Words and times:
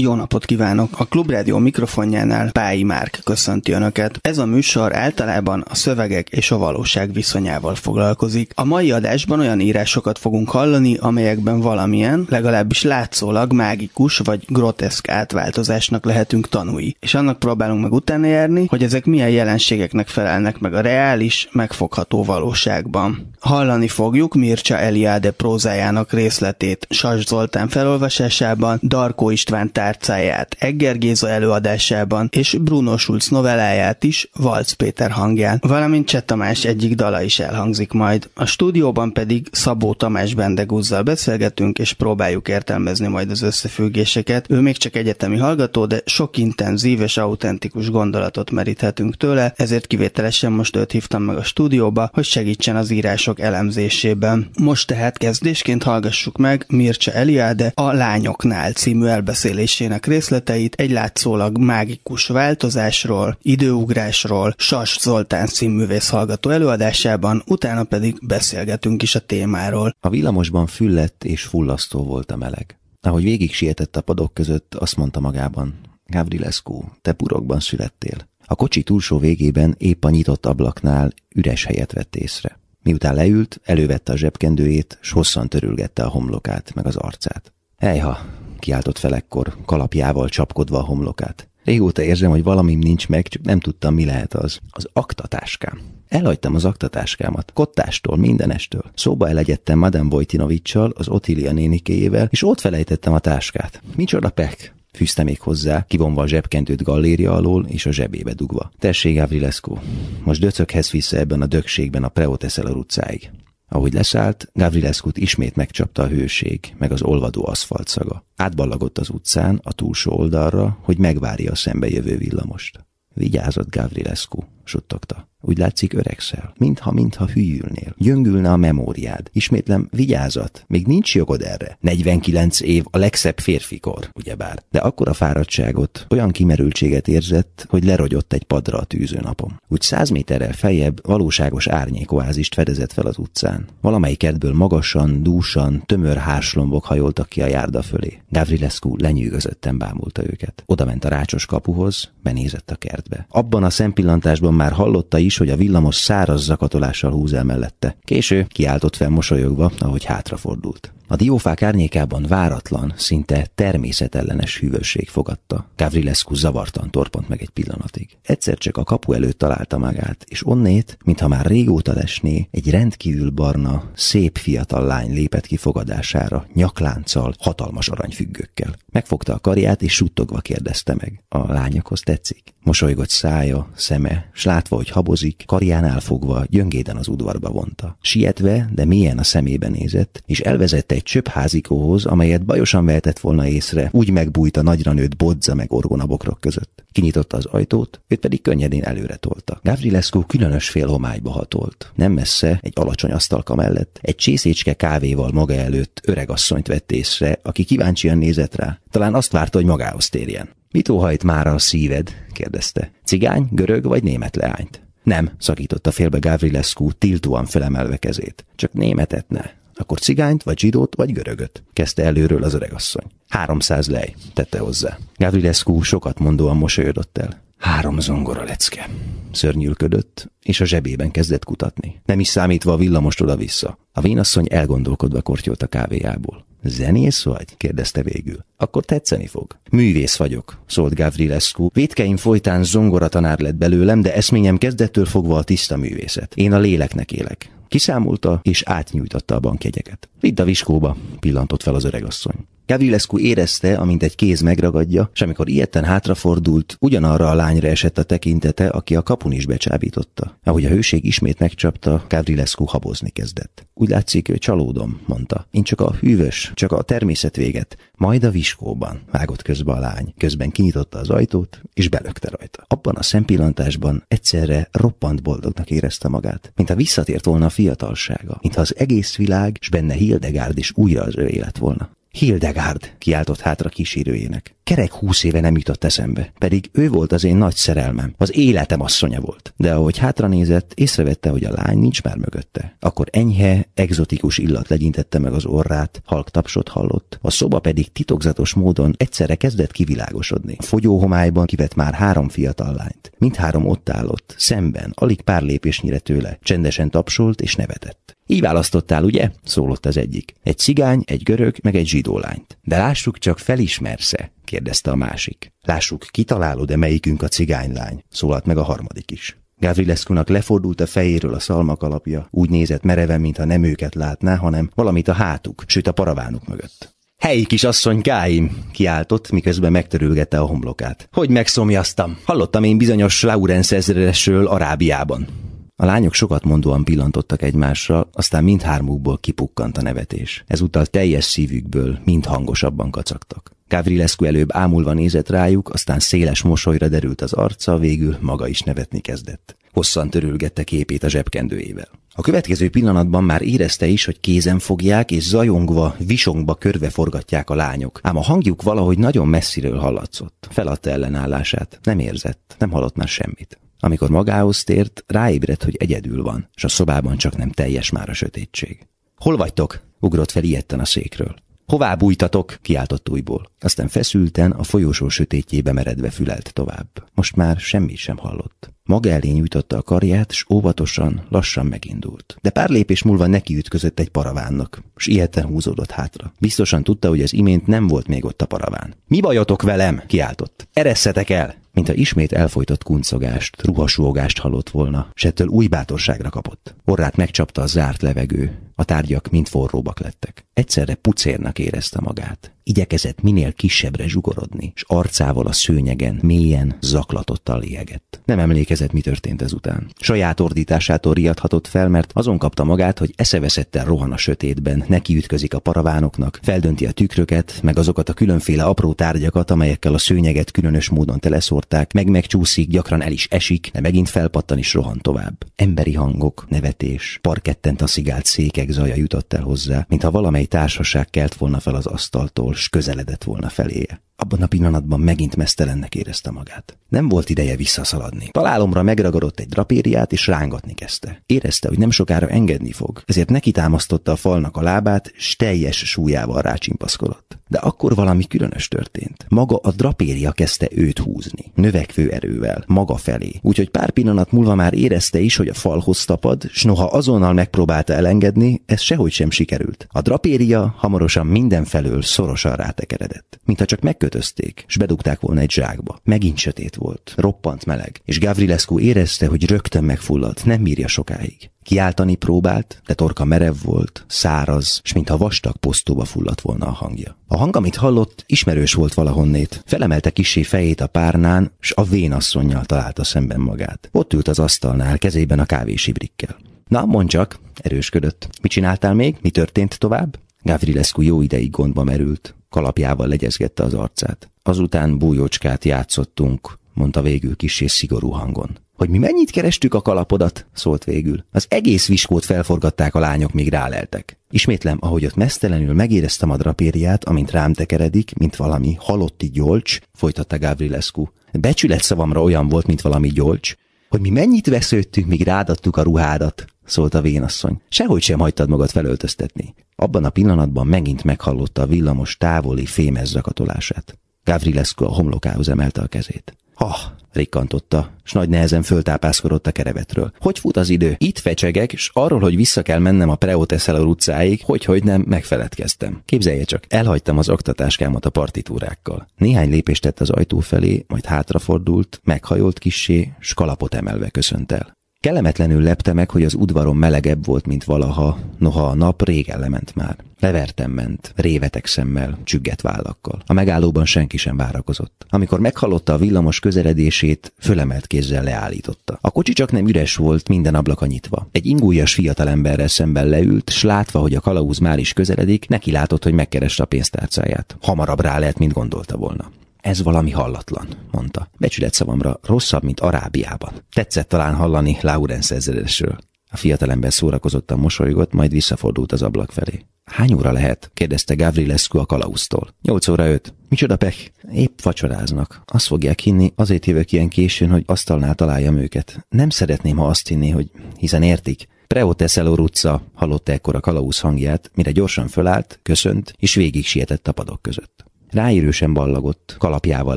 jó 0.00 0.14
napot 0.14 0.44
kívánok! 0.44 0.88
A 0.98 1.04
Klubrádió 1.04 1.58
mikrofonjánál 1.58 2.50
Pályi 2.52 2.82
Márk 2.82 3.20
köszönti 3.24 3.72
Önöket. 3.72 4.18
Ez 4.22 4.38
a 4.38 4.46
műsor 4.46 4.96
általában 4.96 5.64
a 5.68 5.74
szövegek 5.74 6.28
és 6.28 6.50
a 6.50 6.58
valóság 6.58 7.12
viszonyával 7.12 7.74
foglalkozik. 7.74 8.52
A 8.54 8.64
mai 8.64 8.90
adásban 8.90 9.40
olyan 9.40 9.60
írásokat 9.60 10.18
fogunk 10.18 10.50
hallani, 10.50 10.96
amelyekben 10.96 11.60
valamilyen, 11.60 12.26
legalábbis 12.28 12.82
látszólag 12.82 13.52
mágikus 13.52 14.18
vagy 14.18 14.44
groteszk 14.46 15.08
átváltozásnak 15.08 16.04
lehetünk 16.04 16.48
tanúi. 16.48 16.96
És 17.00 17.14
annak 17.14 17.38
próbálunk 17.38 17.82
meg 17.82 17.92
utána 17.92 18.26
járni, 18.26 18.66
hogy 18.68 18.82
ezek 18.82 19.04
milyen 19.04 19.30
jelenségeknek 19.30 20.08
felelnek 20.08 20.58
meg 20.58 20.74
a 20.74 20.80
reális, 20.80 21.48
megfogható 21.52 22.24
valóságban. 22.24 23.30
Hallani 23.40 23.88
fogjuk 23.88 24.34
Mircea 24.34 24.78
Eliade 24.78 25.30
prózájának 25.30 26.12
részletét 26.12 26.86
Sas 26.90 27.24
Zoltán 27.24 27.68
felolvasásában, 27.68 28.78
Darkó 28.82 29.30
István 29.30 29.72
tárcáját 29.88 30.56
Egger 30.58 30.98
Géza 30.98 31.28
előadásában, 31.28 32.28
és 32.32 32.56
Bruno 32.60 32.96
Schulz 32.96 33.28
novelláját 33.28 34.04
is 34.04 34.30
Valc 34.34 34.72
Péter 34.72 35.10
hangján, 35.10 35.58
valamint 35.60 36.06
Cseh 36.06 36.20
Tamás 36.20 36.64
egyik 36.64 36.94
dala 36.94 37.22
is 37.22 37.38
elhangzik 37.38 37.92
majd. 37.92 38.28
A 38.34 38.44
stúdióban 38.44 39.12
pedig 39.12 39.48
Szabó 39.50 39.94
Tamás 39.94 40.34
Bendegúzzal 40.34 41.02
beszélgetünk, 41.02 41.78
és 41.78 41.92
próbáljuk 41.92 42.48
értelmezni 42.48 43.06
majd 43.06 43.30
az 43.30 43.42
összefüggéseket. 43.42 44.46
Ő 44.50 44.60
még 44.60 44.76
csak 44.76 44.96
egyetemi 44.96 45.36
hallgató, 45.38 45.86
de 45.86 46.00
sok 46.04 46.36
intenzív 46.36 47.00
és 47.00 47.16
autentikus 47.16 47.90
gondolatot 47.90 48.50
meríthetünk 48.50 49.16
tőle, 49.16 49.52
ezért 49.56 49.86
kivételesen 49.86 50.52
most 50.52 50.76
őt 50.76 50.92
hívtam 50.92 51.22
meg 51.22 51.36
a 51.36 51.42
stúdióba, 51.42 52.10
hogy 52.12 52.24
segítsen 52.24 52.76
az 52.76 52.90
írások 52.90 53.40
elemzésében. 53.40 54.50
Most 54.58 54.86
tehát 54.86 55.18
kezdésként 55.18 55.82
hallgassuk 55.82 56.36
meg 56.36 56.64
Mircea 56.68 57.12
Eliade 57.12 57.72
a 57.74 57.92
Lányoknál 57.92 58.72
című 58.72 59.06
elbeszélés 59.06 59.77
történésének 59.78 60.06
részleteit 60.06 60.74
egy 60.74 60.90
látszólag 60.90 61.58
mágikus 61.58 62.26
változásról, 62.26 63.38
időugrásról 63.42 64.54
Sas 64.56 64.98
Zoltán 65.00 65.46
színművész 65.46 66.08
hallgató 66.08 66.50
előadásában, 66.50 67.42
utána 67.46 67.84
pedig 67.84 68.18
beszélgetünk 68.26 69.02
is 69.02 69.14
a 69.14 69.20
témáról. 69.20 69.96
A 70.00 70.08
villamosban 70.08 70.66
füllett 70.66 71.24
és 71.24 71.42
fullasztó 71.42 72.04
volt 72.04 72.30
a 72.30 72.36
meleg. 72.36 72.78
Ahogy 73.00 73.22
végig 73.22 73.52
sietett 73.52 73.96
a 73.96 74.00
padok 74.00 74.34
között, 74.34 74.74
azt 74.74 74.96
mondta 74.96 75.20
magában, 75.20 75.74
Gavrilescu, 76.06 76.82
te 77.02 77.12
purokban 77.12 77.60
születtél. 77.60 78.16
A 78.46 78.54
kocsi 78.54 78.82
túlsó 78.82 79.18
végében 79.18 79.74
épp 79.78 80.04
a 80.04 80.10
nyitott 80.10 80.46
ablaknál 80.46 81.12
üres 81.34 81.64
helyet 81.64 81.92
vett 81.92 82.16
észre. 82.16 82.58
Miután 82.82 83.14
leült, 83.14 83.60
elővette 83.64 84.12
a 84.12 84.16
zsebkendőjét, 84.16 84.98
s 85.00 85.10
hosszan 85.10 85.48
törülgette 85.48 86.02
a 86.02 86.08
homlokát, 86.08 86.74
meg 86.74 86.86
az 86.86 86.96
arcát. 86.96 87.52
Ejha, 87.76 88.18
kiáltott 88.58 88.98
fel 88.98 89.14
ekkor, 89.14 89.56
kalapjával 89.64 90.28
csapkodva 90.28 90.78
a 90.78 90.84
homlokát. 90.84 91.48
Régóta 91.64 92.02
érzem, 92.02 92.30
hogy 92.30 92.42
valamim 92.42 92.78
nincs 92.78 93.08
meg, 93.08 93.28
csak 93.28 93.42
nem 93.42 93.60
tudtam, 93.60 93.94
mi 93.94 94.04
lehet 94.04 94.34
az. 94.34 94.58
Az 94.70 94.88
aktatáskám. 94.92 95.80
Elhagytam 96.08 96.54
az 96.54 96.64
aktatáskámat, 96.64 97.52
kottástól, 97.54 98.16
mindenestől. 98.16 98.84
Szóba 98.94 99.28
elegyedtem 99.28 99.78
Madame 99.78 100.08
Vojtinovicsal, 100.08 100.92
az 100.96 101.08
Otilia 101.08 101.52
nénikéjével, 101.52 102.28
és 102.30 102.42
ott 102.42 102.60
felejtettem 102.60 103.12
a 103.12 103.18
táskát. 103.18 103.82
Micsoda 103.96 104.30
pek! 104.30 104.76
fűzte 104.92 105.22
még 105.22 105.40
hozzá, 105.40 105.84
kivonva 105.88 106.22
a 106.22 106.26
zsebkentőt 106.26 106.82
galléria 106.82 107.32
alól 107.32 107.66
és 107.66 107.86
a 107.86 107.92
zsebébe 107.92 108.32
dugva. 108.32 108.70
Tessék, 108.78 109.18
Gavrilescu, 109.18 109.76
most 110.24 110.40
döcöghez 110.40 110.90
vissza 110.90 111.16
ebben 111.16 111.42
a 111.42 111.46
dögségben 111.46 112.04
a 112.04 112.08
Preoteszeler 112.08 112.74
utcáig. 112.74 113.30
Ahogy 113.68 113.92
leszállt, 113.92 114.50
Gavrileszkut 114.52 115.18
ismét 115.18 115.56
megcsapta 115.56 116.02
a 116.02 116.08
hőség, 116.08 116.74
meg 116.78 116.92
az 116.92 117.02
olvadó 117.02 117.46
aszfalt 117.46 117.88
szaga. 117.88 118.24
Átballagott 118.36 118.98
az 118.98 119.10
utcán, 119.10 119.60
a 119.62 119.72
túlsó 119.72 120.12
oldalra, 120.12 120.78
hogy 120.82 120.98
megvárja 120.98 121.50
a 121.50 121.54
szembejövő 121.54 122.16
villamost. 122.16 122.86
Vigyázott 123.14 123.70
Gavrilescu, 123.70 124.38
suttogta. 124.68 125.28
Úgy 125.40 125.58
látszik 125.58 125.92
öregszel, 125.92 126.52
mintha, 126.56 126.92
mintha 126.92 127.26
hülyülnél. 127.26 127.94
Gyöngülne 127.96 128.52
a 128.52 128.56
memóriád. 128.56 129.30
Ismétlem, 129.32 129.88
vigyázat, 129.90 130.64
még 130.66 130.86
nincs 130.86 131.14
jogod 131.14 131.42
erre. 131.42 131.78
49 131.80 132.60
év 132.60 132.84
a 132.90 132.98
legszebb 132.98 133.38
férfikor, 133.38 134.10
ugyebár. 134.14 134.62
De 134.70 134.78
akkor 134.78 135.08
a 135.08 135.12
fáradtságot, 135.12 136.06
olyan 136.10 136.30
kimerültséget 136.30 137.08
érzett, 137.08 137.66
hogy 137.68 137.84
lerogyott 137.84 138.32
egy 138.32 138.44
padra 138.44 138.78
a 138.78 138.84
tűzőnapom. 138.84 139.56
Úgy 139.68 139.80
száz 139.80 140.08
méterrel 140.08 140.52
feljebb 140.52 141.06
valóságos 141.06 141.66
árnyékoázist 141.66 142.54
fedezett 142.54 142.92
fel 142.92 143.06
az 143.06 143.18
utcán. 143.18 143.66
Valamelyik 143.80 144.18
kertből 144.18 144.54
magasan, 144.54 145.22
dúsan, 145.22 145.82
tömör 145.86 146.16
hárslombok 146.16 146.84
hajoltak 146.84 147.28
ki 147.28 147.42
a 147.42 147.46
járda 147.46 147.82
fölé. 147.82 148.18
Gavrilescu 148.30 148.96
lenyűgözötten 148.96 149.78
bámulta 149.78 150.22
őket. 150.22 150.62
Oda 150.66 150.84
ment 150.84 151.04
a 151.04 151.08
rácsos 151.08 151.46
kapuhoz, 151.46 152.10
benézett 152.22 152.70
a 152.70 152.76
kertbe. 152.76 153.26
Abban 153.28 153.64
a 153.64 153.70
szempillantásban 153.70 154.54
már 154.58 154.72
hallotta 154.72 155.18
is, 155.18 155.36
hogy 155.36 155.48
a 155.48 155.56
villamos 155.56 155.94
száraz 155.94 156.42
zakatolással 156.42 157.10
húz 157.10 157.32
el 157.32 157.44
mellette. 157.44 157.96
Késő 158.04 158.46
kiáltott 158.48 158.96
fel 158.96 159.08
mosolyogva, 159.08 159.72
ahogy 159.78 160.04
hátrafordult. 160.04 160.92
A 161.10 161.16
diófák 161.16 161.62
árnyékában 161.62 162.24
váratlan, 162.28 162.92
szinte 162.96 163.46
természetellenes 163.54 164.58
hűvösség 164.58 165.08
fogadta. 165.08 165.70
Gavrilescu 165.76 166.34
zavartan 166.34 166.90
torpant 166.90 167.28
meg 167.28 167.42
egy 167.42 167.50
pillanatig. 167.50 168.16
Egyszer 168.22 168.58
csak 168.58 168.76
a 168.76 168.84
kapu 168.84 169.12
előtt 169.12 169.38
találta 169.38 169.78
magát, 169.78 170.24
és 170.28 170.46
onnét, 170.46 170.98
mintha 171.04 171.28
már 171.28 171.46
régóta 171.46 171.92
lesné, 171.92 172.48
egy 172.50 172.70
rendkívül 172.70 173.30
barna, 173.30 173.90
szép 173.94 174.38
fiatal 174.38 174.86
lány 174.86 175.12
lépett 175.12 175.46
ki 175.46 175.56
fogadására, 175.56 176.46
nyaklánccal, 176.54 177.34
hatalmas 177.38 177.88
aranyfüggőkkel. 177.88 178.76
Megfogta 178.92 179.34
a 179.34 179.38
karját, 179.38 179.82
és 179.82 179.94
suttogva 179.94 180.38
kérdezte 180.38 180.94
meg. 180.94 181.22
A 181.28 181.52
lányokhoz 181.52 182.00
tetszik? 182.00 182.54
Mosolygott 182.62 183.08
szája, 183.08 183.70
szeme, 183.74 184.30
s 184.32 184.44
látva, 184.44 184.76
hogy 184.76 184.88
habozik, 184.88 185.42
karjánál 185.46 186.00
fogva 186.00 186.44
gyöngéden 186.48 186.96
az 186.96 187.08
udvarba 187.08 187.50
vonta. 187.50 187.96
Sietve, 188.00 188.68
de 188.72 188.84
milyen 188.84 189.18
a 189.18 189.22
szemébe 189.22 189.68
nézett, 189.68 190.22
és 190.26 190.40
elvezette 190.40 190.96
egy 190.98 191.04
csöpp 191.04 191.26
házikóhoz, 191.26 192.06
amelyet 192.06 192.44
bajosan 192.44 192.84
vehetett 192.84 193.18
volna 193.18 193.46
észre, 193.46 193.88
úgy 193.92 194.10
megbújt 194.10 194.56
a 194.56 194.62
nagyra 194.62 194.92
nőtt 194.92 195.16
bodza 195.16 195.54
meg 195.54 195.72
orgonabokrok 195.72 196.40
között. 196.40 196.84
Kinyitotta 196.92 197.36
az 197.36 197.44
ajtót, 197.44 198.00
őt 198.08 198.18
pedig 198.20 198.42
könnyedén 198.42 198.84
előre 198.84 199.16
tolta. 199.16 199.60
Gavrilescu 199.62 200.26
különös 200.26 200.68
félhomályba 200.68 201.30
hatolt. 201.30 201.92
Nem 201.94 202.12
messze, 202.12 202.58
egy 202.62 202.72
alacsony 202.74 203.10
asztalka 203.10 203.54
mellett, 203.54 203.98
egy 204.02 204.16
csészécske 204.16 204.74
kávéval 204.74 205.30
maga 205.32 205.54
előtt 205.54 206.00
öregasszonyt 206.04 206.66
vett 206.66 206.92
észre, 206.92 207.38
aki 207.42 207.64
kíváncsian 207.64 208.18
nézett 208.18 208.54
rá. 208.54 208.78
Talán 208.90 209.14
azt 209.14 209.32
várta, 209.32 209.58
hogy 209.58 209.66
magához 209.66 210.08
térjen. 210.08 210.48
Mit 210.70 210.88
óhajt 210.88 211.24
már 211.24 211.46
a 211.46 211.58
szíved? 211.58 212.10
kérdezte. 212.32 212.90
Cigány, 213.04 213.48
görög 213.50 213.84
vagy 213.84 214.02
német 214.02 214.36
leányt? 214.36 214.82
Nem, 215.02 215.30
szakította 215.38 215.90
félbe 215.90 216.18
Gavrilescu 216.18 216.92
tiltóan 216.92 217.46
felemelve 217.46 217.96
kezét. 217.96 218.44
Csak 218.56 218.72
németet 218.72 219.28
ne. 219.28 219.42
Akkor 219.78 219.98
cigányt, 219.98 220.42
vagy 220.42 220.58
zsidót, 220.58 220.94
vagy 220.94 221.12
görögöt, 221.12 221.62
kezdte 221.72 222.04
előről 222.04 222.42
az 222.42 222.54
öregasszony. 222.54 223.04
Háromszáz 223.28 223.88
lej, 223.88 224.14
tette 224.34 224.58
hozzá. 224.58 224.98
Gavrilescu 225.16 225.82
sokat 225.82 226.18
mondóan 226.18 226.56
mosolyodott 226.56 227.18
el. 227.18 227.42
Három 227.58 228.00
zongora 228.00 228.44
lecke. 228.44 228.88
Szörnyűlködött, 229.32 230.30
és 230.42 230.60
a 230.60 230.64
zsebében 230.64 231.10
kezdett 231.10 231.44
kutatni. 231.44 232.00
Nem 232.04 232.20
is 232.20 232.28
számítva 232.28 232.72
a 232.72 232.76
villamost 232.76 233.20
oda-vissza. 233.20 233.78
A 233.92 234.00
vénasszony 234.00 234.46
elgondolkodva 234.50 235.22
kortyolt 235.22 235.62
a 235.62 235.66
kávéjából. 235.66 236.46
Zenész 236.68 237.22
vagy? 237.22 237.56
kérdezte 237.56 238.02
végül. 238.02 238.44
Akkor 238.56 238.84
tetszeni 238.84 239.26
fog. 239.26 239.56
Művész 239.70 240.16
vagyok, 240.16 240.60
szólt 240.66 240.94
Gavrilescu. 240.94 241.68
Vétkeim 241.72 242.16
folytán 242.16 242.64
zongora 242.64 243.08
tanár 243.08 243.40
lett 243.40 243.54
belőlem, 243.54 244.00
de 244.00 244.14
eszményem 244.14 244.58
kezdettől 244.58 245.04
fogva 245.04 245.36
a 245.36 245.42
tiszta 245.42 245.76
művészet. 245.76 246.32
Én 246.34 246.52
a 246.52 246.58
léleknek 246.58 247.12
élek. 247.12 247.50
Kiszámolta, 247.68 248.40
és 248.42 248.62
átnyújtotta 248.66 249.34
a 249.34 249.40
bankjegyeket. 249.40 250.08
Vidd 250.20 250.40
a 250.40 250.44
viskóba, 250.44 250.96
pillantott 251.20 251.62
fel 251.62 251.74
az 251.74 251.84
öregasszony. 251.84 252.46
Gavilescu 252.68 253.18
érezte, 253.18 253.74
amint 253.74 254.02
egy 254.02 254.14
kéz 254.14 254.40
megragadja, 254.40 255.10
és 255.14 255.22
amikor 255.22 255.48
ilyetten 255.48 255.84
hátrafordult, 255.84 256.76
ugyanarra 256.80 257.30
a 257.30 257.34
lányra 257.34 257.68
esett 257.68 257.98
a 257.98 258.02
tekintete, 258.02 258.68
aki 258.68 258.96
a 258.96 259.02
kapun 259.02 259.32
is 259.32 259.46
becsábította. 259.46 260.38
Ahogy 260.44 260.64
a 260.64 260.68
hőség 260.68 261.04
ismét 261.04 261.38
megcsapta, 261.38 262.04
Gavrilescu 262.08 262.64
habozni 262.64 263.10
kezdett. 263.10 263.66
Úgy 263.74 263.88
látszik, 263.88 264.28
ő 264.28 264.38
csalódom, 264.38 265.00
mondta. 265.06 265.46
Én 265.50 265.62
csak 265.62 265.80
a 265.80 265.92
hűvös, 265.92 266.50
csak 266.54 266.72
a 266.72 266.82
természet 266.82 267.36
véget, 267.36 267.76
majd 267.96 268.24
a 268.24 268.30
viskóban, 268.30 269.00
vágott 269.10 269.42
közbe 269.42 269.72
a 269.72 269.78
lány. 269.78 270.14
Közben 270.18 270.50
kinyitotta 270.50 270.98
az 270.98 271.10
ajtót, 271.10 271.62
és 271.74 271.88
belökte 271.88 272.28
rajta. 272.38 272.64
Abban 272.66 272.94
a 272.94 273.02
szempillantásban 273.02 274.04
egyszerre 274.08 274.68
roppant 274.72 275.22
boldognak 275.22 275.70
érezte 275.70 276.08
magát, 276.08 276.52
mintha 276.56 276.74
visszatért 276.74 277.24
volna 277.24 277.46
a 277.46 277.50
fiatalsága, 277.50 278.38
mintha 278.42 278.60
az 278.60 278.76
egész 278.76 279.16
világ, 279.16 279.56
és 279.60 279.68
benne 279.68 279.94
Hildegárd 279.94 280.58
is 280.58 280.72
újra 280.74 281.02
az 281.02 281.16
ő 281.16 281.26
élet 281.26 281.58
volna. 281.58 281.96
Hildegard, 282.18 282.92
kiáltott 282.98 283.40
hátra 283.40 283.68
kísérőjének. 283.68 284.56
kerek 284.64 284.92
húsz 284.92 285.24
éve 285.24 285.40
nem 285.40 285.56
jutott 285.56 285.84
eszembe, 285.84 286.32
pedig 286.38 286.70
ő 286.72 286.88
volt 286.88 287.12
az 287.12 287.24
én 287.24 287.36
nagy 287.36 287.54
szerelmem, 287.54 288.14
az 288.16 288.36
életem 288.36 288.80
asszonya 288.80 289.20
volt. 289.20 289.54
De 289.56 289.74
ahogy 289.74 289.98
hátranézett, 289.98 290.72
észrevette, 290.74 291.30
hogy 291.30 291.44
a 291.44 291.52
lány 291.52 291.78
nincs 291.78 292.02
már 292.02 292.16
mögötte. 292.16 292.76
Akkor 292.80 293.06
enyhe, 293.10 293.66
egzotikus 293.74 294.38
illat 294.38 294.68
legyintette 294.68 295.18
meg 295.18 295.32
az 295.32 295.44
orrát, 295.44 296.02
halk 296.04 296.30
tapsot 296.30 296.68
hallott, 296.68 297.18
a 297.22 297.30
szoba 297.30 297.58
pedig 297.58 297.92
titokzatos 297.92 298.54
módon 298.54 298.94
egyszerre 298.96 299.34
kezdett 299.34 299.72
kivilágosodni. 299.72 300.56
A 300.58 300.62
fogyóhomályban 300.62 301.46
kivett 301.46 301.74
már 301.74 301.94
három 301.94 302.28
fiatal 302.28 302.74
lányt. 302.74 303.12
Mindhárom 303.18 303.66
ott 303.66 303.88
állott, 303.88 304.34
szemben, 304.38 304.92
alig 304.94 305.20
pár 305.20 305.42
lépésnyire 305.42 305.98
tőle, 305.98 306.38
csendesen 306.42 306.90
tapsolt 306.90 307.40
és 307.40 307.54
nevetett. 307.54 308.17
Így 308.30 308.40
választottál, 308.40 309.04
ugye? 309.04 309.30
szólott 309.44 309.86
az 309.86 309.96
egyik. 309.96 310.34
Egy 310.42 310.58
cigány, 310.58 311.02
egy 311.06 311.22
görög, 311.22 311.56
meg 311.62 311.74
egy 311.74 311.86
zsidó 311.86 312.18
lányt. 312.18 312.58
De 312.62 312.78
lássuk 312.78 313.18
csak, 313.18 313.38
felismersze? 313.38 314.32
kérdezte 314.44 314.90
a 314.90 314.96
másik. 314.96 315.52
Lássuk, 315.62 316.06
kitalálod-e 316.10 316.76
melyikünk 316.76 317.22
a 317.22 317.28
cigánylány? 317.28 318.02
szólalt 318.10 318.46
meg 318.46 318.56
a 318.56 318.62
harmadik 318.62 319.10
is. 319.10 319.36
Gavrilescu-nak 319.60 320.28
lefordult 320.28 320.80
a 320.80 320.86
fejéről 320.86 321.34
a 321.34 321.38
szalmak 321.38 321.82
alapja, 321.82 322.28
úgy 322.30 322.50
nézett 322.50 322.82
mereven, 322.82 323.20
mintha 323.20 323.44
nem 323.44 323.62
őket 323.62 323.94
látná, 323.94 324.36
hanem 324.36 324.70
valamit 324.74 325.08
a 325.08 325.12
hátuk, 325.12 325.64
sőt 325.66 325.86
a 325.86 325.92
paravánuk 325.92 326.48
mögött. 326.48 326.96
Helyi 327.16 327.44
kis 327.44 327.64
asszony 327.64 328.00
Káim, 328.00 328.64
kiáltott, 328.72 329.30
miközben 329.30 329.72
megtörülgette 329.72 330.38
a 330.38 330.46
homlokát. 330.46 331.08
Hogy 331.12 331.30
megszomjaztam? 331.30 332.18
Hallottam 332.24 332.64
én 332.64 332.78
bizonyos 332.78 333.22
Laurence 333.22 333.76
ezredesről 333.76 334.46
Arábiában. 334.46 335.47
A 335.80 335.84
lányok 335.84 336.14
sokat 336.14 336.44
mondóan 336.44 336.84
pillantottak 336.84 337.42
egymásra, 337.42 338.08
aztán 338.12 338.44
mindhármukból 338.44 339.18
kipukkant 339.18 339.78
a 339.78 339.82
nevetés. 339.82 340.44
Ezúttal 340.46 340.86
teljes 340.86 341.24
szívükből 341.24 341.98
mind 342.04 342.24
hangosabban 342.24 342.90
kacagtak. 342.90 343.52
Gavrilescu 343.68 344.24
előbb 344.24 344.48
ámulva 344.52 344.92
nézett 344.92 345.28
rájuk, 345.28 345.68
aztán 345.68 345.98
széles 345.98 346.42
mosolyra 346.42 346.88
derült 346.88 347.20
az 347.20 347.32
arca, 347.32 347.78
végül 347.78 348.16
maga 348.20 348.48
is 348.48 348.60
nevetni 348.60 349.00
kezdett. 349.00 349.56
Hosszan 349.72 350.10
törülgette 350.10 350.64
képét 350.64 351.02
a 351.02 351.08
zsebkendőjével. 351.08 351.88
A 352.14 352.20
következő 352.20 352.70
pillanatban 352.70 353.24
már 353.24 353.42
érezte 353.42 353.86
is, 353.86 354.04
hogy 354.04 354.20
kézen 354.20 354.58
fogják, 354.58 355.10
és 355.10 355.22
zajongva, 355.22 355.94
visongba 355.98 356.54
körbe 356.54 356.90
forgatják 356.90 357.50
a 357.50 357.54
lányok. 357.54 358.00
Ám 358.02 358.16
a 358.16 358.22
hangjuk 358.22 358.62
valahogy 358.62 358.98
nagyon 358.98 359.28
messziről 359.28 359.78
hallatszott. 359.78 360.48
Feladta 360.50 360.90
ellenállását. 360.90 361.78
Nem 361.82 361.98
érzett, 361.98 362.54
nem 362.58 362.70
hallott 362.70 362.96
már 362.96 363.08
semmit. 363.08 363.58
Amikor 363.78 364.10
magához 364.10 364.64
tért, 364.64 365.04
ráébredt, 365.06 365.64
hogy 365.64 365.76
egyedül 365.76 366.22
van, 366.22 366.48
és 366.54 366.64
a 366.64 366.68
szobában 366.68 367.16
csak 367.16 367.36
nem 367.36 367.50
teljes 367.50 367.90
már 367.90 368.08
a 368.08 368.14
sötétség. 368.14 368.86
Hol 369.16 369.36
vagytok? 369.36 369.80
ugrott 370.00 370.30
fel 370.30 370.42
ilyetten 370.42 370.80
a 370.80 370.84
székről. 370.84 371.34
Hová 371.66 371.94
bújtatok? 371.94 372.58
kiáltott 372.62 373.08
újból. 373.08 373.50
Aztán 373.60 373.88
feszülten 373.88 374.50
a 374.50 374.62
folyósó 374.62 375.08
sötétjébe 375.08 375.72
meredve 375.72 376.10
fülelt 376.10 376.52
tovább. 376.52 376.88
Most 377.14 377.36
már 377.36 377.56
semmit 377.56 377.96
sem 377.96 378.16
hallott. 378.16 378.72
Maga 378.84 379.10
elé 379.10 379.30
nyújtotta 379.30 379.76
a 379.76 379.82
karját, 379.82 380.32
s 380.32 380.44
óvatosan, 380.50 381.26
lassan 381.28 381.66
megindult. 381.66 382.36
De 382.40 382.50
pár 382.50 382.68
lépés 382.68 383.02
múlva 383.02 383.26
neki 383.26 383.56
ütközött 383.56 384.00
egy 384.00 384.08
paravánnak, 384.08 384.82
s 384.96 385.06
ilyetten 385.06 385.44
húzódott 385.44 385.90
hátra. 385.90 386.32
Biztosan 386.38 386.82
tudta, 386.82 387.08
hogy 387.08 387.22
az 387.22 387.32
imént 387.32 387.66
nem 387.66 387.86
volt 387.86 388.06
még 388.06 388.24
ott 388.24 388.42
a 388.42 388.46
paraván. 388.46 388.94
Mi 389.06 389.20
bajotok 389.20 389.62
velem? 389.62 390.02
kiáltott. 390.06 390.68
Eresszetek 390.72 391.30
el! 391.30 391.54
Mintha 391.78 391.96
ismét 391.96 392.32
elfolytott 392.32 392.82
kuncogást, 392.82 393.62
ruhasúgást 393.62 394.38
hallott 394.38 394.70
volna, 394.70 395.10
s 395.14 395.24
ettől 395.24 395.46
új 395.46 395.66
bátorságra 395.66 396.30
kapott. 396.30 396.74
Orrát 396.84 397.16
megcsapta 397.16 397.62
a 397.62 397.66
zárt 397.66 398.02
levegő, 398.02 398.58
a 398.74 398.84
tárgyak 398.84 399.30
mind 399.30 399.48
forróbbak 399.48 400.00
lettek. 400.00 400.46
Egyszerre 400.52 400.94
pucérnak 400.94 401.58
érezte 401.58 402.00
magát. 402.00 402.52
Igyekezett 402.68 403.22
minél 403.22 403.52
kisebbre 403.52 404.08
zsugorodni, 404.08 404.72
és 404.74 404.84
arcával 404.86 405.46
a 405.46 405.52
szőnyegen 405.52 406.18
mélyen, 406.22 406.76
zaklatottal 406.80 407.60
liegett. 407.60 408.20
Nem 408.24 408.38
emlékezett, 408.38 408.92
mi 408.92 409.00
történt 409.00 409.42
ezután. 409.42 409.86
Saját 410.00 410.40
ordításától 410.40 411.14
riadhatott 411.14 411.66
fel, 411.66 411.88
mert 411.88 412.10
azon 412.14 412.38
kapta 412.38 412.64
magát, 412.64 412.98
hogy 412.98 413.12
eszeveszetten 413.16 413.84
rohan 413.84 414.12
a 414.12 414.16
sötétben, 414.16 414.84
neki 414.88 415.16
ütközik 415.16 415.54
a 415.54 415.58
paravánoknak, 415.58 416.38
feldönti 416.42 416.86
a 416.86 416.90
tükröket, 416.90 417.58
meg 417.62 417.78
azokat 417.78 418.08
a 418.08 418.12
különféle 418.12 418.64
apró 418.64 418.92
tárgyakat, 418.92 419.50
amelyekkel 419.50 419.94
a 419.94 419.98
szőnyeget 419.98 420.50
különös 420.50 420.88
módon 420.88 421.18
teleszórták, 421.18 421.92
meg 421.92 422.08
megcsúszik, 422.08 422.68
gyakran 422.68 423.02
el 423.02 423.12
is 423.12 423.26
esik, 423.30 423.70
de 423.72 423.80
megint 423.80 424.08
felpattan 424.08 424.58
is 424.58 424.74
rohan 424.74 424.98
tovább. 424.98 425.44
Emberi 425.56 425.94
hangok, 425.94 426.46
nevetés, 426.48 427.18
parkettent 427.22 427.82
a 427.82 427.86
szigált 427.86 428.24
székek 428.24 428.70
zaja 428.70 428.94
jutott 428.94 429.32
el 429.32 429.42
hozzá, 429.42 429.86
mintha 429.88 430.10
valamely 430.10 430.44
társaság 430.44 431.10
kelt 431.10 431.34
volna 431.34 431.60
fel 431.60 431.74
az 431.74 431.86
asztaltól, 431.86 432.54
s 432.54 432.57
közeledett 432.66 433.24
volna 433.24 433.48
feléje. 433.48 434.00
Abban 434.20 434.42
a 434.42 434.46
pillanatban 434.46 435.00
megint 435.00 435.36
mesztelennek 435.36 435.94
érezte 435.94 436.30
magát. 436.30 436.78
Nem 436.88 437.08
volt 437.08 437.30
ideje 437.30 437.56
visszaszaladni. 437.56 438.28
Találomra 438.30 438.82
megragadott 438.82 439.40
egy 439.40 439.48
drapériát, 439.48 440.12
és 440.12 440.26
rángatni 440.26 440.74
kezdte. 440.74 441.22
Érezte, 441.26 441.68
hogy 441.68 441.78
nem 441.78 441.90
sokára 441.90 442.28
engedni 442.28 442.72
fog, 442.72 443.02
ezért 443.06 443.30
neki 443.30 443.50
támasztotta 443.50 444.12
a 444.12 444.16
falnak 444.16 444.56
a 444.56 444.62
lábát, 444.62 445.12
s 445.16 445.36
teljes 445.36 445.76
súlyával 445.76 446.42
rácsimpaszkodott. 446.42 447.38
De 447.48 447.58
akkor 447.58 447.94
valami 447.94 448.26
különös 448.26 448.68
történt. 448.68 449.26
Maga 449.28 449.56
a 449.56 449.70
drapéria 449.70 450.32
kezdte 450.32 450.68
őt 450.70 450.98
húzni, 450.98 451.52
növekvő 451.54 452.10
erővel, 452.10 452.64
maga 452.66 452.96
felé. 452.96 453.32
Úgyhogy 453.42 453.70
pár 453.70 453.90
pillanat 453.90 454.32
múlva 454.32 454.54
már 454.54 454.74
érezte 454.74 455.18
is, 455.18 455.36
hogy 455.36 455.48
a 455.48 455.54
falhoz 455.54 456.04
tapad, 456.04 456.48
s 456.52 456.64
noha 456.64 456.84
azonnal 456.84 457.32
megpróbálta 457.32 457.92
elengedni, 457.92 458.62
ez 458.66 458.80
sehogy 458.80 459.12
sem 459.12 459.30
sikerült. 459.30 459.86
A 459.90 460.00
drapéria 460.00 460.74
hamarosan 460.76 461.26
mindenfelől 461.26 462.02
szorosan 462.02 462.54
rátekeredett. 462.54 463.40
Mintha 463.44 463.64
csak 463.64 463.80
megkötözték, 464.08 464.64
s 464.66 464.76
bedugták 464.76 465.20
volna 465.20 465.40
egy 465.40 465.50
zsákba. 465.50 466.00
Megint 466.04 466.38
sötét 466.38 466.74
volt, 466.74 467.14
roppant 467.16 467.66
meleg, 467.66 468.00
és 468.04 468.20
Gavrilescu 468.20 468.78
érezte, 468.78 469.26
hogy 469.26 469.48
rögtön 469.48 469.84
megfulladt, 469.84 470.44
nem 470.44 470.62
bírja 470.62 470.88
sokáig. 470.88 471.50
Kiáltani 471.62 472.14
próbált, 472.14 472.82
de 472.86 472.94
torka 472.94 473.24
merev 473.24 473.54
volt, 473.62 474.04
száraz, 474.06 474.80
s 474.84 474.92
mintha 474.92 475.16
vastag 475.16 475.56
posztóba 475.56 476.04
fulladt 476.04 476.40
volna 476.40 476.66
a 476.66 476.70
hangja. 476.70 477.16
A 477.26 477.36
hang, 477.36 477.56
amit 477.56 477.76
hallott, 477.76 478.24
ismerős 478.26 478.74
volt 478.74 478.94
valahonnét. 478.94 479.62
Felemelte 479.66 480.10
kisé 480.10 480.42
fejét 480.42 480.80
a 480.80 480.86
párnán, 480.86 481.52
s 481.60 481.72
a 481.76 481.84
vénasszonynal 481.84 482.64
találta 482.64 483.04
szemben 483.04 483.40
magát. 483.40 483.88
Ott 483.92 484.12
ült 484.12 484.28
az 484.28 484.38
asztalnál, 484.38 484.98
kezében 484.98 485.38
a 485.38 485.46
kávésibrikkel. 485.46 486.36
Na, 486.68 486.84
mondd 486.84 487.08
csak, 487.08 487.38
erősködött. 487.62 488.28
Mit 488.42 488.52
csináltál 488.52 488.94
még? 488.94 489.16
Mi 489.20 489.30
történt 489.30 489.78
tovább? 489.78 490.18
Gavrilescu 490.42 491.02
jó 491.02 491.22
ideig 491.22 491.50
gondba 491.50 491.84
merült. 491.84 492.37
Kalapjával 492.48 493.06
legyezgette 493.08 493.62
az 493.62 493.74
arcát. 493.74 494.30
Azután 494.42 494.98
bújócskát 494.98 495.64
játszottunk, 495.64 496.58
mondta 496.74 497.02
végül 497.02 497.36
kisé 497.36 497.66
szigorú 497.66 498.10
hangon. 498.10 498.58
Hogy 498.76 498.88
mi 498.88 498.98
mennyit 498.98 499.30
kerestük 499.30 499.74
a 499.74 499.80
kalapodat? 499.80 500.46
szólt 500.52 500.84
végül. 500.84 501.24
Az 501.32 501.46
egész 501.48 501.88
viskót 501.88 502.24
felforgatták 502.24 502.94
a 502.94 502.98
lányok, 502.98 503.32
míg 503.32 503.48
ráleltek. 503.48 504.18
Ismétlem, 504.30 504.78
ahogy 504.80 505.04
ott 505.04 505.14
mesztelenül 505.14 505.74
megéreztem 505.74 506.30
a 506.30 506.36
drapériát, 506.36 507.04
amint 507.04 507.30
rám 507.30 507.52
tekeredik, 507.52 508.14
mint 508.14 508.36
valami 508.36 508.76
halotti 508.78 509.30
gyolcs, 509.30 509.78
folytatta 509.94 510.38
Gavrilescu. 510.38 511.06
Becsület 511.32 511.82
szavamra 511.82 512.22
olyan 512.22 512.48
volt, 512.48 512.66
mint 512.66 512.80
valami 512.80 513.08
gyolcs, 513.08 513.54
hogy 513.88 514.00
mi 514.00 514.10
mennyit 514.10 514.46
vesződtünk, 514.46 515.06
míg 515.06 515.22
rádattuk 515.22 515.76
a 515.76 515.82
ruhádat, 515.82 516.44
szólt 516.68 516.94
a 516.94 517.00
vénasszony. 517.00 517.60
Sehogy 517.68 518.02
sem 518.02 518.18
hagytad 518.18 518.48
magad 518.48 518.70
felöltöztetni. 518.70 519.54
Abban 519.76 520.04
a 520.04 520.10
pillanatban 520.10 520.66
megint 520.66 521.04
meghallotta 521.04 521.62
a 521.62 521.66
villamos 521.66 522.16
távoli 522.16 522.66
fémez 522.66 523.08
zakatolását. 523.08 523.98
Gavrilescu 524.24 524.84
a 524.84 524.94
homlokához 524.94 525.48
emelte 525.48 525.80
a 525.80 525.86
kezét. 525.86 526.36
Ha, 526.54 526.76
rikkantotta, 527.12 527.90
s 528.02 528.12
nagy 528.12 528.28
nehezen 528.28 528.62
föltápászkodott 528.62 529.46
a 529.46 529.52
kerevetről. 529.52 530.12
Hogy 530.18 530.38
fut 530.38 530.56
az 530.56 530.68
idő? 530.68 530.94
Itt 530.98 531.18
fecsegek, 531.18 531.76
s 531.76 531.90
arról, 531.92 532.20
hogy 532.20 532.36
vissza 532.36 532.62
kell 532.62 532.78
mennem 532.78 533.08
a 533.08 533.14
Preoteszelor 533.14 533.86
utcáig, 533.86 534.42
hogy 534.44 534.64
hogy 534.64 534.84
nem, 534.84 535.04
megfeledkeztem. 535.06 536.02
Képzelje 536.04 536.44
csak, 536.44 536.64
elhagytam 536.68 537.18
az 537.18 537.28
oktatáskámat 537.28 538.04
a 538.04 538.10
partitúrákkal. 538.10 539.08
Néhány 539.16 539.50
lépést 539.50 539.82
tett 539.82 540.00
az 540.00 540.10
ajtó 540.10 540.38
felé, 540.38 540.84
majd 540.88 541.04
hátrafordult, 541.04 542.00
meghajolt 542.04 542.58
kissé, 542.58 543.12
s 543.20 543.34
kalapot 543.34 543.74
emelve 543.74 544.08
köszönt 544.08 544.52
el. 544.52 544.77
Kellemetlenül 545.00 545.62
lepte 545.62 545.92
meg, 545.92 546.10
hogy 546.10 546.22
az 546.24 546.34
udvaron 546.34 546.76
melegebb 546.76 547.26
volt, 547.26 547.46
mint 547.46 547.64
valaha, 547.64 548.18
noha 548.38 548.66
a 548.66 548.74
nap 548.74 549.04
régen 549.04 549.40
lement 549.40 549.74
már. 549.74 549.96
Levertem 550.20 550.70
ment, 550.70 551.12
révetek 551.16 551.66
szemmel, 551.66 552.18
csügget 552.24 552.60
vállakkal. 552.60 553.22
A 553.26 553.32
megállóban 553.32 553.84
senki 553.84 554.16
sem 554.16 554.36
várakozott. 554.36 555.06
Amikor 555.08 555.40
meghallotta 555.40 555.92
a 555.92 555.98
villamos 555.98 556.40
közeledését, 556.40 557.32
fölemelt 557.38 557.86
kézzel 557.86 558.22
leállította. 558.22 558.98
A 559.00 559.10
kocsi 559.10 559.32
csak 559.32 559.52
nem 559.52 559.68
üres 559.68 559.96
volt, 559.96 560.28
minden 560.28 560.54
ablaka 560.54 560.86
nyitva. 560.86 561.28
Egy 561.32 561.46
ingújas 561.46 561.94
fiatalemberrel 561.94 562.68
szemben 562.68 563.06
leült, 563.06 563.50
s 563.50 563.62
látva, 563.62 564.00
hogy 564.00 564.14
a 564.14 564.20
kalauz 564.20 564.58
már 564.58 564.78
is 564.78 564.92
közeledik, 564.92 565.48
neki 565.48 565.70
látott, 565.70 566.04
hogy 566.04 566.12
megkereste 566.12 566.62
a 566.62 566.66
pénztárcáját. 566.66 567.56
Hamarabb 567.60 568.00
rá 568.00 568.18
lehet, 568.18 568.38
mint 568.38 568.52
gondolta 568.52 568.96
volna. 568.96 569.30
Ez 569.60 569.82
valami 569.82 570.10
hallatlan, 570.10 570.66
mondta. 570.90 571.30
Becsület 571.38 571.74
szavamra 571.74 572.18
rosszabb, 572.22 572.62
mint 572.62 572.80
Arábiában. 572.80 573.52
Tetszett 573.72 574.08
talán 574.08 574.34
hallani 574.34 574.78
Laurence 574.80 575.34
ezredesről. 575.34 575.98
A 576.30 576.36
fiatalember 576.36 576.92
szórakozottan 576.92 577.58
mosolygott, 577.58 578.12
majd 578.12 578.30
visszafordult 578.30 578.92
az 578.92 579.02
ablak 579.02 579.32
felé. 579.32 579.64
Hány 579.84 580.12
óra 580.12 580.32
lehet? 580.32 580.70
kérdezte 580.74 581.14
Gavrilescu 581.14 581.78
a 581.78 581.86
kalausztól. 581.86 582.54
Nyolc 582.62 582.88
óra 582.88 583.08
öt. 583.08 583.34
Micsoda 583.48 583.76
pek? 583.76 584.12
Épp 584.32 584.60
vacsoráznak. 584.60 585.42
Azt 585.44 585.66
fogják 585.66 586.00
hinni, 586.00 586.32
azért 586.36 586.66
jövök 586.66 586.92
ilyen 586.92 587.08
későn, 587.08 587.50
hogy 587.50 587.62
asztalnál 587.66 588.14
találjam 588.14 588.56
őket. 588.56 589.06
Nem 589.08 589.30
szeretném, 589.30 589.76
ha 589.76 589.86
azt 589.86 590.08
hinni, 590.08 590.30
hogy 590.30 590.50
hiszen 590.78 591.02
értik. 591.02 591.48
Preoteszeló 591.66 592.34
Rutza 592.34 592.82
hallotta 592.94 593.32
ekkor 593.32 593.54
a 593.54 593.60
kalausz 593.60 594.00
hangját, 594.00 594.50
mire 594.54 594.70
gyorsan 594.70 595.08
fölállt, 595.08 595.58
köszönt, 595.62 596.12
és 596.16 596.34
végig 596.34 596.66
sietett 596.66 597.08
a 597.08 597.12
padok 597.12 597.42
között. 597.42 597.84
Ráérősen 598.10 598.72
ballagott, 598.72 599.36
kalapjával 599.38 599.96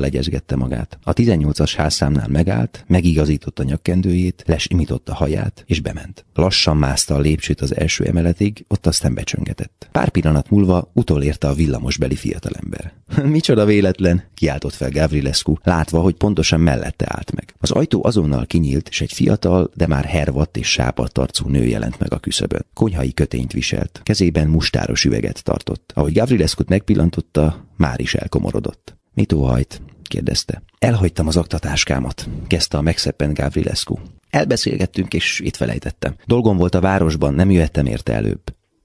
legyezgette 0.00 0.56
magát. 0.56 0.98
A 1.02 1.12
18-as 1.12 1.72
házszámnál 1.76 2.28
megállt, 2.28 2.84
megigazította 2.86 3.62
nyakkendőjét, 3.62 4.42
lesimította 4.46 5.14
haját, 5.14 5.64
és 5.66 5.80
bement. 5.80 6.24
Lassan 6.34 6.76
mászta 6.76 7.14
a 7.14 7.18
lépcsőt 7.18 7.60
az 7.60 7.76
első 7.76 8.04
emeletig, 8.04 8.64
ott 8.68 8.86
aztán 8.86 9.14
becsöngetett. 9.14 9.88
Pár 9.92 10.08
pillanat 10.08 10.50
múlva 10.50 10.90
utolérte 10.92 11.48
a 11.48 11.54
villamosbeli 11.54 12.14
fiatalember. 12.14 12.92
Micsoda 13.24 13.64
véletlen, 13.64 14.22
kiáltott 14.34 14.74
fel 14.74 14.90
Gavrilescu, 14.90 15.54
látva, 15.62 16.00
hogy 16.00 16.14
pontosan 16.14 16.60
mellette 16.60 17.06
állt 17.08 17.32
meg. 17.34 17.54
Az 17.60 17.70
ajtó 17.70 18.04
azonnal 18.04 18.46
kinyílt, 18.46 18.88
és 18.88 19.00
egy 19.00 19.12
fiatal, 19.12 19.70
de 19.74 19.86
már 19.86 20.04
hervadt 20.04 20.56
és 20.56 20.70
sápadt 20.70 21.18
arcú 21.18 21.48
nő 21.48 21.64
jelent 21.64 21.98
meg 21.98 22.12
a 22.12 22.18
küszöbön. 22.18 22.64
Konyhai 22.74 23.12
kötényt 23.12 23.52
viselt, 23.52 24.00
kezében 24.02 24.48
mustáros 24.48 25.04
üveget 25.04 25.42
tartott. 25.44 25.92
Ahogy 25.94 26.12
Gavrilescu 26.12 26.62
megpillantotta, 26.68 27.64
már 27.82 28.00
is 28.00 28.14
elkomorodott. 28.14 28.96
Mit 29.14 29.32
óhajt? 29.32 29.82
kérdezte. 30.02 30.62
Elhagytam 30.78 31.26
az 31.26 31.36
aktatáskámat, 31.36 32.28
kezdte 32.46 32.78
a 32.78 32.80
megszeppent 32.80 33.38
Gavrilescu. 33.38 33.96
Elbeszélgettünk, 34.30 35.14
és 35.14 35.40
itt 35.40 35.56
felejtettem. 35.56 36.16
Dolgom 36.26 36.56
volt 36.56 36.74
a 36.74 36.80
városban, 36.80 37.34
nem 37.34 37.50
jöttem 37.50 37.86
érte 37.86 38.12
előbb. 38.12 38.42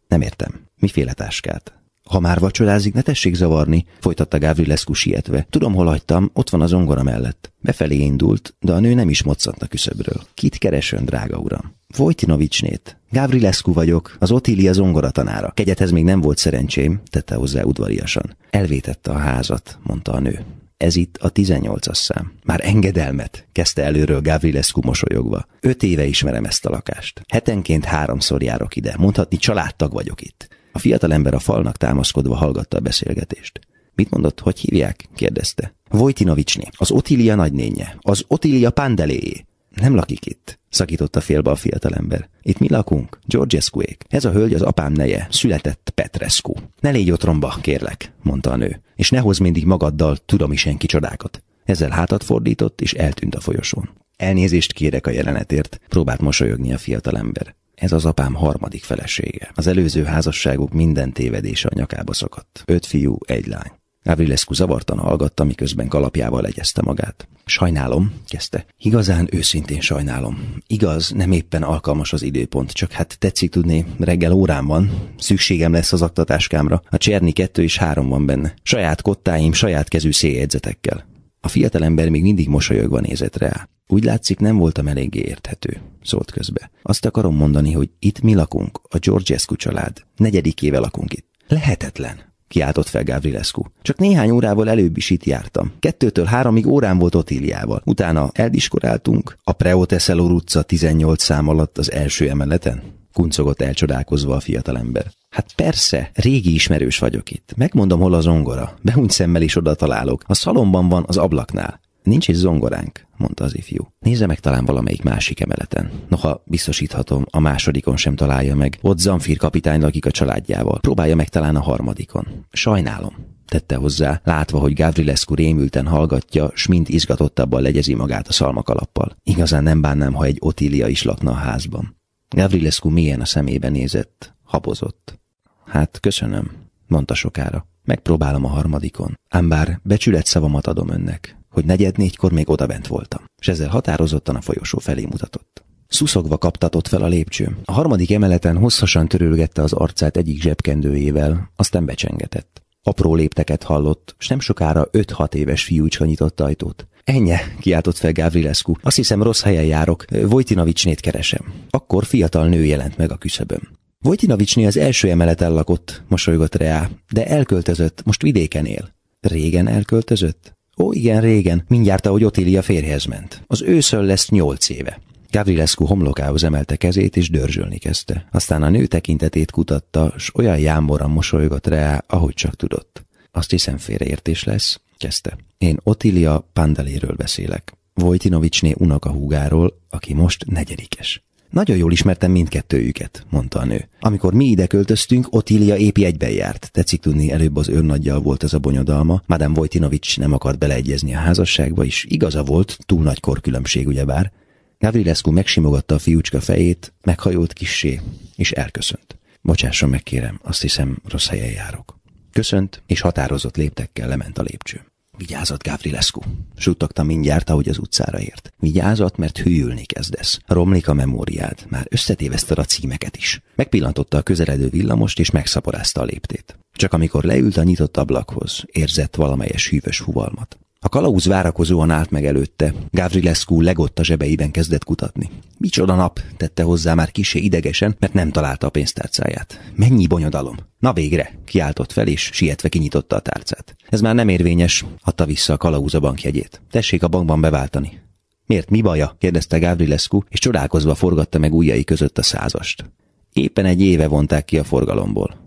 Nem 0.07 0.21
értem. 0.21 0.51
Miféle 0.79 1.13
táskát? 1.13 1.73
Ha 2.09 2.19
már 2.19 2.39
vacsorázik, 2.39 2.93
ne 2.93 3.01
tessék 3.01 3.35
zavarni, 3.35 3.85
folytatta 3.99 4.39
Gavrilescu 4.39 4.93
sietve. 4.93 5.47
Tudom, 5.49 5.73
hol 5.73 5.85
hagytam, 5.85 6.29
ott 6.33 6.49
van 6.49 6.61
az 6.61 6.73
ongora 6.73 7.03
mellett. 7.03 7.51
Befelé 7.59 7.95
indult, 7.95 8.55
de 8.59 8.71
a 8.71 8.79
nő 8.79 8.93
nem 8.93 9.09
is 9.09 9.23
moccant 9.23 9.61
a 9.61 9.67
küszöbről. 9.67 10.21
Kit 10.33 10.57
keresön, 10.57 11.05
drága 11.05 11.37
uram? 11.37 11.75
Vojtinovicsnét. 11.97 12.97
Gavrilescu 13.11 13.73
vagyok, 13.73 14.15
az 14.19 14.31
Otília 14.31 14.73
zongora 14.73 15.09
tanára. 15.09 15.51
Kegyethez 15.51 15.91
még 15.91 16.03
nem 16.03 16.21
volt 16.21 16.37
szerencsém, 16.37 17.01
tette 17.09 17.35
hozzá 17.35 17.63
udvariasan. 17.63 18.37
Elvétette 18.49 19.11
a 19.11 19.17
házat, 19.17 19.77
mondta 19.83 20.11
a 20.11 20.19
nő. 20.19 20.45
Ez 20.77 20.95
itt 20.95 21.17
a 21.17 21.31
18-as 21.31 21.95
szám. 21.95 22.31
Már 22.43 22.59
engedelmet, 22.63 23.47
kezdte 23.51 23.83
előről 23.83 24.21
Gavrilescu 24.21 24.81
mosolyogva. 24.83 25.45
Öt 25.59 25.83
éve 25.83 26.05
ismerem 26.05 26.45
ezt 26.45 26.65
a 26.65 26.69
lakást. 26.69 27.21
Hetenként 27.27 27.85
háromszor 27.85 28.43
járok 28.43 28.75
ide. 28.75 28.95
Mondhatni 28.97 29.37
családtag 29.37 29.91
vagyok 29.91 30.21
itt. 30.21 30.56
A 30.71 30.79
fiatalember 30.79 31.33
a 31.33 31.39
falnak 31.39 31.77
támaszkodva 31.77 32.35
hallgatta 32.35 32.77
a 32.77 32.81
beszélgetést. 32.81 33.59
Mit 33.95 34.09
mondott, 34.09 34.39
hogy 34.39 34.59
hívják? 34.59 35.09
kérdezte. 35.15 35.73
Vojtinovicsné, 35.89 36.63
az 36.71 36.91
Otília 36.91 37.35
nagynénye, 37.35 37.97
az 37.99 38.23
Otília 38.27 38.69
Pandeléjé. 38.69 39.45
Nem 39.75 39.95
lakik 39.95 40.25
itt, 40.25 40.59
szakította 40.69 41.21
félbe 41.21 41.51
a 41.51 41.55
fiatalember. 41.55 42.29
Itt 42.41 42.59
mi 42.59 42.69
lakunk? 42.69 43.19
Georgescuék. 43.25 44.03
Ez 44.09 44.25
a 44.25 44.31
hölgy 44.31 44.53
az 44.53 44.61
apám 44.61 44.91
neje, 44.91 45.27
született 45.31 45.91
Petrescu. 45.95 46.53
Ne 46.79 46.89
légy 46.89 47.11
otromba, 47.11 47.57
kérlek, 47.61 48.11
mondta 48.21 48.51
a 48.51 48.55
nő, 48.55 48.81
és 48.95 49.09
ne 49.09 49.19
hozz 49.19 49.39
mindig 49.39 49.65
magaddal 49.65 50.17
tudom 50.25 50.51
is 50.51 50.59
senki 50.59 50.85
csodákat. 50.85 51.43
Ezzel 51.63 51.89
hátat 51.89 52.23
fordított, 52.23 52.81
és 52.81 52.93
eltűnt 52.93 53.35
a 53.35 53.39
folyosón. 53.39 53.89
Elnézést 54.15 54.73
kérek 54.73 55.07
a 55.07 55.11
jelenetért, 55.11 55.79
próbált 55.87 56.21
mosolyogni 56.21 56.73
a 56.73 56.77
fiatalember. 56.77 57.55
Ez 57.81 57.91
az 57.91 58.05
apám 58.05 58.33
harmadik 58.33 58.83
felesége. 58.83 59.51
Az 59.55 59.67
előző 59.67 60.03
házasságuk 60.03 60.73
minden 60.73 61.11
tévedése 61.13 61.67
a 61.67 61.75
nyakába 61.75 62.13
szakadt. 62.13 62.63
Öt 62.65 62.85
fiú, 62.85 63.17
egy 63.25 63.47
lány. 63.47 63.71
Avrilescu 64.03 64.53
zavartan 64.53 64.97
hallgatta, 64.97 65.43
miközben 65.43 65.87
kalapjával 65.87 66.41
legyezte 66.41 66.81
magát. 66.81 67.27
Sajnálom, 67.45 68.13
kezdte. 68.27 68.65
Igazán 68.77 69.27
őszintén 69.31 69.81
sajnálom. 69.81 70.53
Igaz, 70.67 71.11
nem 71.11 71.31
éppen 71.31 71.63
alkalmas 71.63 72.13
az 72.13 72.21
időpont, 72.21 72.71
csak 72.71 72.91
hát 72.91 73.19
tetszik 73.19 73.51
tudni, 73.51 73.85
reggel 73.99 74.31
órán 74.31 74.65
van. 74.65 74.91
Szükségem 75.17 75.71
lesz 75.71 75.93
az 75.93 76.01
aktatáskámra. 76.01 76.81
A 76.89 76.97
cserni 76.97 77.31
kettő 77.31 77.63
és 77.63 77.77
három 77.77 78.09
van 78.09 78.25
benne. 78.25 78.53
Saját 78.63 79.01
kottáim, 79.01 79.53
saját 79.53 79.87
kezű 79.87 80.11
széljegyzetekkel. 80.11 81.05
A 81.41 81.47
fiatalember 81.47 82.09
még 82.09 82.21
mindig 82.21 82.47
mosolyogva 82.47 82.99
nézett 82.99 83.37
rá. 83.37 83.67
Úgy 83.87 84.03
látszik, 84.03 84.39
nem 84.39 84.57
voltam 84.57 84.87
eléggé 84.87 85.19
érthető, 85.19 85.81
szólt 86.03 86.31
közbe. 86.31 86.71
Azt 86.81 87.05
akarom 87.05 87.35
mondani, 87.35 87.71
hogy 87.71 87.89
itt 87.99 88.21
mi 88.21 88.33
lakunk, 88.33 88.79
a 88.89 88.97
Georgescu 88.97 89.55
család. 89.55 90.03
Negyedik 90.15 90.61
éve 90.61 90.79
lakunk 90.79 91.13
itt. 91.13 91.27
Lehetetlen 91.47 92.27
kiáltott 92.47 92.87
fel 92.87 93.03
Gavrilescu. 93.03 93.61
Csak 93.81 93.97
néhány 93.97 94.29
órával 94.29 94.69
előbb 94.69 94.97
is 94.97 95.09
itt 95.09 95.23
jártam. 95.23 95.71
Kettőtől 95.79 96.25
háromig 96.25 96.67
órán 96.67 96.97
volt 96.97 97.15
Otíliával. 97.15 97.81
Utána 97.85 98.29
eldiskoráltunk 98.33 99.37
a 99.43 99.51
Preoteszelor 99.51 100.31
utca 100.31 100.61
18 100.61 101.23
szám 101.23 101.47
alatt 101.47 101.77
az 101.77 101.91
első 101.91 102.29
emeleten. 102.29 102.81
Kuncogott 103.13 103.61
elcsodálkozva 103.61 104.35
a 104.35 104.39
fiatalember. 104.39 105.11
Hát 105.29 105.53
persze, 105.55 106.11
régi 106.13 106.53
ismerős 106.53 106.99
vagyok 106.99 107.31
itt. 107.31 107.53
Megmondom, 107.55 107.99
hol 107.99 108.13
az 108.13 108.27
ongora. 108.27 108.77
Behúny 108.81 109.07
szemmel 109.07 109.41
is 109.41 109.55
oda 109.55 109.75
találok. 109.75 110.23
A 110.27 110.33
szalomban 110.33 110.89
van 110.89 111.03
az 111.07 111.17
ablaknál. 111.17 111.79
Nincs 112.03 112.29
egy 112.29 112.35
zongoránk, 112.35 113.06
mondta 113.17 113.43
az 113.43 113.57
ifjú. 113.57 113.93
Nézze 113.99 114.25
meg 114.25 114.39
talán 114.39 114.65
valamelyik 114.65 115.03
másik 115.03 115.39
emeleten. 115.39 115.91
Noha 116.07 116.43
biztosíthatom, 116.45 117.25
a 117.29 117.39
másodikon 117.39 117.97
sem 117.97 118.15
találja 118.15 118.55
meg. 118.55 118.77
Ott 118.81 118.99
Zamfir 118.99 119.37
kapitány 119.37 119.81
lakik 119.81 120.05
a 120.05 120.11
családjával. 120.11 120.79
Próbálja 120.79 121.15
meg 121.15 121.29
talán 121.29 121.55
a 121.55 121.61
harmadikon. 121.61 122.27
Sajnálom, 122.51 123.15
tette 123.45 123.75
hozzá, 123.75 124.21
látva, 124.23 124.59
hogy 124.59 124.73
Gavrilescu 124.73 125.33
rémülten 125.33 125.87
hallgatja, 125.87 126.51
s 126.53 126.67
mind 126.67 126.89
izgatottabban 126.89 127.61
legyezi 127.61 127.93
magát 127.93 128.27
a 128.27 128.33
szalmakalappal. 128.33 129.15
Igazán 129.23 129.63
nem 129.63 129.81
bánnám, 129.81 130.13
ha 130.13 130.23
egy 130.23 130.37
Otília 130.39 130.87
is 130.87 131.03
lakna 131.03 131.31
a 131.31 131.35
házban. 131.35 131.95
Gavrilescu 132.29 132.89
mélyen 132.89 133.21
a 133.21 133.25
szemébe 133.25 133.69
nézett, 133.69 134.35
habozott. 134.43 135.19
Hát, 135.65 135.99
köszönöm, 135.99 136.51
mondta 136.87 137.13
sokára. 137.13 137.67
Megpróbálom 137.83 138.45
a 138.45 138.49
harmadikon. 138.49 139.19
Ám 139.29 139.49
bár 139.49 139.79
becsület 139.83 140.25
szavamat 140.25 140.67
adom 140.67 140.89
önnek 140.89 141.36
hogy 141.57 141.65
negyed 141.65 141.97
négykor 141.97 142.31
még 142.31 142.49
odabent 142.49 142.87
voltam, 142.87 143.25
és 143.41 143.47
ezzel 143.47 143.69
határozottan 143.69 144.35
a 144.35 144.41
folyosó 144.41 144.79
felé 144.79 145.05
mutatott. 145.05 145.63
Szuszogva 145.87 146.37
kaptatott 146.37 146.87
fel 146.87 147.01
a 147.01 147.07
lépcső. 147.07 147.57
A 147.65 147.71
harmadik 147.71 148.11
emeleten 148.11 148.57
hosszasan 148.57 149.07
törülgette 149.07 149.61
az 149.61 149.73
arcát 149.73 150.17
egyik 150.17 150.41
zsebkendőjével, 150.41 151.51
aztán 151.55 151.85
becsengetett. 151.85 152.61
Apró 152.83 153.15
lépteket 153.15 153.63
hallott, 153.63 154.15
s 154.17 154.27
nem 154.27 154.39
sokára 154.39 154.87
öt-hat 154.91 155.35
éves 155.35 155.63
fiúcska 155.63 156.05
nyitott 156.05 156.39
ajtót. 156.39 156.87
Ennyi, 157.03 157.35
kiáltott 157.59 157.97
fel 157.97 158.11
Gavrilescu. 158.11 158.73
Azt 158.81 158.95
hiszem 158.95 159.23
rossz 159.23 159.41
helyen 159.41 159.65
járok, 159.65 160.05
Vojtinovicsnét 160.09 160.99
keresem. 160.99 161.53
Akkor 161.69 162.05
fiatal 162.05 162.47
nő 162.47 162.65
jelent 162.65 162.97
meg 162.97 163.11
a 163.11 163.17
küszöbön. 163.17 163.67
Vojtinovicsné 163.99 164.65
az 164.65 164.77
első 164.77 165.09
emeleten 165.09 165.53
lakott, 165.53 166.03
mosolygott 166.07 166.55
Reá, 166.55 166.89
de 167.11 167.27
elköltözött, 167.27 168.01
most 168.05 168.21
vidéken 168.21 168.65
él. 168.65 168.95
Régen 169.19 169.67
elköltözött? 169.67 170.56
Ó, 170.77 170.93
igen, 170.93 171.21
régen, 171.21 171.63
mindjárt 171.67 172.05
ahogy 172.05 172.23
Otília 172.23 172.61
férjhez 172.61 173.05
ment. 173.05 173.43
Az 173.47 173.61
őszön 173.61 174.03
lesz 174.03 174.29
nyolc 174.29 174.69
éve. 174.69 174.99
Gavrilescu 175.31 175.85
homlokához 175.85 176.43
emelte 176.43 176.75
kezét, 176.75 177.17
és 177.17 177.29
dörzsölni 177.29 177.77
kezdte. 177.77 178.27
Aztán 178.31 178.63
a 178.63 178.69
nő 178.69 178.85
tekintetét 178.85 179.51
kutatta, 179.51 180.13
s 180.17 180.35
olyan 180.35 180.59
jámboran 180.59 181.09
mosolygott 181.09 181.67
rá, 181.67 182.03
ahogy 182.07 182.33
csak 182.33 182.55
tudott. 182.55 183.05
Azt 183.31 183.49
hiszem 183.49 183.77
félreértés 183.77 184.43
lesz, 184.43 184.79
kezdte. 184.97 185.37
Én 185.57 185.79
Otília 185.83 186.49
Pandaléről 186.53 187.15
beszélek. 187.15 187.73
Vojtinovicsné 187.93 188.73
unokahúgáról, 188.77 189.79
aki 189.89 190.13
most 190.13 190.45
negyedikes. 190.45 191.23
Nagyon 191.57 191.77
jól 191.77 191.91
ismertem 191.91 192.31
mindkettőjüket, 192.31 193.25
mondta 193.29 193.59
a 193.59 193.65
nő. 193.65 193.89
Amikor 193.99 194.33
mi 194.33 194.45
ide 194.45 194.67
költöztünk, 194.67 195.27
Otília 195.29 195.75
épi 195.75 196.05
egyben 196.05 196.29
járt. 196.29 196.69
Tetszik 196.71 197.01
tudni, 197.01 197.31
előbb 197.31 197.55
az 197.55 197.69
őrnaggyal 197.69 198.19
volt 198.19 198.43
ez 198.43 198.53
a 198.53 198.59
bonyodalma. 198.59 199.21
Madame 199.25 199.53
Vojtinovics 199.53 200.19
nem 200.19 200.33
akart 200.33 200.57
beleegyezni 200.57 201.15
a 201.15 201.17
házasságba, 201.17 201.85
és 201.85 202.05
igaza 202.09 202.43
volt, 202.43 202.77
túl 202.85 203.03
nagy 203.03 203.19
korkülönbség 203.19 203.87
ugyebár. 203.87 204.31
Gavrilescu 204.79 205.31
megsimogatta 205.31 205.95
a 205.95 205.99
fiúcska 205.99 206.41
fejét, 206.41 206.93
meghajolt 207.03 207.53
kissé, 207.53 208.01
és 208.35 208.51
elköszönt. 208.51 209.17
Bocsásson 209.41 209.89
meg, 209.89 210.03
kérem, 210.03 210.39
azt 210.43 210.61
hiszem, 210.61 210.97
rossz 211.09 211.27
helyen 211.27 211.51
járok. 211.51 211.99
Köszönt, 212.31 212.83
és 212.87 213.01
határozott 213.01 213.57
léptekkel 213.57 214.07
lement 214.07 214.37
a 214.37 214.41
lépcsőn. 214.41 214.86
Vigyázat, 215.17 215.63
Gavrilescu! 215.63 216.21
Suttogta 216.55 217.03
mindjárt, 217.03 217.49
ahogy 217.49 217.69
az 217.69 217.77
utcára 217.77 218.19
ért. 218.19 218.53
Vigyázat, 218.59 219.17
mert 219.17 219.37
hűlni 219.37 219.85
kezdesz. 219.85 220.39
Romlik 220.47 220.87
a 220.87 220.93
memóriád. 220.93 221.65
Már 221.69 221.87
összetéveszted 221.89 222.57
a 222.57 222.63
címeket 222.63 223.17
is. 223.17 223.41
Megpillantotta 223.55 224.17
a 224.17 224.21
közeledő 224.21 224.69
villamost, 224.69 225.19
és 225.19 225.31
megszaporázta 225.31 226.01
a 226.01 226.03
léptét. 226.03 226.57
Csak 226.73 226.93
amikor 226.93 227.23
leült 227.23 227.57
a 227.57 227.63
nyitott 227.63 227.97
ablakhoz, 227.97 228.63
érzett 228.71 229.15
valamelyes 229.15 229.69
hűvös 229.69 229.99
huvalmat. 229.99 230.57
A 230.79 230.89
kalauz 230.89 231.25
várakozóan 231.25 231.89
állt 231.89 232.11
meg 232.11 232.25
előtte. 232.25 232.73
Gavrilescu 232.91 233.61
legott 233.61 233.99
a 233.99 234.03
zsebeiben 234.03 234.51
kezdett 234.51 234.83
kutatni. 234.83 235.29
Micsoda 235.57 235.95
nap, 235.95 236.19
tette 236.37 236.63
hozzá 236.63 236.93
már 236.93 237.11
kisé 237.11 237.39
idegesen, 237.39 237.95
mert 237.99 238.13
nem 238.13 238.31
találta 238.31 238.67
a 238.67 238.69
pénztárcáját. 238.69 239.71
Mennyi 239.75 240.07
bonyodalom! 240.07 240.55
Na 240.79 240.93
végre! 240.93 241.39
Kiáltott 241.45 241.91
fel, 241.91 242.07
és 242.07 242.29
sietve 242.33 242.69
kinyitotta 242.69 243.15
a 243.15 243.19
tárcát. 243.19 243.75
Ez 243.89 244.01
már 244.01 244.15
nem 244.15 244.29
érvényes, 244.29 244.85
adta 245.03 245.25
vissza 245.25 245.53
a 245.53 245.57
kalauz 245.57 245.93
a 245.93 245.99
bankjegyét. 245.99 246.61
Tessék 246.71 247.03
a 247.03 247.07
bankban 247.07 247.41
beváltani. 247.41 248.01
Miért, 248.45 248.69
mi 248.69 248.81
baja? 248.81 249.15
kérdezte 249.19 249.59
Gavrilescu, 249.59 250.19
és 250.29 250.39
csodálkozva 250.39 250.95
forgatta 250.95 251.39
meg 251.39 251.53
ujjai 251.53 251.83
között 251.83 252.17
a 252.17 252.23
százast. 252.23 252.91
Éppen 253.33 253.65
egy 253.65 253.81
éve 253.81 254.07
vonták 254.07 254.45
ki 254.45 254.57
a 254.57 254.63
forgalomból. 254.63 255.37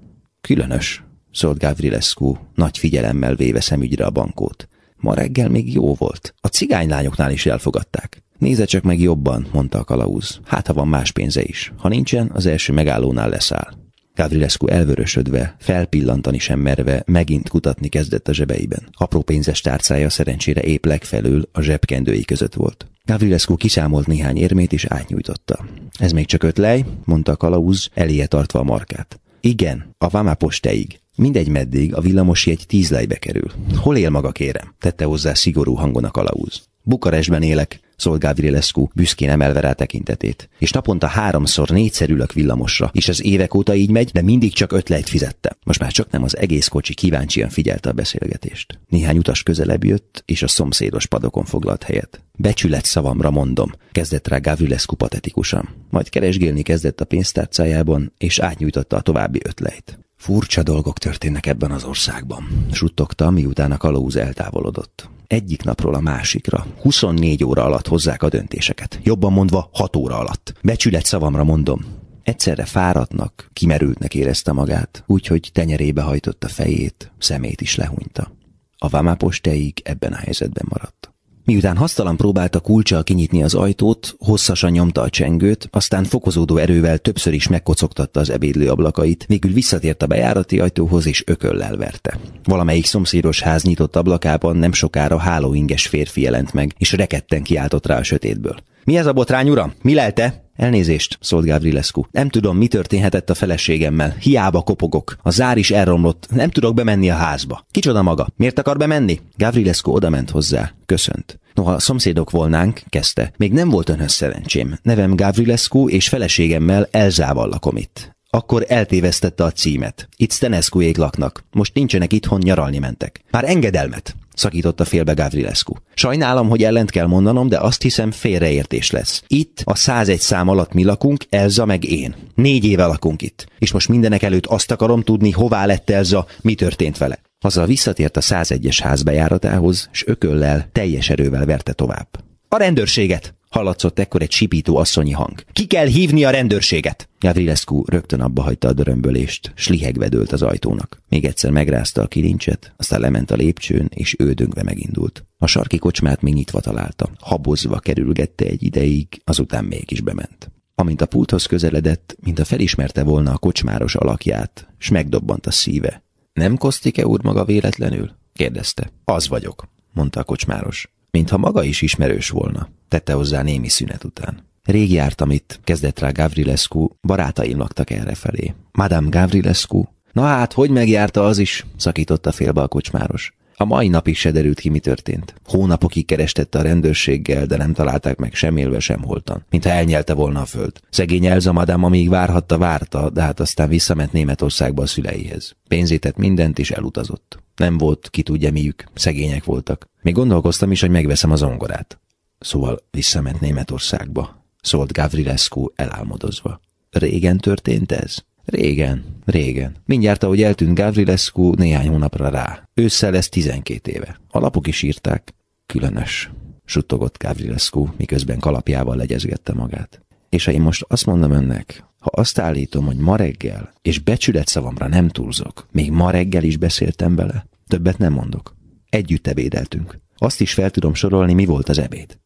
Különös, 0.41 1.05
szólt 1.33 1.59
Gavrilescu, 1.59 2.35
nagy 2.55 2.79
figyelemmel 2.79 3.35
véve 3.35 3.61
szemügyre 3.61 4.05
a 4.05 4.11
bankót. 4.11 4.69
Ma 5.01 5.15
reggel 5.15 5.49
még 5.49 5.73
jó 5.73 5.95
volt. 5.95 6.35
A 6.41 6.47
cigánylányoknál 6.47 7.31
is 7.31 7.47
elfogadták. 7.47 8.23
Nézze 8.39 8.65
csak 8.65 8.83
meg 8.83 9.01
jobban, 9.01 9.47
mondta 9.53 9.79
a 9.79 9.85
kalauz. 9.85 10.41
Hát, 10.45 10.67
ha 10.67 10.73
van 10.73 10.89
más 10.89 11.13
pénze 11.13 11.43
is. 11.43 11.73
Ha 11.77 11.89
nincsen, 11.89 12.31
az 12.35 12.47
első 12.47 12.73
megállónál 12.73 13.29
leszáll. 13.29 13.73
Gavrilescu 14.15 14.67
elvörösödve, 14.67 15.57
felpillantani 15.59 16.39
sem 16.39 16.59
merve, 16.61 17.03
megint 17.07 17.49
kutatni 17.49 17.89
kezdett 17.89 18.29
a 18.29 18.33
zsebeiben. 18.33 18.89
Apró 18.93 19.23
pénzes 19.23 19.61
tárcája 19.61 20.11
szerencsére 20.11 20.61
épp 20.61 20.85
legfelül 20.85 21.49
a 21.53 21.61
zsebkendői 21.61 22.25
között 22.25 22.55
volt. 22.55 22.87
Gavrilescu 23.05 23.57
kiszámolt 23.57 24.07
néhány 24.07 24.37
érmét 24.37 24.73
és 24.73 24.85
átnyújtotta. 24.85 25.65
Ez 25.99 26.13
még 26.13 26.27
csak 26.27 26.43
öt 26.43 26.59
lej, 26.59 26.85
mondta 27.05 27.33
a 27.33 27.37
kalauz, 27.37 27.91
eléje 27.95 28.27
tartva 28.27 28.59
a 28.59 28.63
markát. 28.65 29.21
Igen, 29.41 29.95
a 29.99 30.09
Vámáposteig. 30.09 31.01
Mindegy 31.21 31.49
meddig 31.49 31.95
a 31.95 32.03
egy 32.45 32.65
tíz 32.67 32.91
lejbe 32.91 33.17
kerül. 33.17 33.51
Hol 33.77 33.97
él 33.97 34.11
maga, 34.11 34.33
kérem? 34.33 34.75
tette 34.79 35.05
hozzá 35.05 35.35
szigorú 35.35 35.75
hangon 35.75 36.05
a 36.05 36.11
kalauz. 36.11 36.63
Bukarestben 36.83 37.43
élek, 37.43 37.81
szólt 37.97 38.21
Gavrilescu, 38.21 38.89
büszkén 38.95 39.31
emelve 39.31 39.61
rá 39.61 39.73
tekintetét. 39.73 40.49
És 40.59 40.71
naponta 40.71 41.07
háromszor, 41.07 41.69
négyszer 41.69 42.11
ülök 42.11 42.33
villamosra, 42.33 42.91
és 42.93 43.09
az 43.09 43.25
évek 43.25 43.55
óta 43.55 43.75
így 43.75 43.91
megy, 43.91 44.11
de 44.11 44.23
mindig 44.23 44.53
csak 44.53 44.73
öt 44.73 44.89
lejt 44.89 45.09
fizette. 45.09 45.57
Most 45.65 45.81
már 45.81 45.93
csak 45.93 46.11
nem 46.11 46.23
az 46.23 46.37
egész 46.37 46.69
kocsi 46.69 46.95
kíváncsian 46.95 47.49
figyelte 47.49 47.89
a 47.89 47.93
beszélgetést. 47.93 48.79
Néhány 48.89 49.19
utas 49.19 49.43
közelebb 49.43 49.85
jött, 49.85 50.23
és 50.27 50.43
a 50.43 50.49
szomszédos 50.49 51.07
padokon 51.07 51.45
foglalt 51.45 51.83
helyet. 51.83 52.25
Becsület 52.37 52.85
szavamra 52.85 53.31
mondom, 53.31 53.73
kezdett 53.93 54.29
rá 54.29 54.39
Gavrilescu 54.39 54.95
patetikusan. 54.95 55.69
Majd 55.91 56.09
keresgélni 56.09 56.63
kezdett 56.63 57.01
a 57.01 57.05
pénztárcájában, 57.05 58.13
és 58.19 58.39
átnyújtotta 58.39 58.97
a 58.97 59.01
további 59.01 59.41
ötlejt. 59.45 59.99
Furcsa 60.21 60.63
dolgok 60.63 60.99
történnek 60.99 61.47
ebben 61.47 61.71
az 61.71 61.85
országban, 61.85 62.67
suttogta, 62.73 63.31
miután 63.31 63.73
a 63.73 63.77
kalauz 63.77 64.17
eltávolodott. 64.17 65.09
Egyik 65.27 65.63
napról 65.63 65.95
a 65.95 66.01
másikra, 66.01 66.67
24 66.83 67.45
óra 67.45 67.65
alatt 67.65 67.87
hozzák 67.87 68.23
a 68.23 68.29
döntéseket. 68.29 69.01
Jobban 69.03 69.33
mondva, 69.33 69.69
6 69.73 69.97
óra 69.97 70.19
alatt. 70.19 70.55
Becsület 70.63 71.05
szavamra 71.05 71.45
mondom. 71.45 71.85
Egyszerre 72.23 72.65
fáradtnak, 72.65 73.51
kimerültnek 73.53 74.15
érezte 74.15 74.53
magát, 74.53 75.05
úgyhogy 75.07 75.51
tenyerébe 75.53 76.03
hajtotta 76.03 76.49
fejét, 76.49 77.13
szemét 77.19 77.61
is 77.61 77.77
lehúnyta. 77.77 78.33
A 78.79 78.89
vámáposteig 78.89 79.81
ebben 79.85 80.13
a 80.13 80.17
helyzetben 80.17 80.67
maradt. 80.69 81.10
Miután 81.51 81.77
hasztalan 81.77 82.17
próbálta 82.17 82.61
kulcsal 82.61 83.03
kinyitni 83.03 83.43
az 83.43 83.55
ajtót, 83.55 84.15
hosszasan 84.19 84.71
nyomta 84.71 85.01
a 85.01 85.11
csengőt, 85.11 85.69
aztán 85.71 86.05
fokozódó 86.05 86.57
erővel 86.57 86.99
többször 86.99 87.33
is 87.33 87.49
megkocogtatta 87.49 88.21
az 88.21 88.31
ebédlő 88.31 88.69
ablakait, 88.69 89.25
végül 89.29 89.53
visszatért 89.53 90.03
a 90.03 90.07
bejárati 90.07 90.61
ajtóhoz 90.61 91.07
és 91.07 91.23
ököllel 91.27 91.77
verte. 91.77 92.19
Valamelyik 92.45 92.85
szomszédos 92.85 93.41
ház 93.41 93.63
nyitott 93.63 93.97
ablakában 93.97 94.57
nem 94.57 94.73
sokára 94.73 95.19
hálóinges 95.19 95.87
férfi 95.87 96.21
jelent 96.21 96.53
meg, 96.53 96.75
és 96.79 96.93
reketten 96.93 97.43
kiáltott 97.43 97.87
rá 97.87 97.99
a 97.99 98.03
sötétből. 98.03 98.57
Mi 98.85 98.97
ez 98.97 99.07
a 99.07 99.13
botrány, 99.13 99.51
uram? 99.51 99.73
Mi 99.83 99.95
lelte? 99.95 100.50
Elnézést, 100.61 101.19
szólt 101.21 101.47
Gavrilescu. 101.47 102.03
Nem 102.11 102.29
tudom, 102.29 102.57
mi 102.57 102.67
történhetett 102.67 103.31
a 103.31 103.35
feleségemmel. 103.35 104.17
Hiába 104.21 104.63
kopogok. 104.63 105.17
A 105.23 105.31
zár 105.31 105.57
is 105.57 105.71
elromlott. 105.71 106.27
Nem 106.31 106.51
tudok 106.51 106.75
bemenni 106.75 107.11
a 107.11 107.15
házba. 107.15 107.67
Kicsoda 107.71 108.03
maga? 108.03 108.27
Miért 108.37 108.59
akar 108.59 108.77
bemenni? 108.77 109.21
Gavrilescu 109.37 109.93
odament 109.93 110.31
hozzá. 110.31 110.73
Köszönt. 110.87 111.39
Noha 111.55 111.79
szomszédok 111.79 112.31
volnánk, 112.31 112.83
kezdte. 112.89 113.33
Még 113.37 113.53
nem 113.53 113.69
volt 113.69 113.89
önhöz 113.89 114.13
szerencsém. 114.13 114.79
Nevem 114.83 115.17
Gavrilescu, 115.17 115.89
és 115.89 116.09
feleségemmel 116.09 116.89
Elzával 116.91 117.49
lakom 117.49 117.77
itt. 117.77 118.17
Akkor 118.31 118.65
eltévesztette 118.69 119.45
a 119.45 119.51
címet. 119.51 120.09
Itt 120.17 120.33
Stenescuék 120.33 120.97
laknak. 120.97 121.45
Most 121.53 121.75
nincsenek 121.75 122.13
itthon, 122.13 122.41
nyaralni 122.43 122.79
mentek. 122.79 123.21
Már 123.31 123.45
engedelmet 123.45 124.15
szakította 124.41 124.85
félbe 124.85 125.13
Gavrilescu. 125.13 125.73
Sajnálom, 125.95 126.49
hogy 126.49 126.63
ellent 126.63 126.91
kell 126.91 127.07
mondanom, 127.07 127.49
de 127.49 127.59
azt 127.59 127.83
hiszem 127.83 128.11
félreértés 128.11 128.91
lesz. 128.91 129.23
Itt 129.27 129.63
a 129.65 129.75
101 129.75 130.21
szám 130.21 130.49
alatt 130.49 130.73
mi 130.73 130.85
lakunk, 130.85 131.25
Elza 131.29 131.65
meg 131.65 131.85
én. 131.85 132.15
Négy 132.35 132.65
éve 132.65 132.87
lakunk 132.87 133.23
itt. 133.23 133.47
És 133.59 133.73
most 133.73 133.89
mindenek 133.89 134.23
előtt 134.23 134.47
azt 134.47 134.71
akarom 134.71 135.03
tudni, 135.03 135.31
hová 135.31 135.67
lett 135.67 135.91
Elza, 135.91 136.27
mi 136.41 136.55
történt 136.55 136.99
vele. 136.99 137.19
Azzal 137.41 137.67
visszatért 137.67 138.17
a 138.17 138.21
101-es 138.21 138.79
ház 138.83 139.03
bejáratához, 139.03 139.89
s 139.93 140.07
ököllel, 140.07 140.69
teljes 140.73 141.11
erővel 141.11 141.47
verte 141.47 141.73
tovább. 141.73 142.09
A 142.49 142.57
rendőrséget! 142.57 143.35
Hallatszott 143.51 143.99
ekkor 143.99 144.23
egy 144.23 144.31
sipító 144.31 144.77
asszonyi 144.77 145.11
hang. 145.11 145.45
Ki 145.53 145.67
kell 145.67 145.87
hívni 145.87 146.25
a 146.25 146.31
rendőrséget! 146.31 147.09
Gavrilescu 147.19 147.83
rögtön 147.87 148.21
abba 148.21 148.43
hagyta 148.43 148.69
a 148.69 148.73
dörömbölést, 148.73 149.53
s 149.55 149.69
lihegve 149.69 150.09
dőlt 150.09 150.33
az 150.33 150.43
ajtónak. 150.43 151.03
Még 151.09 151.25
egyszer 151.25 151.51
megrázta 151.51 152.03
a 152.03 152.07
kilincset, 152.07 152.73
aztán 152.77 153.01
lement 153.01 153.31
a 153.31 153.35
lépcsőn, 153.35 153.91
és 153.95 154.17
ődöngve 154.19 154.63
megindult. 154.63 155.25
A 155.39 155.47
sarki 155.47 155.79
kocsmát 155.79 156.23
még 156.23 156.35
nyitva 156.35 156.61
találta. 156.61 157.11
Habozva 157.19 157.79
kerülgette 157.79 158.45
egy 158.45 158.63
ideig, 158.63 159.23
azután 159.25 159.65
mégis 159.65 160.01
bement. 160.01 160.51
Amint 160.75 161.01
a 161.01 161.07
pulthoz 161.07 161.47
közeledett, 161.47 162.17
mint 162.21 162.39
a 162.39 162.45
felismerte 162.45 163.03
volna 163.03 163.33
a 163.33 163.39
kocsmáros 163.39 163.95
alakját, 163.95 164.69
s 164.79 164.91
megdobbant 164.91 165.47
a 165.47 165.51
szíve. 165.51 166.03
Nem 166.33 166.57
Kosztike 166.57 167.07
úr 167.07 167.23
maga 167.23 167.45
véletlenül? 167.45 168.11
kérdezte. 168.33 168.93
Az 169.05 169.29
vagyok, 169.29 169.69
mondta 169.93 170.21
a 170.21 170.25
kocsmáros. 170.25 170.91
Mintha 171.11 171.37
maga 171.37 171.63
is 171.63 171.83
ismerős 171.83 172.29
volna, 172.29 172.69
tette 172.89 173.13
hozzá 173.13 173.43
némi 173.43 173.69
szünet 173.69 174.05
után. 174.05 174.49
Rég 174.65 174.93
jártam 174.93 175.31
itt, 175.31 175.61
kezdett 175.65 175.99
rá 175.99 176.11
Gavrilescu, 176.11 176.89
barátaim 177.03 177.59
laktak 177.59 177.91
errefelé. 177.91 178.55
Madame 178.73 179.09
Gavrilescu? 179.09 179.85
Na 180.13 180.23
hát, 180.23 180.53
hogy 180.53 180.71
megjárta 180.71 181.27
az 181.27 181.39
is? 181.39 181.67
szakította 181.77 182.33
félbe 182.33 182.63
a 182.63 182.69
kocsmáros. 182.69 183.35
A 183.61 183.65
mai 183.65 183.89
napig 183.89 184.17
se 184.17 184.31
derült 184.31 184.61
ki, 184.61 184.69
mi 184.69 184.79
történt. 184.79 185.35
Hónapokig 185.45 186.07
kerestette 186.07 186.59
a 186.59 186.63
rendőrséggel, 186.63 187.47
de 187.47 187.57
nem 187.57 187.73
találták 187.73 188.19
meg 188.19 188.35
sem 188.35 188.57
élve, 188.57 188.79
sem 188.79 189.03
holtan. 189.03 189.45
Mintha 189.51 189.71
elnyelte 189.71 190.15
volna 190.15 190.41
a 190.41 190.45
föld. 190.45 190.73
Szegény 190.91 191.27
Elza 191.27 191.53
madám, 191.53 191.85
amíg 191.85 192.09
várhatta, 192.09 192.59
várta, 192.59 193.11
de 193.11 193.23
hát 193.23 193.41
aztán 193.41 193.69
visszament 193.69 194.13
Németországba 194.13 194.83
a 194.83 194.87
szüleihez. 194.87 195.57
Pénzétett 195.69 196.17
mindent, 196.17 196.59
és 196.59 196.71
elutazott. 196.71 197.43
Nem 197.61 197.79
volt, 197.79 198.11
ki 198.11 198.23
tudja 198.23 198.53
miük, 198.53 198.85
szegények 198.95 199.45
voltak. 199.45 199.89
Még 200.03 200.15
gondolkoztam 200.15 200.71
is, 200.73 200.81
hogy 200.81 200.91
megveszem 200.91 201.31
az 201.31 201.43
ongorát. 201.43 202.01
Szóval 202.39 202.79
visszament 202.91 203.41
Németországba, 203.41 204.45
szólt 204.63 204.93
Gavrilescu 204.93 205.67
elálmodozva. 205.75 206.61
Régen 206.91 207.39
történt 207.39 207.93
ez? 207.93 208.17
Régen, 208.45 209.05
régen. 209.25 209.77
Mindjárt, 209.85 210.23
ahogy 210.23 210.43
eltűnt 210.43 210.75
Gavrilescu, 210.75 211.53
néhány 211.55 211.89
hónapra 211.89 212.29
rá. 212.29 212.69
Ősszel 212.75 213.17
ez 213.17 213.29
tizenkét 213.29 213.89
éve. 213.89 214.21
A 214.31 214.39
lapok 214.39 214.67
is 214.67 214.83
írták. 214.83 215.35
Különös, 215.67 216.31
suttogott 216.65 217.19
Gavrilescu, 217.19 217.87
miközben 217.97 218.39
kalapjával 218.39 218.97
legyezgette 218.97 219.53
magát. 219.53 220.01
És 220.29 220.45
ha 220.45 220.53
én 220.53 220.61
most 220.61 220.85
azt 220.89 221.07
mondom 221.07 221.31
önnek, 221.31 221.85
ha 221.99 222.11
azt 222.15 222.39
állítom, 222.39 222.85
hogy 222.85 222.97
ma 222.97 223.17
reggel, 223.17 223.73
és 223.83 223.99
becsület 223.99 224.49
szavamra 224.49 224.89
nem 224.89 225.09
túlzok, 225.09 225.67
még 225.73 225.91
ma 225.91 226.11
reggel 226.11 226.43
is 226.43 226.57
beszéltem 226.57 227.15
vele, 227.15 227.49
többet 227.71 227.99
nem 227.99 228.13
mondok. 228.13 228.57
Együtt 228.89 229.27
ebédeltünk. 229.27 229.99
Azt 230.17 230.41
is 230.41 230.53
fel 230.53 230.71
tudom 230.71 230.95
sorolni, 230.95 231.33
mi 231.33 231.45
volt 231.45 231.69
az 231.69 231.79
ebéd. 231.79 232.19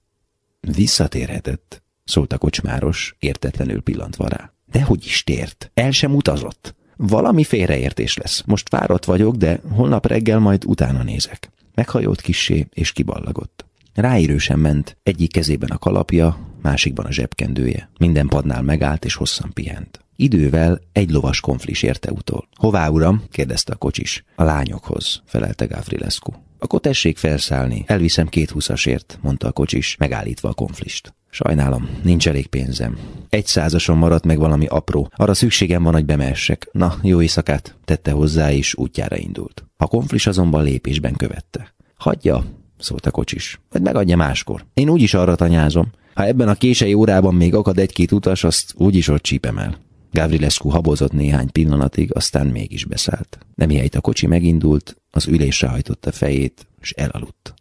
Visszatérhetett, 0.60 1.82
szólt 2.04 2.32
a 2.32 2.38
kocsmáros, 2.38 3.16
értetlenül 3.18 3.82
pillantva 3.82 4.28
rá. 4.28 4.52
Dehogy 4.66 5.04
is 5.04 5.24
tért, 5.24 5.70
el 5.74 5.90
sem 5.90 6.14
utazott. 6.14 6.74
Valami 6.96 7.44
félreértés 7.44 8.16
lesz. 8.16 8.42
Most 8.46 8.68
fáradt 8.68 9.04
vagyok, 9.04 9.36
de 9.36 9.60
holnap 9.70 10.06
reggel 10.06 10.38
majd 10.38 10.64
utána 10.64 11.02
nézek. 11.02 11.50
Meghajolt 11.74 12.20
kissé, 12.20 12.66
és 12.72 12.92
kiballagott. 12.92 13.64
Ráérősen 13.94 14.58
ment, 14.58 14.96
egyik 15.02 15.32
kezében 15.32 15.70
a 15.70 15.78
kalapja, 15.78 16.38
másikban 16.62 17.06
a 17.06 17.12
zsebkendője. 17.12 17.90
Minden 17.98 18.26
padnál 18.26 18.62
megállt, 18.62 19.04
és 19.04 19.14
hosszan 19.14 19.50
pihent. 19.52 20.03
Idővel 20.16 20.80
egy 20.92 21.10
lovas 21.10 21.40
konflis 21.40 21.82
érte 21.82 22.12
utol. 22.12 22.48
Hová, 22.54 22.88
uram? 22.88 23.22
kérdezte 23.30 23.72
a 23.72 23.76
kocsis. 23.76 24.24
A 24.36 24.42
lányokhoz, 24.42 25.22
felelte 25.24 25.64
Gavrilescu. 25.64 26.32
Akkor 26.58 26.80
tessék 26.80 27.16
felszállni, 27.16 27.84
elviszem 27.86 28.26
két 28.26 28.50
húszasért, 28.50 29.18
mondta 29.22 29.48
a 29.48 29.52
kocsis, 29.52 29.96
megállítva 29.96 30.48
a 30.48 30.54
konflist. 30.54 31.14
Sajnálom, 31.30 31.88
nincs 32.02 32.28
elég 32.28 32.46
pénzem. 32.46 32.98
Egy 33.28 33.46
százason 33.46 33.96
maradt 33.96 34.24
meg 34.24 34.38
valami 34.38 34.66
apró. 34.66 35.08
Arra 35.14 35.34
szükségem 35.34 35.82
van, 35.82 35.92
hogy 35.92 36.04
bemessek. 36.04 36.68
Na, 36.72 36.94
jó 37.02 37.22
éjszakát, 37.22 37.76
tette 37.84 38.10
hozzá, 38.10 38.52
és 38.52 38.74
útjára 38.74 39.16
indult. 39.16 39.64
A 39.76 39.86
konflis 39.86 40.26
azonban 40.26 40.64
lépésben 40.64 41.12
követte. 41.12 41.74
Hagyja, 41.96 42.44
szólt 42.78 43.06
a 43.06 43.10
kocsis. 43.10 43.60
Vagy 43.70 43.82
megadja 43.82 44.16
máskor. 44.16 44.64
Én 44.74 44.88
úgyis 44.88 45.14
arra 45.14 45.34
tanyázom. 45.34 45.90
Ha 46.14 46.24
ebben 46.24 46.48
a 46.48 46.54
kései 46.54 46.94
órában 46.94 47.34
még 47.34 47.54
akad 47.54 47.78
egy-két 47.78 48.12
utas, 48.12 48.44
azt 48.44 48.74
úgyis 48.76 49.08
ott 49.08 49.22
csípem 49.22 49.58
el. 49.58 49.78
Gavrilescu 50.14 50.68
habozott 50.68 51.12
néhány 51.12 51.52
pillanatig, 51.52 52.14
aztán 52.14 52.46
mégis 52.46 52.84
beszállt. 52.84 53.38
De 53.54 53.66
mihelyt 53.66 53.94
a 53.94 54.00
kocsi 54.00 54.26
megindult, 54.26 54.96
az 55.10 55.26
ülésre 55.26 55.68
hajtotta 55.68 56.12
fejét, 56.12 56.66
és 56.80 56.90
elaludt. 56.90 57.54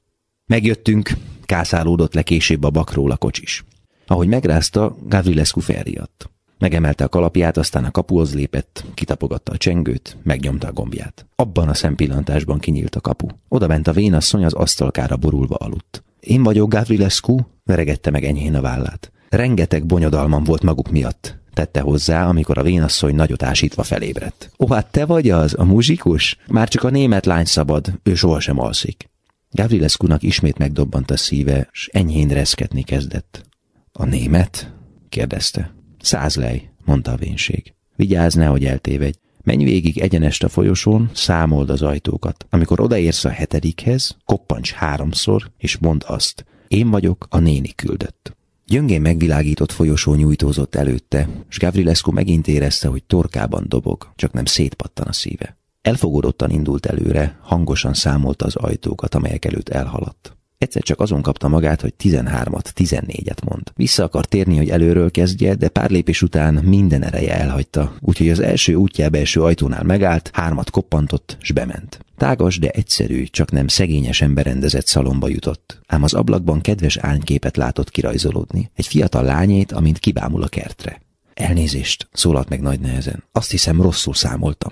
Megjöttünk, 0.45 1.11
kászálódott 1.45 2.13
le 2.13 2.21
később 2.21 2.63
a 2.63 2.69
bakról 2.69 3.11
a 3.11 3.17
kocsis. 3.17 3.63
Ahogy 4.07 4.27
megrázta, 4.27 4.97
Gavrilescu 5.07 5.59
felriadt. 5.59 6.29
Megemelte 6.59 7.03
a 7.03 7.09
kalapját, 7.09 7.57
aztán 7.57 7.85
a 7.85 7.91
kapuhoz 7.91 8.35
lépett, 8.35 8.85
kitapogatta 8.93 9.51
a 9.51 9.57
csengőt, 9.57 10.17
megnyomta 10.23 10.67
a 10.67 10.73
gombját. 10.73 11.25
Abban 11.35 11.67
a 11.67 11.73
szempillantásban 11.73 12.59
kinyílt 12.59 12.95
a 12.95 13.01
kapu. 13.01 13.27
Oda 13.47 13.67
bent 13.67 13.87
a 13.87 13.91
vénasszony 13.91 14.45
az 14.45 14.53
asztalkára 14.53 15.17
borulva 15.17 15.55
aludt. 15.55 16.03
Én 16.19 16.43
vagyok 16.43 16.69
Gavrilescu, 16.69 17.37
veregette 17.63 18.11
meg 18.11 18.23
enyhén 18.23 18.55
a 18.55 18.61
vállát. 18.61 19.11
Rengeteg 19.29 19.85
bonyodalmam 19.85 20.43
volt 20.43 20.63
maguk 20.63 20.91
miatt, 20.91 21.41
tette 21.53 21.81
hozzá, 21.81 22.27
amikor 22.27 22.57
a 22.57 22.63
vénasszony 22.63 23.15
nagyot 23.15 23.43
ásítva 23.43 23.83
felébredt. 23.83 24.51
Ó, 24.59 24.67
hát 24.67 24.91
te 24.91 25.05
vagy 25.05 25.29
az, 25.29 25.55
a 25.57 25.63
muzsikus? 25.63 26.37
Már 26.47 26.67
csak 26.67 26.83
a 26.83 26.89
német 26.89 27.25
lány 27.25 27.45
szabad, 27.45 27.99
ő 28.03 28.15
sohasem 28.15 28.59
alszik. 28.59 29.09
Gavrilescu-nak 29.51 30.23
ismét 30.23 30.57
megdobbant 30.57 31.11
a 31.11 31.17
szíve, 31.17 31.69
s 31.71 31.89
enyhén 31.91 32.27
reszketni 32.27 32.83
kezdett. 32.83 33.43
A 33.91 34.05
német? 34.05 34.73
kérdezte. 35.09 35.73
Száz 36.01 36.35
lej, 36.35 36.69
mondta 36.85 37.11
a 37.11 37.15
vénség. 37.15 37.73
Vigyázz, 37.95 38.35
nehogy 38.35 38.65
eltévedj. 38.65 39.17
Menj 39.43 39.63
végig 39.63 39.97
egyenest 39.97 40.43
a 40.43 40.49
folyosón, 40.49 41.09
számold 41.13 41.69
az 41.69 41.81
ajtókat. 41.81 42.45
Amikor 42.49 42.79
odaérsz 42.79 43.25
a 43.25 43.29
hetedikhez, 43.29 44.17
koppancs 44.25 44.71
háromszor, 44.71 45.51
és 45.57 45.77
mondd 45.77 46.03
azt. 46.05 46.45
Én 46.67 46.89
vagyok, 46.89 47.27
a 47.29 47.39
néni 47.39 47.69
küldött. 47.75 48.35
Gyöngén 48.65 49.02
megvilágított 49.02 49.71
folyosó 49.71 50.13
nyújtózott 50.15 50.76
előtte, 50.76 51.30
s 51.47 51.60
Gavrilescu 51.60 52.12
megint 52.12 52.47
érezte, 52.47 52.88
hogy 52.88 53.04
torkában 53.04 53.65
dobog, 53.67 54.12
csak 54.15 54.34
nem 54.34 54.45
szétpattan 54.45 55.08
a 55.08 55.13
szíve. 55.13 55.58
Elfogódottan 55.82 56.49
indult 56.49 56.86
előre, 56.86 57.39
hangosan 57.41 57.93
számolta 57.93 58.45
az 58.45 58.56
ajtókat, 58.56 59.15
amelyek 59.15 59.45
előtt 59.45 59.69
elhaladt. 59.69 60.38
Egyszer 60.57 60.81
csak 60.81 60.99
azon 60.99 61.21
kapta 61.21 61.47
magát, 61.47 61.81
hogy 61.81 61.93
13-at, 62.03 62.65
14-et 62.75 63.43
mond. 63.43 63.71
Vissza 63.75 64.03
akar 64.03 64.25
térni, 64.25 64.57
hogy 64.57 64.69
előről 64.69 65.11
kezdje, 65.11 65.55
de 65.55 65.69
pár 65.69 65.89
lépés 65.89 66.21
után 66.21 66.53
minden 66.53 67.03
ereje 67.03 67.35
elhagyta, 67.39 67.95
úgyhogy 67.99 68.29
az 68.29 68.39
első 68.39 68.73
útjába 68.75 69.17
eső 69.17 69.41
ajtónál 69.41 69.83
megállt, 69.83 70.29
hármat 70.33 70.69
koppantott, 70.69 71.37
s 71.41 71.51
bement. 71.51 71.99
Tágas, 72.17 72.59
de 72.59 72.69
egyszerű, 72.69 73.23
csak 73.23 73.51
nem 73.51 73.67
szegényesen 73.67 74.33
berendezett 74.33 74.87
szalomba 74.87 75.27
jutott. 75.27 75.81
Ám 75.87 76.03
az 76.03 76.13
ablakban 76.13 76.61
kedves 76.61 76.97
ányképet 76.97 77.57
látott 77.57 77.89
kirajzolódni. 77.89 78.71
Egy 78.75 78.87
fiatal 78.87 79.23
lányét, 79.23 79.71
amint 79.71 79.99
kibámul 79.99 80.43
a 80.43 80.47
kertre. 80.47 81.01
Elnézést, 81.33 82.07
szólalt 82.11 82.49
meg 82.49 82.61
nagy 82.61 82.79
nehezen. 82.79 83.23
Azt 83.31 83.51
hiszem, 83.51 83.81
rosszul 83.81 84.13
számoltam. 84.13 84.71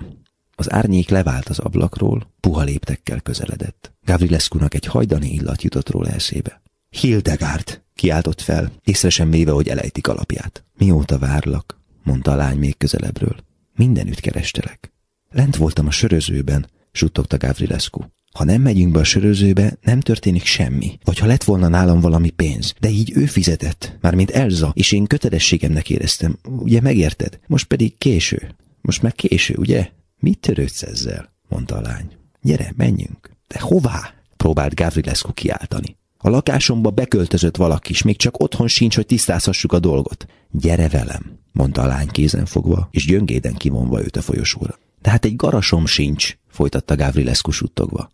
Az 0.54 0.72
árnyék 0.72 1.08
levált 1.08 1.48
az 1.48 1.58
ablakról, 1.58 2.30
puha 2.40 2.62
léptekkel 2.62 3.20
közeledett. 3.20 3.91
Gavrilescu-nak 4.04 4.74
egy 4.74 4.86
hajdani 4.86 5.32
illat 5.32 5.62
jutott 5.62 5.90
róla 5.90 6.08
eszébe. 6.08 6.62
Hildegard! 6.90 7.82
kiáltott 7.94 8.40
fel, 8.40 8.72
észre 8.84 9.10
sem 9.10 9.30
véve, 9.30 9.50
hogy 9.50 9.68
elejtik 9.68 10.06
alapját. 10.06 10.64
Mióta 10.76 11.18
várlak? 11.18 11.80
mondta 12.02 12.30
a 12.32 12.36
lány 12.36 12.58
még 12.58 12.76
közelebbről. 12.76 13.36
Mindenütt 13.74 14.20
kerestelek. 14.20 14.92
Lent 15.30 15.56
voltam 15.56 15.86
a 15.86 15.90
sörözőben, 15.90 16.66
suttogta 16.92 17.36
Gavrilescu. 17.36 18.00
Ha 18.32 18.44
nem 18.44 18.62
megyünk 18.62 18.92
be 18.92 18.98
a 18.98 19.04
sörözőbe, 19.04 19.76
nem 19.82 20.00
történik 20.00 20.44
semmi. 20.44 20.98
Vagy 21.04 21.18
ha 21.18 21.26
lett 21.26 21.44
volna 21.44 21.68
nálam 21.68 22.00
valami 22.00 22.30
pénz. 22.30 22.74
De 22.80 22.88
így 22.88 23.12
ő 23.14 23.26
fizetett, 23.26 23.98
mármint 24.00 24.30
Elza, 24.30 24.72
és 24.74 24.92
én 24.92 25.06
kötelességemnek 25.06 25.90
éreztem. 25.90 26.38
Ugye 26.44 26.80
megérted? 26.80 27.38
Most 27.46 27.66
pedig 27.66 27.98
késő. 27.98 28.54
Most 28.80 29.02
már 29.02 29.12
késő, 29.12 29.54
ugye? 29.58 29.90
Mit 30.18 30.38
törődsz 30.38 30.82
ezzel? 30.82 31.32
mondta 31.48 31.76
a 31.76 31.80
lány. 31.80 32.10
Gyere, 32.42 32.72
menjünk. 32.76 33.31
De 33.52 33.60
hová? 33.60 34.14
próbált 34.36 34.74
Gavrilescu 34.74 35.32
kiáltani. 35.32 35.96
A 36.18 36.28
lakásomba 36.28 36.90
beköltözött 36.90 37.56
valaki, 37.56 37.90
és 37.90 38.02
még 38.02 38.16
csak 38.16 38.40
otthon 38.40 38.68
sincs, 38.68 38.94
hogy 38.94 39.06
tisztázhassuk 39.06 39.72
a 39.72 39.78
dolgot. 39.78 40.26
Gyere 40.50 40.88
velem, 40.88 41.38
mondta 41.52 41.82
a 41.82 41.86
lány 41.86 42.06
kézen 42.08 42.46
fogva, 42.46 42.88
és 42.90 43.06
gyöngéden 43.06 43.54
kivonva 43.54 44.02
őt 44.02 44.16
a 44.16 44.22
folyosóra. 44.22 44.78
De 45.02 45.10
hát 45.10 45.24
egy 45.24 45.36
garasom 45.36 45.86
sincs, 45.86 46.36
folytatta 46.48 46.96
Gavrilescu 46.96 47.50
suttogva. 47.50 48.10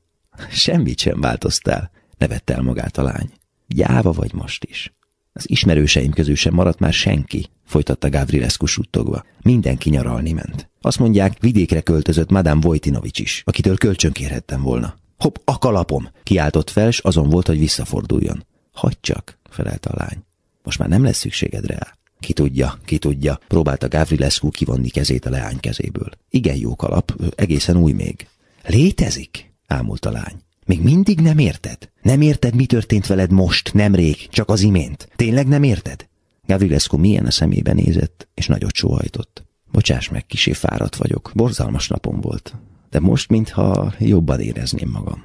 Semmit 0.51 0.99
sem 0.99 1.21
változtál, 1.21 1.91
nevette 2.19 2.55
el 2.55 2.63
magát 2.63 2.99
a 2.99 3.03
lány. 3.03 3.31
Gyáva 3.67 4.13
vagy 4.13 4.33
most 4.33 4.65
is. 4.65 4.95
Az 5.33 5.51
ismerőseim 5.51 6.11
közül 6.11 6.35
sem 6.35 6.55
maradt 6.55 6.79
már 6.79 6.93
senki, 6.93 7.47
folytatta 7.65 8.11
Gavrilescu 8.11 8.67
suttogva. 8.67 9.25
Mindenki 9.43 9.91
nyaralni 9.91 10.33
ment. 10.33 10.71
Azt 10.81 10.99
mondják, 10.99 11.37
vidékre 11.41 11.81
költözött 11.81 12.31
Madame 12.31 12.61
Vojtinovics 12.61 13.19
is, 13.19 13.43
akitől 13.47 13.77
kölcsönkérhettem 13.77 14.63
volna. 14.63 14.95
Hopp, 15.19 15.37
a 15.45 15.59
kalapom! 15.59 16.09
Kiáltott 16.23 16.71
fel, 16.71 16.91
s 16.91 16.99
azon 16.99 17.29
volt, 17.29 17.47
hogy 17.47 17.59
visszaforduljon. 17.59 18.47
Hagy 18.73 18.97
csak, 19.01 19.39
felelte 19.51 19.91
a 19.91 19.97
lány. 19.97 20.25
Most 20.63 20.79
már 20.79 20.89
nem 20.89 21.05
lesz 21.05 21.17
szükséged 21.19 21.67
rá. 21.67 21.97
Ki 22.21 22.33
tudja, 22.33 22.79
ki 22.85 22.99
tudja, 22.99 23.39
próbálta 23.49 23.89
Gavrilescu 23.89 24.51
kivonni 24.51 24.89
kezét 24.89 25.27
a 25.27 25.31
leány 25.31 25.61
kezéből. 25.61 26.11
Igen 26.31 26.57
jó 26.57 26.77
kalap, 26.77 27.15
egészen 27.35 27.77
új 27.77 27.93
még. 27.93 28.29
Létezik? 28.67 29.53
ámult 29.67 30.05
a 30.05 30.11
lány. 30.11 30.43
Még 30.67 30.83
mindig 30.83 31.21
nem 31.21 31.39
érted? 31.39 31.91
Nem 32.03 32.21
érted, 32.21 32.55
mi 32.55 32.67
történt 32.67 33.07
veled 33.07 33.31
most, 33.31 33.75
nemrég, 33.75 34.29
csak 34.29 34.49
az 34.49 34.61
imént? 34.61 35.09
Tényleg 35.17 35.47
nem 35.47 35.63
érted? 35.63 36.09
Gavrilescu 36.47 36.97
milyen 36.97 37.27
a 37.27 37.31
szemébe 37.31 37.73
nézett, 37.73 38.29
és 38.35 38.47
nagyot 38.47 38.75
sóhajtott. 38.75 39.45
Bocsáss 39.73 40.09
meg, 40.09 40.27
kisé 40.27 40.53
fáradt 40.53 40.97
vagyok, 40.97 41.31
borzalmas 41.35 41.89
napom 41.89 42.21
volt, 42.21 42.55
de 42.91 43.01
most 43.01 43.31
mintha 43.31 43.95
jobban 43.99 44.41
érezném 44.41 44.91
magam. 44.91 45.23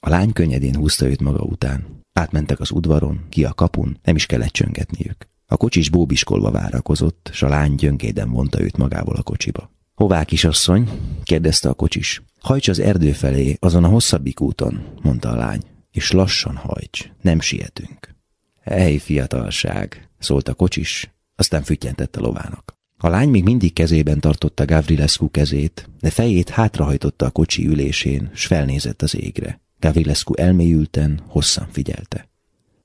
A 0.00 0.08
lány 0.08 0.32
könnyedén 0.32 0.76
húzta 0.76 1.06
őt 1.06 1.20
maga 1.20 1.42
után. 1.42 1.84
Átmentek 2.12 2.60
az 2.60 2.70
udvaron, 2.70 3.26
ki 3.28 3.44
a 3.44 3.52
kapun, 3.52 3.98
nem 4.02 4.16
is 4.16 4.26
kellett 4.26 4.52
csöngetniük. 4.52 5.28
A 5.46 5.56
kocsis 5.56 5.90
bóbiskolva 5.90 6.50
várakozott, 6.50 7.30
s 7.32 7.42
a 7.42 7.48
lány 7.48 7.74
gyöngéden 7.74 8.30
vonta 8.30 8.60
őt 8.60 8.76
magával 8.76 9.16
a 9.16 9.22
kocsiba. 9.22 9.70
Hová, 9.94 10.24
kisasszony? 10.24 10.88
kérdezte 11.22 11.68
a 11.68 11.74
kocsis. 11.74 12.22
Hajts 12.40 12.68
az 12.68 12.78
erdő 12.78 13.12
felé, 13.12 13.56
azon 13.58 13.84
a 13.84 13.88
hosszabbik 13.88 14.40
úton, 14.40 14.84
mondta 15.02 15.28
a 15.30 15.36
lány. 15.36 15.60
És 15.90 16.10
lassan 16.10 16.56
hajts, 16.56 17.10
nem 17.20 17.40
sietünk. 17.40 18.14
Ej, 18.62 18.96
fiatalság, 18.96 20.08
szólt 20.18 20.48
a 20.48 20.54
kocsis, 20.54 21.10
aztán 21.36 21.62
füttyentett 21.62 22.16
a 22.16 22.20
lovának. 22.20 22.79
A 23.02 23.08
lány 23.08 23.28
még 23.28 23.42
mindig 23.42 23.72
kezében 23.72 24.20
tartotta 24.20 24.64
Gavrilescu 24.64 25.30
kezét, 25.30 25.90
de 26.00 26.10
fejét 26.10 26.48
hátrahajtotta 26.48 27.26
a 27.26 27.30
kocsi 27.30 27.66
ülésén, 27.66 28.30
s 28.34 28.46
felnézett 28.46 29.02
az 29.02 29.16
égre. 29.16 29.60
Gavrilescu 29.78 30.34
elmélyülten, 30.34 31.20
hosszan 31.26 31.68
figyelte. 31.70 32.28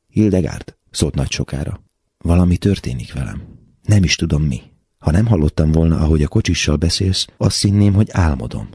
Hildegárd, 0.08 0.75
szólt 0.91 1.15
nagy 1.15 1.32
sokára. 1.32 1.84
Valami 2.17 2.58
történik 2.58 3.13
velem. 3.13 3.43
Nem 3.82 4.04
is 4.04 4.15
tudom 4.15 4.43
mi. 4.43 4.62
Ha 4.97 5.12
nem 5.12 5.25
hallottam 5.25 5.71
volna, 5.71 5.99
ahogy 5.99 6.23
a 6.23 6.28
kocsissal 6.28 6.75
beszélsz, 6.75 7.28
azt 7.38 7.62
hinném, 7.62 7.93
hogy 7.93 8.10
álmodom. 8.12 8.69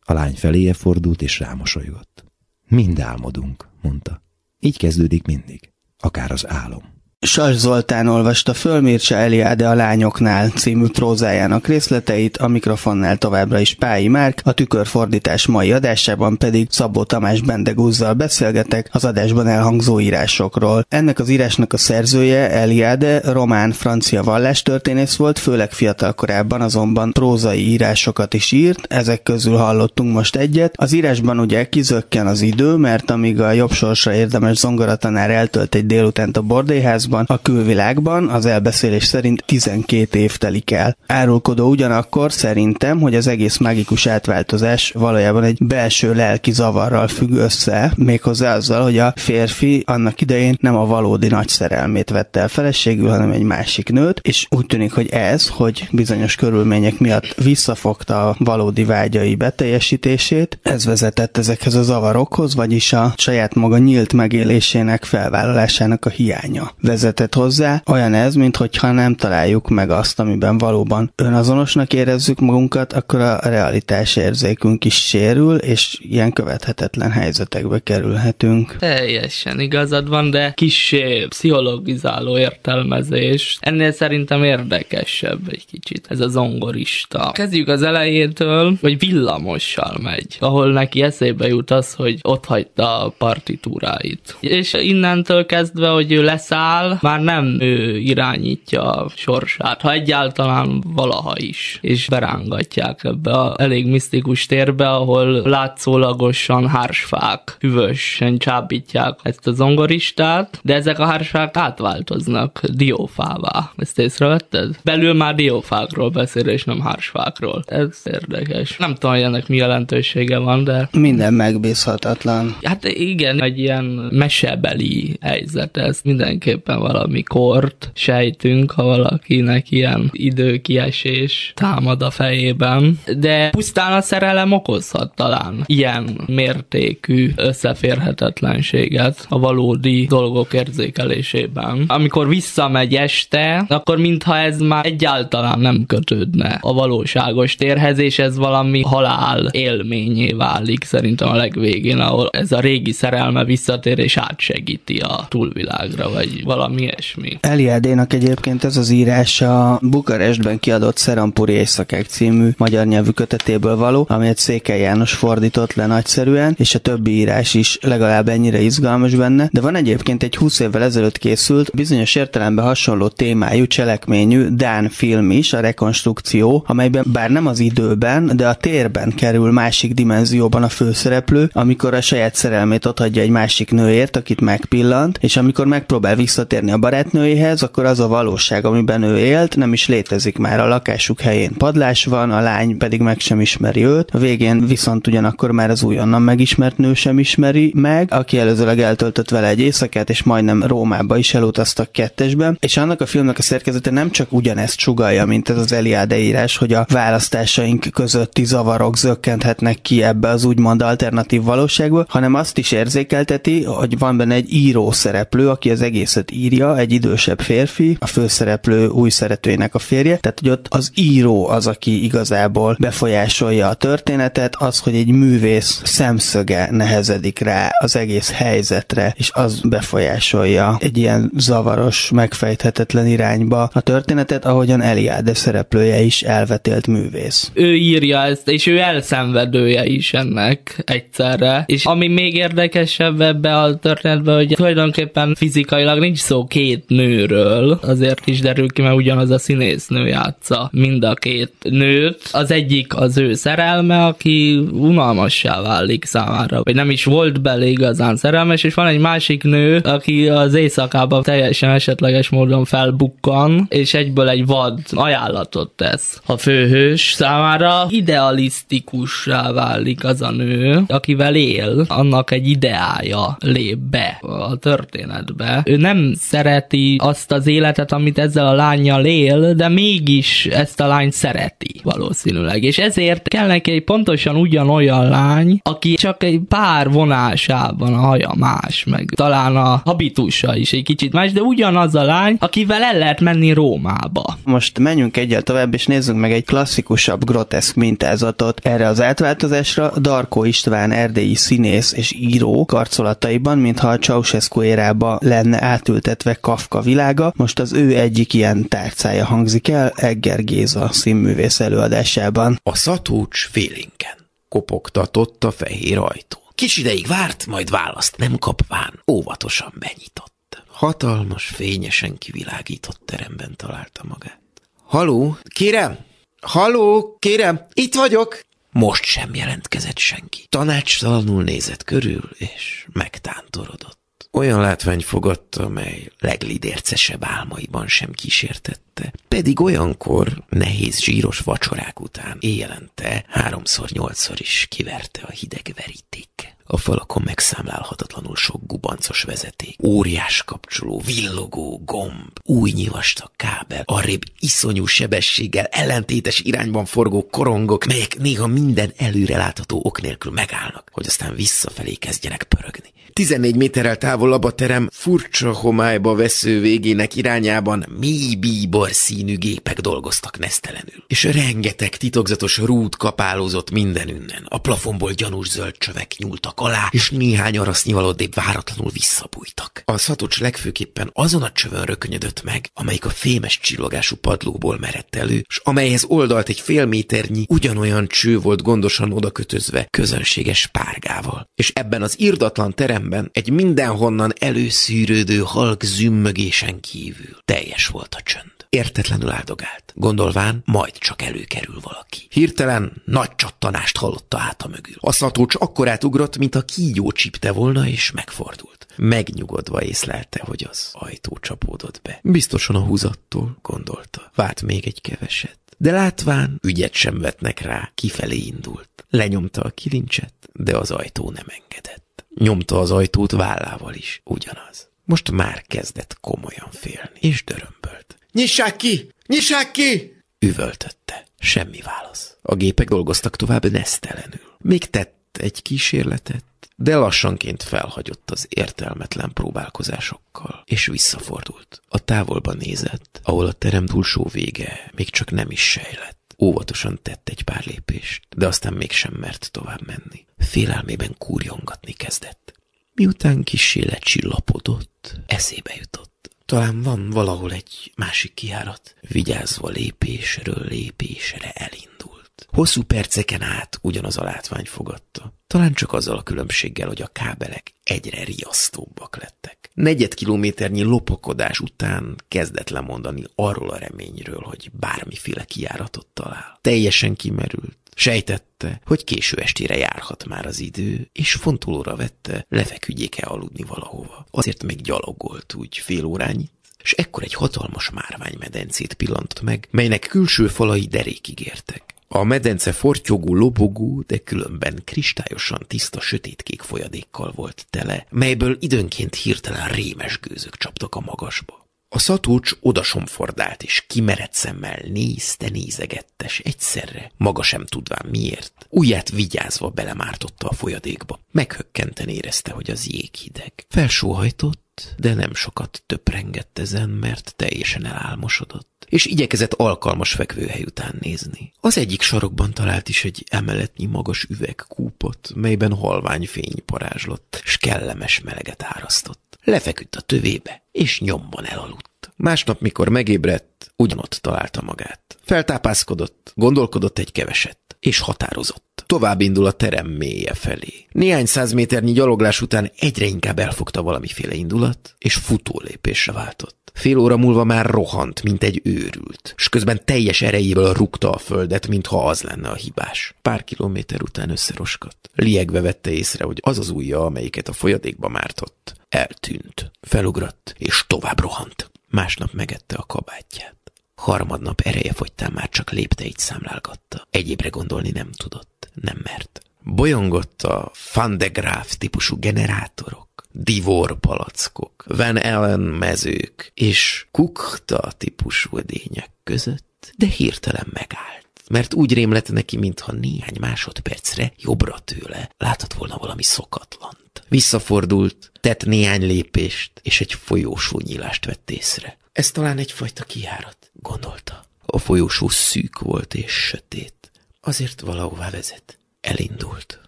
A 0.00 0.12
lány 0.12 0.34
feléje 0.34 0.72
fordult 0.72 1.22
és 1.22 1.38
rámosolygott. 1.38 2.24
Mind 2.68 3.00
álmodunk, 3.00 3.68
mondta. 3.82 4.22
Így 4.58 4.76
kezdődik 4.76 5.26
mindig. 5.26 5.72
Akár 5.98 6.30
az 6.30 6.46
álom. 6.46 6.82
Sas 7.20 7.56
Zoltán 7.56 8.06
olvasta 8.06 8.54
föl 8.54 8.80
Mircea 8.80 9.16
Eliade 9.16 9.68
a 9.68 9.74
lányoknál 9.74 10.48
című 10.48 10.86
prózájának 10.86 11.66
részleteit, 11.66 12.36
a 12.36 12.48
mikrofonnál 12.48 13.16
továbbra 13.16 13.58
is 13.58 13.74
Pályi 13.74 14.08
Márk, 14.08 14.40
a 14.44 14.52
tükörfordítás 14.52 15.46
mai 15.46 15.72
adásában 15.72 16.36
pedig 16.36 16.66
Szabó 16.70 17.04
Tamás 17.04 17.40
Bendegúzzal 17.40 18.14
beszélgetek 18.14 18.88
az 18.92 19.04
adásban 19.04 19.46
elhangzó 19.46 20.00
írásokról. 20.00 20.86
Ennek 20.88 21.18
az 21.18 21.28
írásnak 21.28 21.72
a 21.72 21.76
szerzője 21.76 22.50
Eliade 22.50 23.20
román-francia 23.24 24.22
vallástörténész 24.22 25.16
volt, 25.16 25.38
főleg 25.38 25.72
fiatal 25.72 26.12
korában 26.12 26.60
azonban 26.60 27.12
prózai 27.12 27.68
írásokat 27.68 28.34
is 28.34 28.52
írt, 28.52 28.92
ezek 28.92 29.22
közül 29.22 29.56
hallottunk 29.56 30.12
most 30.12 30.36
egyet. 30.36 30.74
Az 30.76 30.92
írásban 30.92 31.38
ugye 31.38 31.68
kizökken 31.68 32.26
az 32.26 32.40
idő, 32.40 32.74
mert 32.74 33.10
amíg 33.10 33.40
a 33.40 33.52
jobb 33.52 33.72
sorsra 33.72 34.14
érdemes 34.14 34.56
zongoratanár 34.56 35.30
eltölt 35.30 35.74
egy 35.74 35.86
délutánt 35.86 36.36
a 36.36 36.42
bordélyház 36.42 37.06
házban. 37.16 37.24
A 37.28 37.42
külvilágban 37.42 38.28
az 38.28 38.46
elbeszélés 38.46 39.04
szerint 39.04 39.42
12 39.46 40.18
év 40.18 40.36
telik 40.36 40.70
el. 40.70 40.96
Árulkodó 41.06 41.68
ugyanakkor 41.68 42.32
szerintem, 42.32 43.00
hogy 43.00 43.14
az 43.14 43.26
egész 43.26 43.56
mágikus 43.56 44.06
átváltozás 44.06 44.90
valójában 44.90 45.44
egy 45.44 45.58
belső 45.60 46.14
lelki 46.14 46.52
zavarral 46.52 47.08
függ 47.08 47.30
össze, 47.30 47.92
méghozzá 47.96 48.54
azzal, 48.54 48.82
hogy 48.82 48.98
a 48.98 49.12
férfi 49.16 49.82
annak 49.86 50.20
idején 50.20 50.56
nem 50.60 50.76
a 50.76 50.86
valódi 50.86 51.28
nagy 51.28 51.48
szerelmét 51.48 52.10
vette 52.10 52.40
el 52.40 52.48
feleségül, 52.48 53.08
hanem 53.08 53.30
egy 53.30 53.42
másik 53.42 53.90
nőt, 53.90 54.20
és 54.22 54.46
úgy 54.50 54.66
tűnik, 54.66 54.92
hogy 54.92 55.08
ez, 55.08 55.48
hogy 55.48 55.88
bizonyos 55.92 56.34
körülmények 56.34 56.98
miatt 56.98 57.34
visszafogta 57.34 58.28
a 58.28 58.36
valódi 58.38 58.84
vágyai 58.84 59.34
beteljesítését, 59.34 60.58
ez 60.62 60.84
vezetett 60.84 61.36
ezekhez 61.36 61.74
a 61.74 61.82
zavarokhoz, 61.82 62.54
vagyis 62.54 62.92
a 62.92 63.12
saját 63.16 63.54
maga 63.54 63.78
nyílt 63.78 64.12
megélésének 64.12 65.04
felvállalásának 65.04 66.04
a 66.04 66.08
hiánya 66.08 66.72
vezetett 66.98 67.34
hozzá. 67.34 67.82
Olyan 67.86 68.14
ez, 68.14 68.34
mintha 68.34 68.92
nem 68.92 69.14
találjuk 69.14 69.68
meg 69.68 69.90
azt, 69.90 70.20
amiben 70.20 70.58
valóban 70.58 71.12
önazonosnak 71.16 71.92
érezzük 71.92 72.40
magunkat, 72.40 72.92
akkor 72.92 73.20
a 73.20 73.38
realitás 73.42 74.16
érzékünk 74.16 74.84
is 74.84 74.94
sérül, 74.94 75.56
és 75.56 75.98
ilyen 76.00 76.32
követhetetlen 76.32 77.10
helyzetekbe 77.10 77.78
kerülhetünk. 77.78 78.76
Teljesen 78.76 79.60
igazad 79.60 80.08
van, 80.08 80.30
de 80.30 80.52
kis 80.54 80.94
pszichologizáló 81.28 82.38
értelmezés. 82.38 83.58
Ennél 83.60 83.92
szerintem 83.92 84.44
érdekesebb 84.44 85.40
egy 85.50 85.66
kicsit 85.66 86.06
ez 86.08 86.20
a 86.20 86.28
zongorista. 86.28 87.30
Kezdjük 87.32 87.68
az 87.68 87.82
elejétől, 87.82 88.76
hogy 88.80 88.98
villamossal 88.98 89.96
megy, 90.02 90.36
ahol 90.40 90.72
neki 90.72 91.02
eszébe 91.02 91.46
jut 91.46 91.70
az, 91.70 91.94
hogy 91.94 92.18
ott 92.22 92.44
hagyta 92.44 93.04
a 93.04 93.14
partitúráit. 93.18 94.36
És 94.40 94.72
innentől 94.72 95.46
kezdve, 95.46 95.88
hogy 95.88 96.12
ő 96.12 96.22
leszáll, 96.22 96.87
már 97.00 97.20
nem 97.20 97.56
ő 97.60 97.98
irányítja 97.98 98.82
a 98.82 99.08
sorsát, 99.14 99.80
ha 99.80 99.92
egyáltalán 99.92 100.82
valaha 100.86 101.32
is, 101.36 101.78
és 101.82 102.08
berángatják 102.08 103.04
ebbe 103.04 103.30
a 103.30 103.54
elég 103.58 103.86
misztikus 103.86 104.46
térbe, 104.46 104.88
ahol 104.88 105.42
látszólagosan 105.48 106.68
hársfák 106.68 107.56
hűvösen 107.60 108.38
csábítják 108.38 109.18
ezt 109.22 109.46
a 109.46 109.52
zongoristát, 109.52 110.60
de 110.62 110.74
ezek 110.74 110.98
a 110.98 111.06
hársfák 111.06 111.56
átváltoznak 111.56 112.60
diófává. 112.72 113.72
Ezt 113.76 113.98
észrevetted? 113.98 114.76
Belül 114.84 115.12
már 115.14 115.34
diófákról 115.34 116.10
beszél, 116.10 116.46
és 116.46 116.64
nem 116.64 116.80
hársfákról. 116.80 117.62
Ez 117.66 118.02
érdekes. 118.04 118.76
Nem 118.76 118.94
tudom, 118.94 119.10
hogy 119.10 119.24
ennek 119.24 119.48
mi 119.48 119.56
jelentősége 119.56 120.38
van, 120.38 120.64
de... 120.64 120.88
Minden 120.92 121.34
megbízhatatlan. 121.34 122.56
Hát 122.62 122.84
igen, 122.84 123.42
egy 123.42 123.58
ilyen 123.58 123.84
mesebeli 124.10 125.16
helyzet 125.20 125.76
ez. 125.76 126.00
Mindenképpen 126.04 126.77
valami 126.78 127.22
kort 127.22 127.90
sejtünk, 127.94 128.70
ha 128.70 128.84
valakinek 128.84 129.70
ilyen 129.70 130.08
időkiesés 130.12 131.52
támad 131.54 132.02
a 132.02 132.10
fejében. 132.10 132.98
De 133.16 133.50
pusztán 133.50 133.92
a 133.92 134.00
szerelem 134.00 134.52
okozhat 134.52 135.14
talán 135.14 135.62
ilyen 135.66 136.20
mértékű 136.26 137.32
összeférhetetlenséget 137.36 139.26
a 139.28 139.38
valódi 139.38 140.06
dolgok 140.06 140.52
érzékelésében. 140.52 141.84
Amikor 141.86 142.28
visszamegy 142.28 142.94
este, 142.94 143.64
akkor 143.68 143.98
mintha 143.98 144.36
ez 144.36 144.60
már 144.60 144.86
egyáltalán 144.86 145.60
nem 145.60 145.84
kötődne 145.86 146.58
a 146.60 146.72
valóságos 146.72 147.54
térhez, 147.54 147.98
és 147.98 148.18
ez 148.18 148.36
valami 148.36 148.82
halál 148.82 149.46
élményé 149.46 150.32
válik 150.32 150.84
szerintem 150.84 151.28
a 151.28 151.34
legvégén, 151.34 151.98
ahol 151.98 152.28
ez 152.32 152.52
a 152.52 152.60
régi 152.60 152.92
szerelme 152.92 153.44
visszatér 153.44 153.98
és 153.98 154.16
átsegíti 154.16 154.98
a 154.98 155.26
túlvilágra, 155.28 156.10
vagy 156.10 156.44
valami 156.44 156.67
ilyesmi. 156.76 157.38
Eliádénak 157.40 158.12
egyébként 158.12 158.64
ez 158.64 158.76
az 158.76 158.90
írás 158.90 159.40
a 159.40 159.78
Bukarestben 159.82 160.58
kiadott 160.58 160.96
Szerampuri 160.96 161.52
Éjszakák 161.52 162.06
című 162.06 162.50
magyar 162.56 162.86
nyelvű 162.86 163.10
kötetéből 163.10 163.76
való, 163.76 164.06
amelyet 164.08 164.38
Székely 164.38 164.80
János 164.80 165.12
fordított 165.12 165.74
le 165.74 165.86
nagyszerűen, 165.86 166.54
és 166.58 166.74
a 166.74 166.78
többi 166.78 167.10
írás 167.10 167.54
is 167.54 167.78
legalább 167.80 168.28
ennyire 168.28 168.60
izgalmas 168.60 169.14
benne, 169.14 169.48
de 169.52 169.60
van 169.60 169.74
egyébként 169.74 170.22
egy 170.22 170.36
20 170.36 170.60
évvel 170.60 170.82
ezelőtt 170.82 171.18
készült, 171.18 171.70
bizonyos 171.74 172.14
értelemben 172.14 172.64
hasonló 172.64 173.08
témájú, 173.08 173.66
cselekményű 173.66 174.46
Dán 174.48 174.88
film 174.88 175.30
is, 175.30 175.52
a 175.52 175.60
Rekonstrukció, 175.60 176.64
amelyben 176.66 177.04
bár 177.12 177.30
nem 177.30 177.46
az 177.46 177.58
időben, 177.58 178.32
de 178.36 178.48
a 178.48 178.54
térben 178.54 179.12
kerül 179.14 179.52
másik 179.52 179.94
dimenzióban 179.94 180.62
a 180.62 180.68
főszereplő, 180.68 181.50
amikor 181.52 181.94
a 181.94 182.00
saját 182.00 182.34
szerelmét 182.34 182.86
otthagyja 182.86 183.22
egy 183.22 183.30
másik 183.30 183.70
nőért, 183.70 184.16
akit 184.16 184.40
megpillant, 184.40 185.18
és 185.20 185.36
amikor 185.36 185.66
megpróbál 185.66 186.16
visszatérni 186.16 186.57
a 186.66 186.78
barátnőjéhez, 186.78 187.62
akkor 187.62 187.84
az 187.84 188.00
a 188.00 188.08
valóság, 188.08 188.64
amiben 188.64 189.02
ő 189.02 189.18
élt, 189.18 189.56
nem 189.56 189.72
is 189.72 189.88
létezik 189.88 190.38
már 190.38 190.60
a 190.60 190.68
lakásuk 190.68 191.20
helyén. 191.20 191.52
Padlás 191.56 192.04
van, 192.04 192.30
a 192.30 192.40
lány 192.40 192.76
pedig 192.76 193.00
meg 193.00 193.20
sem 193.20 193.40
ismeri 193.40 193.84
őt, 193.84 194.10
a 194.10 194.18
végén 194.18 194.66
viszont 194.66 195.06
ugyanakkor 195.06 195.50
már 195.50 195.70
az 195.70 195.82
újonnan 195.82 196.22
megismert 196.22 196.78
nő 196.78 196.94
sem 196.94 197.18
ismeri 197.18 197.72
meg, 197.76 198.08
aki 198.12 198.38
előzőleg 198.38 198.80
eltöltött 198.80 199.30
vele 199.30 199.46
egy 199.46 199.60
éjszakát, 199.60 200.10
és 200.10 200.22
majdnem 200.22 200.62
Rómába 200.62 201.16
is 201.16 201.34
elutaztak 201.34 201.92
kettesben, 201.92 202.56
és 202.60 202.76
annak 202.76 203.00
a 203.00 203.06
filmnek 203.06 203.38
a 203.38 203.42
szerkezete 203.42 203.90
nem 203.90 204.10
csak 204.10 204.32
ugyanezt 204.32 204.78
sugalja, 204.78 205.24
mint 205.24 205.48
ez 205.48 205.58
az 205.58 205.72
Eliade 205.72 206.18
írás, 206.18 206.56
hogy 206.56 206.72
a 206.72 206.86
választásaink 206.88 207.86
közötti 207.92 208.44
zavarok 208.44 208.96
zökkenthetnek 208.96 209.82
ki 209.82 210.02
ebbe 210.02 210.28
az 210.28 210.44
úgymond 210.44 210.82
alternatív 210.82 211.42
valóságba, 211.42 212.04
hanem 212.08 212.34
azt 212.34 212.58
is 212.58 212.72
érzékelteti, 212.72 213.64
hogy 213.64 213.98
van 213.98 214.16
benne 214.16 214.34
egy 214.34 214.52
író 214.52 214.90
szereplő, 214.90 215.48
aki 215.48 215.70
az 215.70 215.80
egészet 215.80 216.30
írja, 216.52 216.78
egy 216.78 216.92
idősebb 216.92 217.40
férfi, 217.40 217.96
a 218.00 218.06
főszereplő 218.06 218.86
új 218.86 219.10
szeretőjének 219.10 219.74
a 219.74 219.78
férje, 219.78 220.16
tehát 220.16 220.40
hogy 220.40 220.50
ott 220.50 220.66
az 220.68 220.90
író 220.94 221.48
az, 221.48 221.66
aki 221.66 222.04
igazából 222.04 222.76
befolyásolja 222.80 223.68
a 223.68 223.74
történetet, 223.74 224.56
az, 224.58 224.78
hogy 224.78 224.94
egy 224.94 225.10
művész 225.10 225.80
szemszöge 225.84 226.68
nehezedik 226.70 227.38
rá 227.38 227.68
az 227.78 227.96
egész 227.96 228.32
helyzetre, 228.32 229.14
és 229.16 229.30
az 229.34 229.60
befolyásolja 229.60 230.76
egy 230.80 230.98
ilyen 230.98 231.30
zavaros, 231.36 232.10
megfejthetetlen 232.14 233.06
irányba 233.06 233.70
a 233.72 233.80
történetet, 233.80 234.44
ahogyan 234.44 234.82
Eliade 234.82 235.34
szereplője 235.34 236.00
is 236.00 236.22
elvetélt 236.22 236.86
művész. 236.86 237.50
Ő 237.54 237.74
írja 237.74 238.22
ezt, 238.22 238.48
és 238.48 238.66
ő 238.66 238.78
elszenvedője 238.78 239.84
is 239.84 240.12
ennek 240.12 240.82
egyszerre. 240.86 241.64
És 241.66 241.84
ami 241.84 242.08
még 242.08 242.34
érdekesebb 242.34 243.20
ebbe 243.20 243.58
a 243.58 243.76
történetbe, 243.76 244.34
hogy 244.34 244.52
tulajdonképpen 244.56 245.34
fizikailag 245.34 245.98
nincs 245.98 246.18
szó 246.18 246.37
két 246.46 246.84
nőről, 246.88 247.78
azért 247.82 248.26
is 248.26 248.40
derül 248.40 248.68
ki, 248.68 248.82
mert 248.82 248.96
ugyanaz 248.96 249.30
a 249.30 249.38
színésznő 249.38 250.06
játsza 250.06 250.68
mind 250.72 251.04
a 251.04 251.14
két 251.14 251.52
nőt. 251.62 252.28
Az 252.32 252.50
egyik 252.50 252.96
az 252.96 253.18
ő 253.18 253.34
szerelme, 253.34 254.04
aki 254.04 254.56
unalmassá 254.72 255.62
válik 255.62 256.04
számára, 256.04 256.60
vagy 256.62 256.74
nem 256.74 256.90
is 256.90 257.04
volt 257.04 257.42
belé 257.42 257.70
igazán 257.70 258.16
szerelmes, 258.16 258.62
és 258.62 258.74
van 258.74 258.86
egy 258.86 258.98
másik 258.98 259.42
nő, 259.42 259.76
aki 259.76 260.28
az 260.28 260.54
éjszakában 260.54 261.22
teljesen 261.22 261.70
esetleges 261.70 262.28
módon 262.28 262.64
felbukkan, 262.64 263.66
és 263.68 263.94
egyből 263.94 264.28
egy 264.28 264.46
vad 264.46 264.80
ajánlatot 264.90 265.70
tesz 265.70 266.20
a 266.26 266.36
főhős 266.36 267.12
számára. 267.12 267.86
Idealisztikussá 267.88 269.52
válik 269.52 270.04
az 270.04 270.22
a 270.22 270.30
nő, 270.30 270.82
akivel 270.88 271.34
él, 271.34 271.84
annak 271.88 272.30
egy 272.30 272.48
ideája 272.48 273.36
lép 273.40 273.78
be 273.78 274.18
a 274.20 274.56
történetbe. 274.56 275.62
Ő 275.64 275.76
nem 275.76 276.14
szereti 276.18 276.96
azt 277.02 277.32
az 277.32 277.46
életet, 277.46 277.92
amit 277.92 278.18
ezzel 278.18 278.46
a 278.46 278.54
lányjal 278.54 279.04
él, 279.04 279.54
de 279.54 279.68
mégis 279.68 280.46
ezt 280.46 280.80
a 280.80 280.86
lány 280.86 281.10
szereti 281.10 281.80
valószínűleg. 281.82 282.62
És 282.62 282.78
ezért 282.78 283.28
kell 283.28 283.46
neki 283.46 283.70
egy 283.70 283.84
pontosan 283.84 284.36
ugyanolyan 284.36 285.08
lány, 285.08 285.60
aki 285.62 285.94
csak 285.94 286.22
egy 286.22 286.40
pár 286.48 286.90
vonásában 286.90 287.94
a 287.94 287.98
haja 287.98 288.32
más, 288.36 288.84
meg 288.84 289.12
talán 289.16 289.56
a 289.56 289.80
habitusa 289.84 290.56
is 290.56 290.72
egy 290.72 290.84
kicsit 290.84 291.12
más, 291.12 291.32
de 291.32 291.40
ugyanaz 291.40 291.94
a 291.94 292.02
lány, 292.02 292.36
akivel 292.38 292.82
el 292.82 292.98
lehet 292.98 293.20
menni 293.20 293.52
Rómába. 293.52 294.38
Most 294.44 294.78
menjünk 294.78 295.16
egyel 295.16 295.42
tovább, 295.42 295.74
és 295.74 295.86
nézzünk 295.86 296.18
meg 296.18 296.32
egy 296.32 296.44
klasszikusabb, 296.44 297.24
groteszk 297.24 297.74
mintázatot 297.74 298.60
erre 298.62 298.86
az 298.86 299.00
átváltozásra. 299.00 299.92
Darko 300.00 300.44
István 300.44 300.90
erdélyi 300.90 301.34
színész 301.34 301.92
és 301.92 302.12
író 302.12 302.64
karcolataiban, 302.64 303.58
mintha 303.58 303.88
a 303.88 303.98
Ceausescu 303.98 304.62
érába 304.62 305.18
lenne 305.22 305.62
átültetve 306.08 306.34
Kafka 306.40 306.80
világa. 306.80 307.32
Most 307.36 307.58
az 307.58 307.72
ő 307.72 307.96
egyik 307.96 308.32
ilyen 308.32 308.68
tárcája 308.68 309.24
hangzik 309.24 309.68
el 309.68 309.92
Egger 309.96 310.44
Géza 310.44 310.92
színművész 310.92 311.60
előadásában. 311.60 312.60
A 312.62 312.76
szatócs 312.76 313.48
félinken 313.50 314.16
kopogtatott 314.48 315.44
a 315.44 315.50
fehér 315.50 315.98
ajtó. 315.98 316.38
Kis 316.54 316.76
ideig 316.76 317.06
várt, 317.06 317.46
majd 317.46 317.70
választ 317.70 318.16
nem 318.16 318.36
kapván, 318.38 319.02
óvatosan 319.10 319.72
benyitott. 319.78 320.62
Hatalmas, 320.68 321.46
fényesen 321.46 322.18
kivilágított 322.18 323.00
teremben 323.04 323.56
találta 323.56 324.02
magát. 324.08 324.40
Haló, 324.84 325.38
kérem? 325.54 325.98
Haló, 326.40 327.16
kérem, 327.18 327.66
itt 327.72 327.94
vagyok! 327.94 328.46
Most 328.70 329.04
sem 329.04 329.34
jelentkezett 329.34 329.98
senki. 329.98 330.46
Tanácstalanul 330.48 331.42
nézett 331.42 331.84
körül, 331.84 332.30
és 332.38 332.86
megtántorodott. 332.92 333.98
Olyan 334.32 334.60
látvány 334.60 335.00
fogadta, 335.00 335.68
mely 335.68 336.10
leglidércesebb 336.18 337.24
álmaiban 337.24 337.86
sem 337.86 338.12
kísértette. 338.12 339.12
Pedig 339.28 339.60
olyankor 339.60 340.44
nehéz 340.48 341.00
zsíros 341.00 341.38
vacsorák 341.38 342.00
után 342.00 342.36
éjjelente 342.40 343.24
háromszor, 343.28 343.90
nyolcszor 343.90 344.40
is 344.40 344.66
kiverte 344.70 345.20
a 345.22 345.30
hideg 345.30 345.72
veríték. 345.76 346.56
A 346.70 346.76
falakon 346.76 347.22
megszámlálhatatlanul 347.26 348.36
sok 348.36 348.60
gubancos 348.66 349.22
vezeték, 349.22 349.76
óriás 349.82 350.42
kapcsoló, 350.42 351.02
villogó, 351.04 351.82
gomb, 351.84 352.38
új 352.44 352.70
nyivastag 352.70 353.30
kábel, 353.36 353.82
arrébb 353.84 354.22
iszonyú 354.38 354.86
sebességgel 354.86 355.64
ellentétes 355.64 356.40
irányban 356.40 356.84
forgó 356.84 357.26
korongok, 357.30 357.84
melyek 357.84 358.18
néha 358.18 358.46
minden 358.46 358.92
előrelátható 358.96 359.80
ok 359.84 360.00
nélkül 360.00 360.32
megállnak, 360.32 360.88
hogy 360.92 361.06
aztán 361.06 361.34
visszafelé 361.34 361.94
kezdjenek 361.94 362.42
pörögni. 362.42 362.92
14 363.18 363.56
méterrel 363.56 363.96
távolabb 363.96 364.44
a 364.44 364.50
terem 364.50 364.88
furcsa 364.92 365.52
homályba 365.52 366.14
vesző 366.14 366.60
végének 366.60 367.16
irányában 367.16 367.86
mély 367.98 368.34
bíbor 368.34 368.92
színű 368.92 369.36
gépek 369.36 369.80
dolgoztak 369.80 370.38
nesztelenül. 370.38 371.04
És 371.06 371.24
rengeteg 371.24 371.96
titokzatos 371.96 372.58
rút 372.58 372.96
kapálózott 372.96 373.70
mindenünnen. 373.70 374.46
A 374.48 374.58
plafonból 374.58 375.12
gyanús 375.12 375.48
zöld 375.48 375.78
csövek 375.78 376.14
nyúltak 376.18 376.57
alá, 376.60 376.88
és 376.90 377.10
néhány 377.10 377.58
arasznyivalódébb 377.58 378.34
váratlanul 378.34 378.90
visszabújtak. 378.92 379.82
A 379.84 379.98
szatocs 379.98 380.40
legfőképpen 380.40 381.10
azon 381.12 381.42
a 381.42 381.52
csövön 381.52 381.84
rökönyödött 381.84 382.42
meg, 382.42 382.70
amelyik 382.74 383.04
a 383.04 383.10
fémes 383.10 383.58
csillogású 383.58 384.16
padlóból 384.16 384.78
merett 384.78 385.14
elő, 385.14 385.44
és 385.48 385.60
amelyhez 385.64 386.04
oldalt 386.08 386.48
egy 386.48 386.60
fél 386.60 386.86
méternyi, 386.86 387.44
ugyanolyan 387.48 388.06
cső 388.06 388.38
volt 388.38 388.62
gondosan 388.62 389.12
odakötözve, 389.12 389.86
közönséges 389.90 390.66
párgával. 390.66 391.48
És 391.54 391.70
ebben 391.74 392.02
az 392.02 392.14
irdatlan 392.18 392.74
terem 392.74 393.06
szemben 393.08 393.30
egy 393.32 393.50
mindenhonnan 393.50 394.32
előszűrődő 394.38 395.38
halk 395.38 395.82
zümmögésen 395.82 396.80
kívül 396.80 397.36
teljes 397.44 397.86
volt 397.86 398.14
a 398.14 398.22
csönd. 398.22 398.57
Értetlenül 398.70 399.30
áldogált, 399.30 399.92
gondolván 399.94 400.62
majd 400.64 400.98
csak 400.98 401.22
előkerül 401.22 401.80
valaki. 401.82 402.26
Hirtelen 402.30 403.02
nagy 403.04 403.34
csattanást 403.34 403.96
hallotta 403.96 404.38
át 404.38 404.62
a 404.62 404.68
mögül. 404.68 404.96
A 405.00 405.12
szatócs 405.12 405.54
akkorát 405.58 406.04
ugrott, 406.04 406.38
mint 406.38 406.54
a 406.54 406.62
kígyó 406.62 407.12
csipte 407.12 407.52
volna, 407.52 407.86
és 407.86 408.10
megfordult. 408.10 408.86
Megnyugodva 408.96 409.82
észlelte, 409.82 410.42
hogy 410.44 410.66
az 410.70 410.90
ajtó 410.92 411.38
csapódott 411.40 412.00
be. 412.02 412.18
Biztosan 412.22 412.76
a 412.76 412.80
húzattól, 412.80 413.58
gondolta. 413.62 414.30
Várt 414.34 414.62
még 414.62 414.86
egy 414.86 415.00
keveset. 415.00 415.58
De 415.78 415.90
látván, 415.90 416.58
ügyet 416.62 416.94
sem 416.94 417.18
vetnek 417.18 417.60
rá, 417.60 417.90
kifelé 417.94 418.36
indult. 418.36 419.06
Lenyomta 419.10 419.60
a 419.62 419.70
kilincset, 419.70 420.34
de 420.52 420.76
az 420.76 420.90
ajtó 420.90 421.30
nem 421.30 421.46
engedett. 421.46 422.26
Nyomta 422.34 422.78
az 422.78 422.90
ajtót 422.90 423.30
vállával 423.30 423.94
is, 423.94 424.20
ugyanaz. 424.24 424.88
Most 425.04 425.30
már 425.30 425.62
kezdett 425.62 426.16
komolyan 426.20 426.68
félni, 426.70 427.18
és 427.20 427.44
dörömbölt. 427.44 428.17
Nyissák 428.38 428.76
ki! 428.76 429.08
Nyissák 429.26 429.70
ki! 429.70 430.16
Üvöltötte. 430.38 431.26
Semmi 431.38 431.80
válasz. 431.80 432.36
A 432.42 432.54
gépek 432.54 432.88
dolgoztak 432.88 433.36
tovább 433.36 433.70
nesztelenül. 433.70 434.56
Még 434.58 434.90
tett 434.90 435.38
egy 435.40 435.62
kísérletet, 435.62 436.44
de 436.76 436.96
lassanként 436.96 437.62
felhagyott 437.62 438.30
az 438.30 438.46
értelmetlen 438.48 439.32
próbálkozásokkal, 439.32 440.62
és 440.64 440.86
visszafordult. 440.86 441.80
A 441.88 441.98
távolban 441.98 442.56
nézett, 442.56 443.20
ahol 443.22 443.46
a 443.46 443.52
terem 443.52 443.86
túlsó 443.86 444.28
vége 444.32 444.90
még 444.94 445.10
csak 445.10 445.30
nem 445.30 445.50
is 445.50 445.70
sejlett. 445.70 446.34
Óvatosan 446.38 446.98
tett 447.02 447.28
egy 447.28 447.42
pár 447.42 447.66
lépést, 447.66 448.26
de 448.36 448.46
aztán 448.46 448.72
mégsem 448.72 449.12
mert 449.12 449.48
tovább 449.52 449.86
menni 449.86 450.26
félelmében 450.36 451.14
kúrjongatni 451.18 451.92
kezdett. 451.92 452.52
Miután 452.94 453.42
kisé 453.42 453.84
lecsillapodott, 453.84 455.20
eszébe 455.26 455.74
jutott. 455.78 456.17
Talán 456.48 456.82
van 456.82 457.10
valahol 457.10 457.52
egy 457.52 457.92
másik 457.96 458.34
kiárat. 458.34 458.94
Vigyázva 459.00 459.68
lépésről 459.68 460.64
lépésre 460.68 461.50
elindult. 461.50 462.46
Hosszú 462.52 462.82
perceken 462.82 463.42
át 463.42 463.78
ugyanaz 463.82 464.16
a 464.16 464.24
látvány 464.24 464.64
fogadta. 464.64 465.32
Talán 465.46 465.72
csak 465.72 465.92
azzal 465.92 466.16
a 466.16 466.22
különbséggel, 466.22 466.86
hogy 466.86 467.02
a 467.02 467.06
kábelek 467.06 467.72
egyre 467.84 468.24
riasztóbbak 468.24 469.16
lettek. 469.16 469.70
Negyed 469.74 470.14
kilométernyi 470.14 470.82
lopakodás 470.82 471.60
után 471.60 472.16
kezdett 472.28 472.68
lemondani 472.68 473.24
arról 473.34 473.70
a 473.70 473.78
reményről, 473.78 474.40
hogy 474.40 474.70
bármiféle 474.72 475.44
kiáratot 475.44 476.06
talál. 476.06 476.58
Teljesen 476.60 477.16
kimerült, 477.16 477.78
Sejtette, 478.00 478.80
hogy 478.84 479.04
késő 479.04 479.36
estére 479.36 479.76
járhat 479.76 480.26
már 480.26 480.46
az 480.46 480.60
idő, 480.60 481.08
és 481.12 481.32
fontolóra 481.32 481.96
vette, 481.96 482.46
lefeküdjék-e 482.48 483.26
aludni 483.26 483.64
valahova. 483.64 484.26
Azért 484.30 484.62
még 484.62 484.80
gyalogolt 484.80 485.54
úgy 485.54 485.78
fél 485.78 486.04
órányit, 486.04 486.52
és 486.82 486.92
ekkor 486.92 487.22
egy 487.22 487.34
hatalmas 487.34 487.90
márványmedencét 487.90 488.94
pillantott 488.94 489.42
meg, 489.42 489.68
melynek 489.70 490.00
külső 490.00 490.46
falai 490.46 490.86
derékig 490.86 491.40
értek. 491.40 491.94
A 492.08 492.24
medence 492.24 492.72
fortyogó, 492.72 493.34
lobogó, 493.34 494.02
de 494.06 494.18
különben 494.18 494.82
kristályosan 494.84 495.64
tiszta 495.66 496.00
sötétkék 496.00 496.62
folyadékkal 496.62 497.32
volt 497.34 497.66
tele, 497.70 498.06
melyből 498.10 498.56
időnként 498.60 499.14
hirtelen 499.14 499.68
rémes 499.68 500.20
gőzök 500.20 500.56
csaptak 500.56 500.94
a 500.94 501.00
magasba. 501.00 501.67
A 501.90 501.98
szatócs 501.98 502.52
odasomfordált, 502.60 503.62
és 503.62 503.84
kimerett 503.86 504.32
szemmel 504.32 504.80
nézte, 504.88 505.48
nézegettes 505.48 506.38
egyszerre, 506.38 507.12
maga 507.16 507.42
sem 507.42 507.66
tudván 507.66 508.06
miért. 508.10 508.66
Ujját 508.68 509.10
vigyázva 509.10 509.68
belemártotta 509.68 510.48
a 510.48 510.54
folyadékba. 510.54 511.20
Meghökkenten 511.30 512.08
érezte, 512.08 512.52
hogy 512.52 512.70
az 512.70 512.86
jég 512.86 513.14
hideg. 513.14 513.52
Felsóhajtott, 513.68 514.94
de 514.98 515.14
nem 515.14 515.34
sokat 515.34 515.82
töprengett 515.86 516.58
ezen, 516.58 516.88
mert 516.88 517.34
teljesen 517.36 517.86
elálmosodott, 517.86 518.86
és 518.88 519.04
igyekezett 519.06 519.52
alkalmas 519.52 520.12
fekvőhely 520.12 520.62
után 520.62 520.96
nézni. 521.00 521.52
Az 521.60 521.78
egyik 521.78 522.02
sarokban 522.02 522.52
talált 522.52 522.88
is 522.88 523.04
egy 523.04 523.24
emeletnyi 523.30 523.86
magas 523.86 524.22
üvegkúpot, 524.22 525.30
melyben 525.34 525.74
halvány 525.74 526.26
fény 526.26 526.64
parázslott, 526.64 527.40
s 527.44 527.56
kellemes 527.56 528.20
meleget 528.20 528.62
árasztott. 528.62 529.27
Lefeküdt 529.48 529.96
a 529.96 530.00
tövébe, 530.00 530.62
és 530.72 531.00
nyomban 531.00 531.44
elaludt. 531.44 532.12
Másnap, 532.16 532.60
mikor 532.60 532.88
megébredt, 532.88 533.72
ugyanott 533.76 534.18
találta 534.20 534.62
magát. 534.62 535.18
Feltápászkodott, 535.24 536.32
gondolkodott 536.34 536.98
egy 536.98 537.12
keveset, 537.12 537.58
és 537.80 537.98
határozott. 537.98 538.84
Tovább 538.86 539.20
indul 539.20 539.46
a 539.46 539.52
terem 539.52 539.86
mélye 539.86 540.34
felé. 540.34 540.86
Néhány 540.90 541.26
száz 541.26 541.52
méternyi 541.52 541.92
gyaloglás 541.92 542.40
után 542.40 542.70
egyre 542.78 543.06
inkább 543.06 543.38
elfogta 543.38 543.82
valamiféle 543.82 544.34
indulat, 544.34 544.94
és 544.98 545.14
futólépésre 545.14 546.12
váltott. 546.12 546.57
Fél 546.78 546.98
óra 546.98 547.16
múlva 547.16 547.44
már 547.44 547.66
rohant, 547.66 548.22
mint 548.22 548.42
egy 548.42 548.60
őrült, 548.64 549.34
és 549.36 549.48
közben 549.48 549.80
teljes 549.84 550.22
erejéből 550.22 550.72
rúgta 550.72 551.10
a 551.10 551.18
földet, 551.18 551.68
mintha 551.68 552.06
az 552.06 552.22
lenne 552.22 552.48
a 552.48 552.54
hibás. 552.54 553.14
Pár 553.22 553.44
kilométer 553.44 554.02
után 554.02 554.30
összeroskadt. 554.30 555.10
Liegve 555.14 555.60
vette 555.60 555.90
észre, 555.90 556.24
hogy 556.24 556.38
az 556.42 556.58
az 556.58 556.70
ujja, 556.70 557.04
amelyiket 557.04 557.48
a 557.48 557.52
folyadékba 557.52 558.08
mártott, 558.08 558.74
eltűnt. 558.88 559.70
Felugrott, 559.80 560.54
és 560.58 560.84
tovább 560.86 561.20
rohant. 561.20 561.70
Másnap 561.88 562.32
megette 562.32 562.76
a 562.76 562.86
kabátját. 562.86 563.56
Harmadnap 563.94 564.60
ereje 564.60 564.92
fogytán 564.92 565.32
már 565.32 565.48
csak 565.48 565.70
lépteit 565.70 566.18
számlálgatta. 566.18 567.06
Egyébre 567.10 567.48
gondolni 567.48 567.90
nem 567.90 568.10
tudott, 568.12 568.70
nem 568.74 569.00
mert. 569.02 569.40
Bolyongott 569.62 570.42
a 570.42 570.72
Van 570.94 571.18
de 571.18 571.28
Graaf 571.28 571.76
típusú 571.76 572.18
generátorok, 572.18 573.07
divor 573.40 573.98
palackok, 574.00 574.84
Van 574.86 575.16
Allen 575.16 575.60
mezők 575.60 576.50
és 576.54 577.06
Kukta 577.10 577.92
típusú 577.96 578.56
edények 578.56 579.10
között, 579.24 579.92
de 579.96 580.06
hirtelen 580.06 580.66
megállt 580.72 581.26
mert 581.50 581.74
úgy 581.74 581.92
rémlett 581.92 582.32
neki, 582.32 582.56
mintha 582.56 582.92
néhány 582.92 583.36
másodpercre 583.40 584.32
jobbra 584.36 584.78
tőle 584.78 585.30
láthat 585.38 585.74
volna 585.74 585.96
valami 585.96 586.22
szokatlant. 586.22 587.24
Visszafordult, 587.28 588.30
tett 588.40 588.64
néhány 588.64 589.06
lépést, 589.06 589.72
és 589.82 590.00
egy 590.00 590.12
folyósó 590.12 590.80
nyílást 590.84 591.24
vett 591.24 591.50
észre. 591.50 591.98
Ez 592.12 592.30
talán 592.30 592.58
egyfajta 592.58 593.04
kiárat, 593.04 593.70
gondolta. 593.72 594.44
A 594.66 594.78
folyósó 594.78 595.28
szűk 595.28 595.78
volt 595.78 596.14
és 596.14 596.32
sötét. 596.32 597.10
Azért 597.40 597.80
valahová 597.80 598.30
vezet. 598.30 598.78
Elindult. 599.00 599.80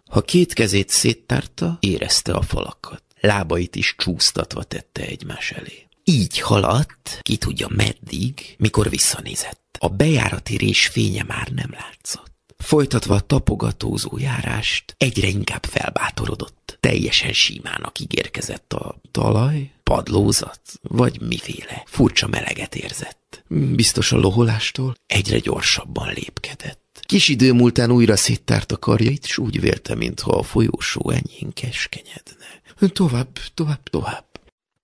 Ha 0.10 0.20
két 0.20 0.52
kezét 0.52 0.88
széttárta, 0.88 1.76
érezte 1.80 2.32
a 2.32 2.42
falakat 2.42 3.02
lábait 3.20 3.76
is 3.76 3.94
csúsztatva 3.98 4.62
tette 4.62 5.02
egymás 5.02 5.50
elé. 5.50 5.88
Így 6.04 6.40
haladt, 6.40 7.18
ki 7.22 7.36
tudja 7.36 7.68
meddig, 7.70 8.54
mikor 8.58 8.90
visszanézett. 8.90 9.76
A 9.78 9.88
bejárati 9.88 10.56
rés 10.56 10.86
fénye 10.86 11.22
már 11.22 11.48
nem 11.48 11.70
látszott. 11.70 12.28
Folytatva 12.58 13.14
a 13.14 13.20
tapogatózó 13.20 14.18
járást, 14.18 14.94
egyre 14.98 15.26
inkább 15.26 15.64
felbátorodott. 15.64 16.78
Teljesen 16.80 17.32
símának 17.32 17.98
ígérkezett 17.98 18.72
a 18.72 19.00
talaj, 19.10 19.70
padlózat, 19.82 20.60
vagy 20.82 21.20
miféle. 21.20 21.82
Furcsa 21.86 22.28
meleget 22.28 22.74
érzett. 22.74 23.44
Biztos 23.48 24.12
a 24.12 24.16
loholástól 24.16 24.94
egyre 25.06 25.38
gyorsabban 25.38 26.12
lépkedett. 26.12 27.00
Kis 27.00 27.28
idő 27.28 27.52
múltán 27.52 27.90
újra 27.90 28.16
széttárt 28.16 28.72
a 28.72 28.76
karjait, 28.76 29.26
s 29.26 29.38
úgy 29.38 29.60
vélte, 29.60 29.94
mintha 29.94 30.32
a 30.32 30.42
folyósó 30.42 31.10
enyhén 31.10 31.52
keskenyedne. 31.52 32.59
Tovább, 32.88 33.38
tovább, 33.54 33.82
tovább. 33.90 34.29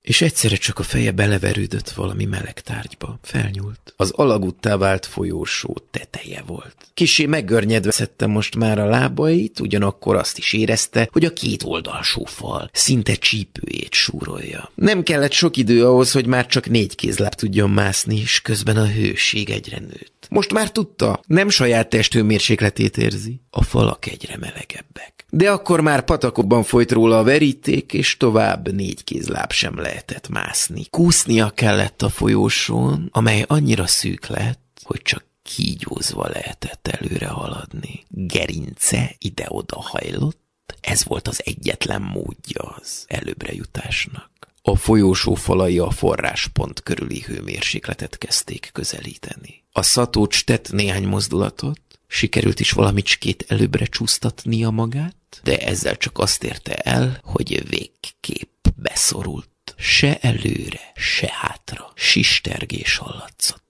És 0.06 0.20
egyszerre 0.20 0.56
csak 0.56 0.78
a 0.78 0.82
feje 0.82 1.10
beleverődött 1.10 1.90
valami 1.90 2.24
meleg 2.24 2.60
tárgyba. 2.60 3.18
Felnyúlt. 3.22 3.94
Az 3.96 4.10
alagúttá 4.10 4.76
vált 4.76 5.06
folyósó 5.06 5.76
teteje 5.90 6.42
volt. 6.46 6.74
Kisé 6.94 7.26
meggörnyedve 7.26 7.90
szedte 7.90 8.26
most 8.26 8.56
már 8.56 8.78
a 8.78 8.86
lábait, 8.86 9.60
ugyanakkor 9.60 10.16
azt 10.16 10.38
is 10.38 10.52
érezte, 10.52 11.08
hogy 11.12 11.24
a 11.24 11.32
két 11.32 11.62
oldalsó 11.62 12.24
fal 12.24 12.70
szinte 12.72 13.14
csípőjét 13.14 13.92
súrolja. 13.92 14.70
Nem 14.74 15.02
kellett 15.02 15.32
sok 15.32 15.56
idő 15.56 15.86
ahhoz, 15.86 16.12
hogy 16.12 16.26
már 16.26 16.46
csak 16.46 16.68
négy 16.68 16.94
kézláb 16.94 17.34
tudjon 17.34 17.70
mászni, 17.70 18.16
és 18.16 18.40
közben 18.40 18.76
a 18.76 18.86
hőség 18.86 19.50
egyre 19.50 19.78
nőtt. 19.78 20.26
Most 20.30 20.52
már 20.52 20.70
tudta, 20.70 21.20
nem 21.26 21.48
saját 21.48 21.88
testhőmérsékletét 21.88 22.96
érzi, 22.96 23.40
a 23.50 23.62
falak 23.62 24.06
egyre 24.06 24.36
melegebbek. 24.36 25.16
De 25.30 25.50
akkor 25.50 25.80
már 25.80 26.04
patakokban 26.04 26.62
folyt 26.62 26.92
róla 26.92 27.18
a 27.18 27.22
veríték, 27.22 27.92
és 27.92 28.16
tovább 28.16 28.72
négy 28.72 29.04
kézláb 29.04 29.52
sem 29.52 29.78
lehetett 29.96 30.28
mászni. 30.28 30.84
Kúsznia 30.90 31.50
kellett 31.50 32.02
a 32.02 32.08
folyósón, 32.08 33.08
amely 33.12 33.44
annyira 33.46 33.86
szűk 33.86 34.26
lett, 34.26 34.80
hogy 34.82 35.02
csak 35.02 35.24
kígyózva 35.42 36.28
lehetett 36.28 36.88
előre 36.88 37.26
haladni. 37.26 38.04
Gerince 38.08 39.14
ide-oda 39.18 39.80
hajlott, 39.80 40.74
ez 40.80 41.04
volt 41.04 41.28
az 41.28 41.42
egyetlen 41.44 42.02
módja 42.02 42.62
az 42.62 43.04
előbbre 43.06 43.52
jutásnak. 43.52 44.30
A 44.62 44.76
folyósó 44.76 45.34
falai 45.34 45.78
a 45.78 45.90
forráspont 45.90 46.82
körüli 46.82 47.20
hőmérsékletet 47.20 48.18
kezdték 48.18 48.70
közelíteni. 48.72 49.64
A 49.72 49.82
szatócs 49.82 50.44
tett 50.44 50.72
néhány 50.72 51.06
mozdulatot, 51.06 51.80
sikerült 52.06 52.60
is 52.60 52.70
valamicskét 52.70 53.44
előbbre 53.48 53.84
csúsztatnia 53.84 54.70
magát, 54.70 55.40
de 55.42 55.58
ezzel 55.58 55.96
csak 55.96 56.18
azt 56.18 56.44
érte 56.44 56.74
el, 56.74 57.20
hogy 57.22 57.68
végképp 57.68 58.66
beszorult. 58.76 59.48
Se 59.76 60.18
előre, 60.18 60.92
se 60.94 61.32
hátra, 61.32 61.92
sistergés 61.94 62.96
hallatszott. 62.96 63.64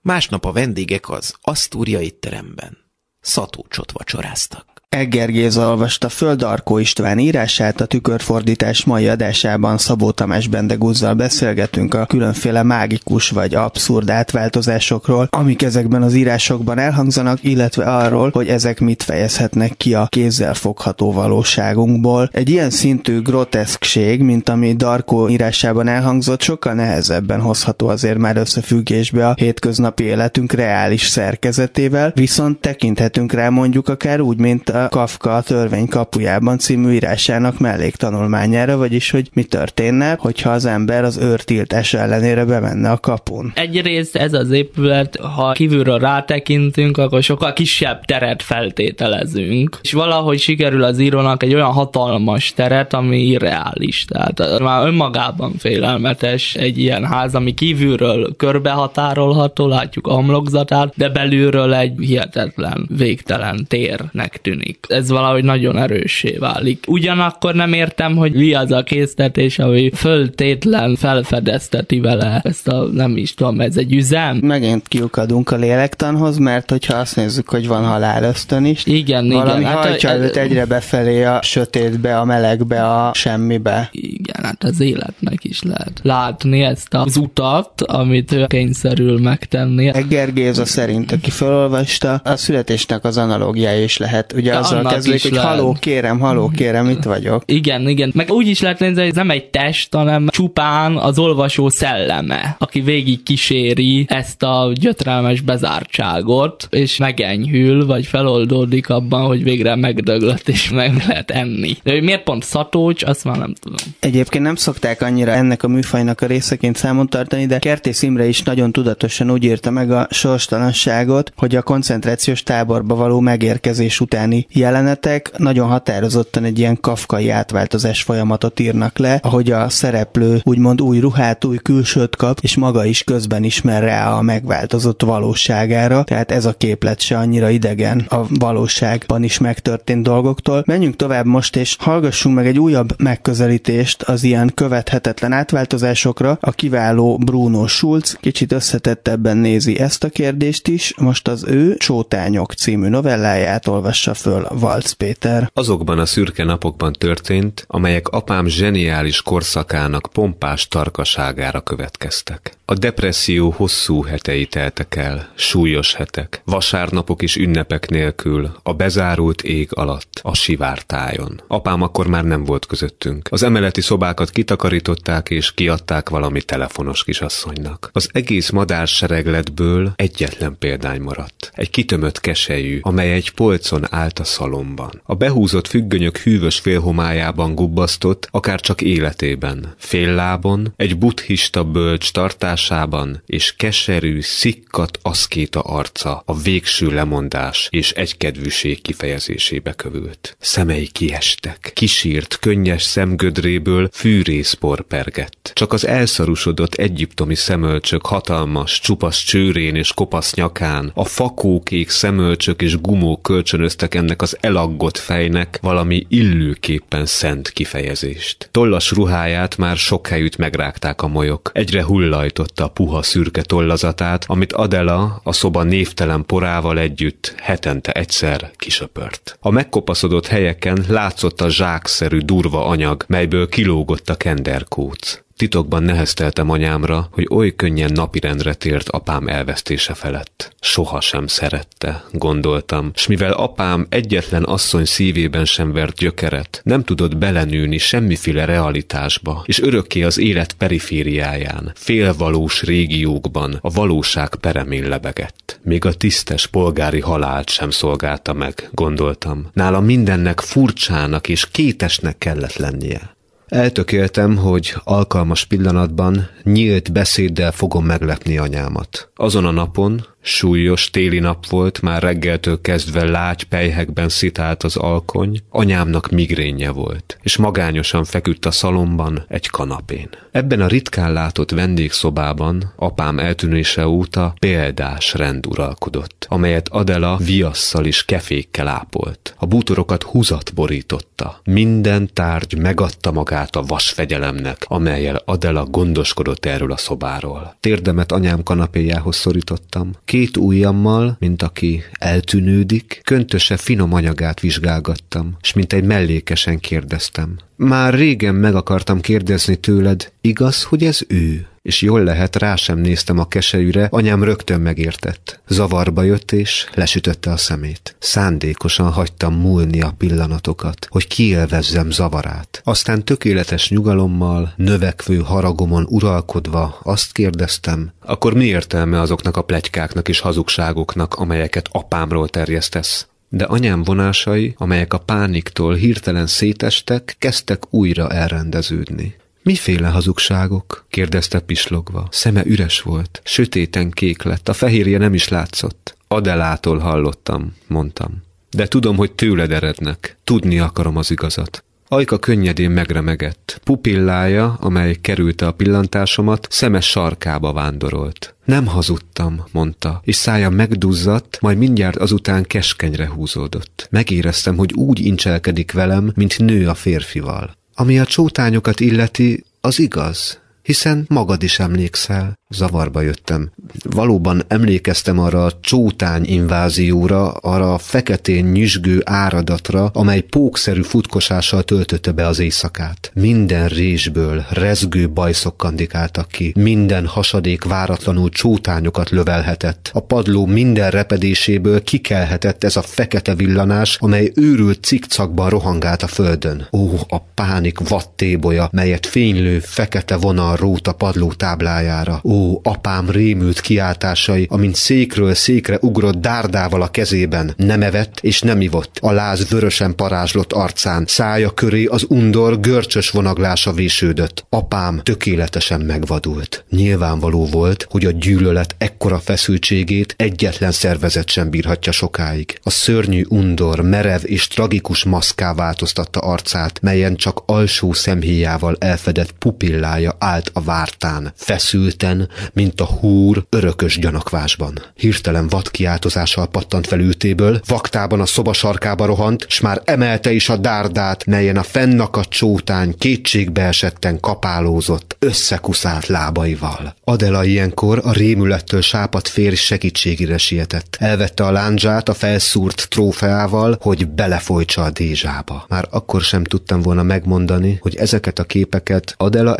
Másnap 0.00 0.44
a 0.44 0.52
vendégek 0.52 1.08
az 1.08 1.34
Asztúria 1.40 2.00
étteremben 2.00 2.78
szatócsot 3.20 3.92
vacsoráztak. 3.92 4.75
Egger 4.88 5.30
Géza 5.30 5.68
olvasta 5.68 6.08
föl 6.08 6.34
Darkó 6.34 6.78
István 6.78 7.18
írását, 7.18 7.80
a 7.80 7.86
tükörfordítás 7.86 8.84
mai 8.84 9.08
adásában 9.08 9.78
Szabó 9.78 10.10
Tamás 10.10 10.48
Bendegúzzal 10.48 11.14
beszélgetünk 11.14 11.94
a 11.94 12.06
különféle 12.06 12.62
mágikus 12.62 13.30
vagy 13.30 13.54
abszurd 13.54 14.10
átváltozásokról, 14.10 15.28
amik 15.30 15.62
ezekben 15.62 16.02
az 16.02 16.14
írásokban 16.14 16.78
elhangzanak, 16.78 17.38
illetve 17.42 17.84
arról, 17.84 18.30
hogy 18.32 18.48
ezek 18.48 18.80
mit 18.80 19.02
fejezhetnek 19.02 19.76
ki 19.76 19.94
a 19.94 20.06
kézzel 20.06 20.54
fogható 20.54 21.12
valóságunkból. 21.12 22.28
Egy 22.32 22.48
ilyen 22.48 22.70
szintű 22.70 23.22
groteszkség, 23.22 24.20
mint 24.20 24.48
ami 24.48 24.72
Darkó 24.72 25.28
írásában 25.28 25.88
elhangzott, 25.88 26.40
sokkal 26.40 26.74
nehezebben 26.74 27.40
hozható 27.40 27.88
azért 27.88 28.18
már 28.18 28.36
összefüggésbe 28.36 29.28
a 29.28 29.34
hétköznapi 29.34 30.04
életünk 30.04 30.52
reális 30.52 31.06
szerkezetével, 31.06 32.12
viszont 32.14 32.60
tekinthetünk 32.60 33.32
rá 33.32 33.48
mondjuk 33.48 33.88
akár 33.88 34.20
úgy, 34.20 34.38
mint 34.38 34.70
a 34.84 34.88
Kafka 34.88 35.34
a 35.36 35.42
törvény 35.42 35.88
kapujában 35.88 36.58
című 36.58 36.92
írásának 36.92 37.58
melléktanulmányára, 37.58 38.76
vagyis 38.76 39.10
hogy 39.10 39.28
mi 39.32 39.42
történne, 39.42 40.16
hogyha 40.18 40.50
az 40.50 40.64
ember 40.64 41.04
az 41.04 41.16
őrtiltás 41.16 41.94
ellenére 41.94 42.44
bemenne 42.44 42.90
a 42.90 42.98
kapun. 42.98 43.52
Egyrészt 43.54 44.16
ez 44.16 44.32
az 44.32 44.50
épület, 44.50 45.16
ha 45.16 45.52
kívülről 45.52 45.98
rátekintünk, 45.98 46.98
akkor 46.98 47.22
sokkal 47.22 47.52
kisebb 47.52 48.04
teret 48.04 48.42
feltételezünk, 48.42 49.78
és 49.82 49.92
valahogy 49.92 50.38
sikerül 50.38 50.82
az 50.82 50.98
írónak 50.98 51.42
egy 51.42 51.54
olyan 51.54 51.72
hatalmas 51.72 52.52
teret, 52.54 52.94
ami 52.94 53.22
irreális. 53.22 54.04
Tehát 54.04 54.58
már 54.60 54.86
önmagában 54.86 55.52
félelmetes 55.58 56.54
egy 56.54 56.78
ilyen 56.78 57.04
ház, 57.04 57.34
ami 57.34 57.54
kívülről 57.54 58.36
körbehatárolható, 58.36 59.68
látjuk 59.68 60.06
a 60.06 60.12
homlokzatát, 60.12 60.92
de 60.96 61.08
belülről 61.08 61.74
egy 61.74 61.92
hihetetlen, 61.98 62.88
végtelen 62.96 63.64
térnek 63.68 64.40
tűnik 64.42 64.65
tűnik. 64.66 64.86
Ez 64.88 65.10
valahogy 65.10 65.44
nagyon 65.44 65.78
erőssé 65.78 66.36
válik. 66.38 66.84
Ugyanakkor 66.86 67.54
nem 67.54 67.72
értem, 67.72 68.16
hogy 68.16 68.32
mi 68.32 68.54
az 68.54 68.70
a 68.70 68.82
késztetés, 68.82 69.58
ami 69.58 69.90
föltétlen 69.94 70.96
felfedezteti 70.96 72.00
vele 72.00 72.40
ezt 72.44 72.68
a, 72.68 72.88
nem 72.92 73.16
is 73.16 73.34
tudom, 73.34 73.60
ez 73.60 73.76
egy 73.76 73.94
üzem. 73.94 74.36
Megint 74.36 74.88
kiukadunk 74.88 75.50
a 75.50 75.56
lélektanhoz, 75.56 76.38
mert 76.38 76.70
hogyha 76.70 76.96
azt 76.98 77.16
nézzük, 77.16 77.48
hogy 77.48 77.66
van 77.66 77.84
halál 77.84 78.22
ösztön 78.22 78.64
is, 78.64 78.86
igen, 78.86 79.28
valami 79.28 79.60
igen. 79.60 79.72
hajtja 79.72 80.08
hát, 80.08 80.18
őt 80.18 80.36
egyre 80.36 80.64
befelé 80.64 81.24
a 81.24 81.42
sötétbe, 81.42 82.18
a 82.18 82.24
melegbe, 82.24 82.84
a 82.84 83.14
semmibe. 83.14 83.88
Igen, 83.92 84.44
hát 84.44 84.64
az 84.64 84.80
életnek 84.80 85.44
is 85.44 85.62
lehet 85.62 86.00
látni 86.02 86.62
ezt 86.62 86.94
az 86.94 87.16
utat, 87.16 87.82
amit 87.82 88.32
ő 88.32 88.46
kényszerül 88.46 89.20
megtenni. 89.20 89.94
Egger 89.94 90.32
Géza 90.32 90.64
szerint, 90.64 91.12
aki 91.12 91.30
felolvasta, 91.30 92.20
a 92.24 92.36
születésnek 92.36 93.04
az 93.04 93.16
analógiája 93.16 93.82
is 93.82 93.96
lehet. 93.96 94.32
Ugye 94.32 94.55
azzal 94.58 94.82
kezdődik, 94.82 95.22
hogy 95.22 95.32
lehet. 95.32 95.48
haló 95.48 95.76
kérem, 95.80 96.18
haló 96.18 96.48
kérem, 96.48 96.88
itt 96.88 97.02
vagyok. 97.02 97.42
Igen, 97.46 97.88
igen. 97.88 98.12
Meg 98.14 98.30
úgy 98.30 98.48
is 98.48 98.60
lehet 98.60 98.78
nézni, 98.78 99.00
hogy 99.00 99.08
ez 99.08 99.16
nem 99.16 99.30
egy 99.30 99.44
test, 99.44 99.94
hanem 99.94 100.28
csupán 100.28 100.96
az 100.96 101.18
olvasó 101.18 101.68
szelleme, 101.68 102.56
aki 102.58 102.80
végig 102.80 103.22
kíséri 103.22 104.04
ezt 104.08 104.42
a 104.42 104.72
gyötrelmes 104.74 105.40
bezártságot, 105.40 106.66
és 106.70 106.96
megenyhül, 106.96 107.86
vagy 107.86 108.06
feloldódik 108.06 108.88
abban, 108.88 109.26
hogy 109.26 109.42
végre 109.42 109.74
megdöglött, 109.76 110.48
és 110.48 110.70
meg 110.70 111.04
lehet 111.06 111.30
enni. 111.30 111.76
De 111.82 111.92
hogy 111.92 112.02
miért 112.02 112.22
pont 112.22 112.44
szatócs, 112.44 113.02
azt 113.02 113.24
már 113.24 113.36
nem 113.36 113.54
tudom. 113.60 113.78
Egyébként 114.00 114.44
nem 114.44 114.54
szokták 114.54 115.02
annyira 115.02 115.30
ennek 115.30 115.62
a 115.62 115.68
műfajnak 115.68 116.20
a 116.20 116.26
részeként 116.26 116.76
számon 116.76 117.08
tartani, 117.08 117.46
de 117.46 117.58
Kertész 117.58 118.02
Imre 118.02 118.26
is 118.26 118.42
nagyon 118.42 118.72
tudatosan 118.72 119.30
úgy 119.30 119.44
írta 119.44 119.70
meg 119.70 119.90
a 119.90 120.06
sorstalanságot, 120.10 121.32
hogy 121.36 121.56
a 121.56 121.62
koncentrációs 121.62 122.42
táborba 122.42 122.94
való 122.94 123.20
megérkezés 123.20 124.00
utáni 124.00 124.45
jelenetek 124.48 125.32
nagyon 125.36 125.68
határozottan 125.68 126.44
egy 126.44 126.58
ilyen 126.58 126.80
kafkai 126.80 127.30
átváltozás 127.30 128.02
folyamatot 128.02 128.60
írnak 128.60 128.98
le, 128.98 129.18
ahogy 129.22 129.50
a 129.50 129.68
szereplő 129.68 130.40
úgymond 130.42 130.80
új 130.80 130.98
ruhát, 130.98 131.44
új 131.44 131.56
külsőt 131.56 132.16
kap, 132.16 132.38
és 132.42 132.56
maga 132.56 132.84
is 132.84 133.04
közben 133.04 133.44
ismer 133.44 133.82
rá 133.82 134.12
a 134.12 134.22
megváltozott 134.22 135.02
valóságára, 135.02 136.04
tehát 136.04 136.30
ez 136.30 136.44
a 136.44 136.52
képlet 136.52 137.00
se 137.00 137.18
annyira 137.18 137.50
idegen 137.50 138.06
a 138.08 138.26
valóságban 138.28 139.22
is 139.22 139.38
megtörtént 139.38 140.02
dolgoktól. 140.02 140.62
Menjünk 140.66 140.96
tovább 140.96 141.26
most, 141.26 141.56
és 141.56 141.76
hallgassunk 141.78 142.34
meg 142.34 142.46
egy 142.46 142.58
újabb 142.58 143.02
megközelítést 143.02 144.02
az 144.02 144.22
ilyen 144.22 144.50
követhetetlen 144.54 145.32
átváltozásokra. 145.32 146.38
A 146.40 146.50
kiváló 146.50 147.16
Bruno 147.16 147.66
Schulz 147.66 148.16
kicsit 148.20 148.52
összetettebben 148.52 149.36
nézi 149.36 149.78
ezt 149.78 150.04
a 150.04 150.08
kérdést 150.08 150.68
is, 150.68 150.94
most 150.98 151.28
az 151.28 151.44
ő 151.48 151.76
Csótányok 151.76 152.52
című 152.52 152.88
novelláját 152.88 153.66
olvassa 153.66 154.14
föl 154.14 154.35
Valc 154.50 154.92
Péter. 154.92 155.50
Azokban 155.54 155.98
a 155.98 156.06
szürke 156.06 156.44
napokban 156.44 156.92
történt, 156.92 157.64
amelyek 157.66 158.08
apám 158.08 158.46
zseniális 158.46 159.22
korszakának 159.22 160.08
pompás 160.12 160.68
tarkaságára 160.68 161.60
következtek. 161.60 162.56
A 162.64 162.74
depresszió 162.74 163.50
hosszú 163.50 164.02
hetei 164.02 164.46
teltek 164.46 164.96
el, 164.96 165.32
súlyos 165.34 165.94
hetek, 165.94 166.40
vasárnapok 166.44 167.22
és 167.22 167.36
ünnepek 167.36 167.88
nélkül, 167.88 168.50
a 168.62 168.72
bezárult 168.72 169.42
ég 169.42 169.68
alatt, 169.70 170.20
a 170.22 170.34
sivártájon. 170.34 171.40
Apám 171.46 171.82
akkor 171.82 172.06
már 172.06 172.24
nem 172.24 172.44
volt 172.44 172.66
közöttünk. 172.66 173.28
Az 173.30 173.42
emeleti 173.42 173.80
szobákat 173.80 174.30
kitakarították 174.30 175.30
és 175.30 175.54
kiadták 175.54 176.08
valami 176.08 176.42
telefonos 176.42 177.04
kisasszonynak. 177.04 177.90
Az 177.92 178.08
egész 178.12 178.50
madárseregletből 178.50 179.92
egyetlen 179.96 180.56
példány 180.58 181.00
maradt. 181.00 181.50
Egy 181.54 181.70
kitömött 181.70 182.20
keselyű, 182.20 182.78
amely 182.82 183.12
egy 183.12 183.30
polcon 183.30 183.84
állt 183.90 184.18
a 184.18 184.24
szalomban. 184.26 185.00
A 185.04 185.14
behúzott 185.14 185.66
függönyök 185.66 186.16
hűvös 186.16 186.58
félhomájában 186.58 187.54
gubbasztott, 187.54 188.28
akár 188.30 188.60
csak 188.60 188.80
életében. 188.80 189.74
Féllábon, 189.78 190.72
egy 190.76 190.98
buddhista 190.98 191.64
bölcs 191.64 192.12
tartásában, 192.12 193.22
és 193.26 193.54
keserű, 193.56 194.20
szikkat 194.20 194.98
aszkéta 195.02 195.60
arca 195.60 196.22
a 196.24 196.38
végső 196.38 196.86
lemondás 196.90 197.68
és 197.70 197.90
egykedvűség 197.90 198.82
kifejezésébe 198.82 199.72
kövült. 199.72 200.36
Szemei 200.40 200.86
kiestek, 200.86 201.70
kisírt, 201.74 202.38
könnyes 202.38 202.82
szemgödréből 202.82 203.88
fűrészpor 203.92 204.82
pergett. 204.82 205.50
Csak 205.54 205.72
az 205.72 205.86
elszarusodott 205.86 206.74
egyiptomi 206.74 207.34
szemölcsök 207.34 208.06
hatalmas, 208.06 208.80
csupasz 208.80 209.22
csőrén 209.22 209.74
és 209.74 209.92
kopasz 209.92 210.34
nyakán, 210.34 210.90
a 210.94 211.04
fakókék 211.04 211.88
szemölcsök 211.88 212.62
és 212.62 212.80
gumók 212.80 213.22
kölcsönöztek 213.22 213.94
ennek 213.94 214.15
az 214.22 214.36
elaggott 214.40 214.98
fejnek 214.98 215.58
valami 215.62 216.06
illőképpen 216.08 217.06
szent 217.06 217.50
kifejezést. 217.50 218.48
Tollas 218.50 218.90
ruháját 218.90 219.56
már 219.56 219.76
sok 219.76 220.06
helyütt 220.06 220.36
megrágták 220.36 221.02
a 221.02 221.08
molyok. 221.08 221.50
Egyre 221.52 221.84
hullajtotta 221.84 222.64
a 222.64 222.68
puha 222.68 223.02
szürke 223.02 223.42
tollazatát, 223.42 224.24
amit 224.28 224.52
Adela 224.52 225.20
a 225.24 225.32
szoba 225.32 225.62
névtelen 225.62 226.24
porával 226.26 226.78
együtt 226.78 227.34
hetente 227.36 227.92
egyszer 227.92 228.50
kisöpört. 228.56 229.38
A 229.40 229.50
megkopaszodott 229.50 230.26
helyeken 230.26 230.84
látszott 230.88 231.40
a 231.40 231.50
zsákszerű 231.50 232.18
durva 232.18 232.66
anyag, 232.66 233.04
melyből 233.08 233.48
kilógott 233.48 234.08
a 234.08 234.16
kenderkóc. 234.16 235.24
Titokban 235.36 235.82
nehezteltem 235.82 236.50
anyámra, 236.50 237.08
hogy 237.12 237.26
oly 237.30 237.54
könnyen 237.56 237.90
napirendre 237.92 238.54
tért 238.54 238.88
apám 238.88 239.28
elvesztése 239.28 239.94
felett. 239.94 240.54
Soha 240.60 241.00
sem 241.00 241.26
szerette, 241.26 242.04
gondoltam, 242.12 242.90
s 242.94 243.06
mivel 243.06 243.32
apám 243.32 243.86
egyetlen 243.88 244.44
asszony 244.44 244.84
szívében 244.84 245.44
sem 245.44 245.72
vert 245.72 245.96
gyökeret, 245.96 246.60
nem 246.64 246.84
tudott 246.84 247.16
belenőni 247.16 247.78
semmiféle 247.78 248.44
realitásba, 248.44 249.42
és 249.46 249.60
örökké 249.60 250.02
az 250.02 250.18
élet 250.18 250.52
perifériáján, 250.52 251.72
félvalós 251.74 252.62
régiókban 252.62 253.58
a 253.60 253.70
valóság 253.70 254.34
peremén 254.34 254.88
lebegett. 254.88 255.60
Még 255.62 255.84
a 255.84 255.92
tisztes 255.92 256.46
polgári 256.46 257.00
halált 257.00 257.50
sem 257.50 257.70
szolgálta 257.70 258.32
meg, 258.32 258.68
gondoltam. 258.72 259.46
Nála 259.52 259.80
mindennek 259.80 260.40
furcsának 260.40 261.28
és 261.28 261.50
kétesnek 261.50 262.18
kellett 262.18 262.56
lennie. 262.56 263.15
Eltökéltem, 263.46 264.36
hogy 264.36 264.74
alkalmas 264.84 265.44
pillanatban 265.44 266.28
nyílt 266.42 266.92
beszéddel 266.92 267.52
fogom 267.52 267.84
meglepni 267.84 268.38
anyámat. 268.38 269.10
Azon 269.14 269.44
a 269.44 269.50
napon 269.50 270.06
Súlyos 270.28 270.90
téli 270.90 271.18
nap 271.18 271.46
volt, 271.46 271.82
már 271.82 272.02
reggeltől 272.02 272.60
kezdve 272.60 273.04
lágy 273.04 273.44
pejhekben 273.44 274.08
szitált 274.08 274.62
az 274.62 274.76
alkony, 274.76 275.40
anyámnak 275.48 276.10
migrénje 276.10 276.70
volt, 276.70 277.18
és 277.22 277.36
magányosan 277.36 278.04
feküdt 278.04 278.46
a 278.46 278.50
szalomban 278.50 279.24
egy 279.28 279.46
kanapén. 279.46 280.08
Ebben 280.30 280.60
a 280.60 280.66
ritkán 280.66 281.12
látott 281.12 281.50
vendégszobában 281.50 282.72
apám 282.76 283.18
eltűnése 283.18 283.86
óta 283.86 284.34
példás 284.38 285.14
rend 285.14 285.46
uralkodott, 285.46 286.26
amelyet 286.28 286.68
Adela 286.68 287.16
viasszal 287.16 287.84
és 287.84 288.04
kefékkel 288.04 288.68
ápolt. 288.68 289.34
A 289.38 289.46
bútorokat 289.46 290.02
húzat 290.02 290.54
borította. 290.54 291.40
Minden 291.44 292.10
tárgy 292.12 292.58
megadta 292.58 293.12
magát 293.12 293.56
a 293.56 293.62
vasfegyelemnek, 293.62 294.64
amelyel 294.68 295.22
Adela 295.24 295.64
gondoskodott 295.64 296.44
erről 296.44 296.72
a 296.72 296.76
szobáról. 296.76 297.56
Térdemet 297.60 298.12
anyám 298.12 298.42
kanapéjához 298.42 299.16
szorítottam, 299.16 299.90
Két 300.16 300.36
ujjammal, 300.36 301.16
mint 301.18 301.42
aki 301.42 301.82
eltűnődik, 301.92 303.00
köntöse 303.04 303.56
finom 303.56 303.92
anyagát 303.92 304.40
vizsgálgattam, 304.40 305.36
s 305.40 305.52
mint 305.52 305.72
egy 305.72 305.84
mellékesen 305.84 306.58
kérdeztem. 306.58 307.38
Már 307.56 307.94
régen 307.94 308.34
meg 308.34 308.54
akartam 308.54 309.00
kérdezni 309.00 309.56
tőled, 309.56 310.12
igaz, 310.20 310.62
hogy 310.62 310.84
ez 310.84 311.00
ő? 311.08 311.46
És 311.62 311.82
jól 311.82 312.02
lehet, 312.02 312.36
rá 312.36 312.56
sem 312.56 312.78
néztem 312.78 313.18
a 313.18 313.28
keselyűre, 313.28 313.88
anyám 313.90 314.22
rögtön 314.22 314.60
megértett. 314.60 315.40
Zavarba 315.48 316.02
jött, 316.02 316.32
és 316.32 316.66
lesütötte 316.74 317.30
a 317.30 317.36
szemét. 317.36 317.96
Szándékosan 317.98 318.90
hagytam 318.90 319.34
múlni 319.34 319.80
a 319.80 319.94
pillanatokat, 319.98 320.86
hogy 320.90 321.06
kielvezzem 321.06 321.90
zavarát. 321.90 322.60
Aztán 322.64 323.04
tökéletes 323.04 323.70
nyugalommal, 323.70 324.52
növekvő 324.56 325.18
haragomon 325.18 325.86
uralkodva 325.88 326.78
azt 326.82 327.12
kérdeztem, 327.12 327.92
akkor 328.00 328.34
mi 328.34 328.44
értelme 328.44 329.00
azoknak 329.00 329.36
a 329.36 329.42
plegykáknak 329.42 330.08
és 330.08 330.20
hazugságoknak, 330.20 331.14
amelyeket 331.14 331.68
apámról 331.72 332.28
terjesztesz? 332.28 333.06
De 333.36 333.44
anyám 333.44 333.82
vonásai, 333.82 334.54
amelyek 334.58 334.92
a 334.92 334.98
pániktól 334.98 335.74
hirtelen 335.74 336.26
szétestek, 336.26 337.16
kezdtek 337.18 337.74
újra 337.74 338.10
elrendeződni. 338.10 339.16
Miféle 339.42 339.88
hazugságok? 339.88 340.86
kérdezte 340.88 341.40
pislogva. 341.40 342.08
Szeme 342.10 342.42
üres 342.44 342.80
volt, 342.80 343.20
sötéten 343.24 343.90
kék 343.90 344.22
lett, 344.22 344.48
a 344.48 344.52
fehérje 344.52 344.98
nem 344.98 345.14
is 345.14 345.28
látszott. 345.28 345.96
Adelától 346.08 346.78
hallottam, 346.78 347.54
mondtam. 347.66 348.22
De 348.50 348.66
tudom, 348.66 348.96
hogy 348.96 349.12
tőled 349.12 349.52
erednek. 349.52 350.16
Tudni 350.24 350.58
akarom 350.58 350.96
az 350.96 351.10
igazat. 351.10 351.64
Ajka 351.88 352.18
könnyedén 352.18 352.70
megremegett. 352.70 353.60
Pupillája, 353.64 354.56
amely 354.60 354.94
kerülte 354.94 355.46
a 355.46 355.52
pillantásomat, 355.52 356.46
szeme 356.50 356.80
sarkába 356.80 357.52
vándorolt. 357.52 358.34
Nem 358.44 358.66
hazudtam, 358.66 359.44
mondta, 359.52 360.00
és 360.04 360.16
szája 360.16 360.50
megduzzadt, 360.50 361.38
majd 361.40 361.58
mindjárt 361.58 361.96
azután 361.96 362.42
keskenyre 362.42 363.08
húzódott. 363.08 363.86
Megéreztem, 363.90 364.56
hogy 364.56 364.72
úgy 364.72 365.00
incselkedik 365.00 365.72
velem, 365.72 366.12
mint 366.14 366.38
nő 366.38 366.68
a 366.68 366.74
férfival. 366.74 367.56
Ami 367.74 367.98
a 367.98 368.04
csótányokat 368.04 368.80
illeti, 368.80 369.44
az 369.60 369.78
igaz, 369.78 370.40
hiszen 370.66 371.04
magad 371.08 371.42
is 371.42 371.58
emlékszel. 371.58 372.38
Zavarba 372.48 373.00
jöttem. 373.00 373.50
Valóban 373.84 374.42
emlékeztem 374.48 375.18
arra 375.18 375.44
a 375.44 375.58
csótány 375.60 376.24
invázióra, 376.24 377.30
arra 377.30 377.74
a 377.74 377.78
feketén 377.78 378.44
nyüzsgő 378.44 379.00
áradatra, 379.04 379.90
amely 379.92 380.20
pókszerű 380.20 380.82
futkosással 380.82 381.62
töltötte 381.62 382.12
be 382.12 382.26
az 382.26 382.38
éjszakát. 382.38 383.10
Minden 383.14 383.68
résből 383.68 384.44
rezgő 384.50 385.10
bajszok 385.10 385.56
kandikáltak 385.56 386.28
ki, 386.28 386.52
minden 386.56 387.06
hasadék 387.06 387.64
váratlanul 387.64 388.30
csótányokat 388.30 389.10
lövelhetett. 389.10 389.90
A 389.92 390.00
padló 390.00 390.46
minden 390.46 390.90
repedéséből 390.90 391.82
kikelhetett 391.82 392.64
ez 392.64 392.76
a 392.76 392.82
fekete 392.82 393.34
villanás, 393.34 393.96
amely 394.00 394.32
őrült 394.34 394.84
cikcakban 394.84 395.50
rohangált 395.50 396.02
a 396.02 396.06
földön. 396.06 396.68
Ó, 396.72 396.88
a 397.08 397.18
pánik 397.34 397.88
vattébolya, 397.88 398.68
melyet 398.72 399.06
fénylő 399.06 399.58
fekete 399.58 400.16
vonal 400.16 400.55
rót 400.56 400.88
a 400.88 400.92
padló 400.92 401.32
táblájára. 401.32 402.20
Ó, 402.24 402.60
apám 402.62 403.10
rémült 403.10 403.60
kiáltásai, 403.60 404.46
amint 404.50 404.74
székről 404.74 405.34
székre 405.34 405.78
ugrott 405.80 406.20
dárdával 406.20 406.82
a 406.82 406.88
kezében. 406.88 407.54
Nem 407.56 407.82
evett 407.82 408.18
és 408.20 408.40
nem 408.40 408.60
ivott. 408.60 408.98
A 409.00 409.12
láz 409.12 409.48
vörösen 409.48 409.94
parázslott 409.94 410.52
arcán. 410.52 411.04
Szája 411.06 411.50
köré 411.50 411.84
az 411.84 412.04
undor 412.08 412.60
görcsös 412.60 413.10
vonaglása 413.10 413.72
vésődött. 413.72 414.46
Apám 414.48 415.00
tökéletesen 415.02 415.80
megvadult. 415.80 416.64
Nyilvánvaló 416.70 417.46
volt, 417.46 417.86
hogy 417.90 418.04
a 418.04 418.10
gyűlölet 418.10 418.74
ekkora 418.78 419.18
feszültségét 419.18 420.14
egyetlen 420.16 420.72
szervezet 420.72 421.30
sem 421.30 421.50
bírhatja 421.50 421.92
sokáig. 421.92 422.58
A 422.62 422.70
szörnyű 422.70 423.24
undor 423.28 423.80
merev 423.80 424.20
és 424.22 424.48
tragikus 424.48 425.04
maszká 425.04 425.54
változtatta 425.54 426.20
arcát, 426.20 426.80
melyen 426.82 427.16
csak 427.16 427.42
alsó 427.46 427.92
szemhéjával 427.92 428.76
elfedett 428.78 429.32
pupillája 429.32 430.16
állt 430.18 430.45
a 430.52 430.60
vártán. 430.62 431.32
Feszülten, 431.36 432.28
mint 432.52 432.80
a 432.80 432.84
húr 432.84 433.46
örökös 433.50 433.98
gyanakvásban. 433.98 434.82
Hirtelen 434.94 435.48
vad 435.48 435.70
kiáltozással 435.70 436.46
pattant 436.46 436.86
fel 436.86 437.00
ültéből, 437.00 437.60
vaktában 437.66 438.20
a 438.20 438.26
szoba 438.26 438.52
sarkába 438.52 439.06
rohant, 439.06 439.46
s 439.48 439.60
már 439.60 439.82
emelte 439.84 440.32
is 440.32 440.48
a 440.48 440.56
dárdát, 440.56 441.26
melyen 441.26 441.56
a 441.56 441.62
fennakadt 441.62 442.30
csótány 442.30 442.94
kétségbe 442.98 443.62
esetten 443.62 444.20
kapálózott, 444.20 445.16
összekuszált 445.18 446.06
lábaival. 446.06 446.94
Adela 447.04 447.44
ilyenkor 447.44 448.00
a 448.04 448.12
rémülettől 448.12 448.80
sápat 448.80 449.28
férj 449.28 449.54
segítségére 449.54 450.38
sietett. 450.38 450.96
Elvette 451.00 451.44
a 451.44 451.50
lándzsát 451.50 452.08
a 452.08 452.14
felszúrt 452.14 452.86
trófeával, 452.88 453.78
hogy 453.80 454.08
belefolytsa 454.08 454.82
a 454.82 454.90
dézsába. 454.90 455.64
Már 455.68 455.88
akkor 455.90 456.20
sem 456.20 456.44
tudtam 456.44 456.82
volna 456.82 457.02
megmondani, 457.02 457.78
hogy 457.80 457.96
ezeket 457.96 458.38
a 458.38 458.44
képeket 458.44 459.14
Adela 459.16 459.56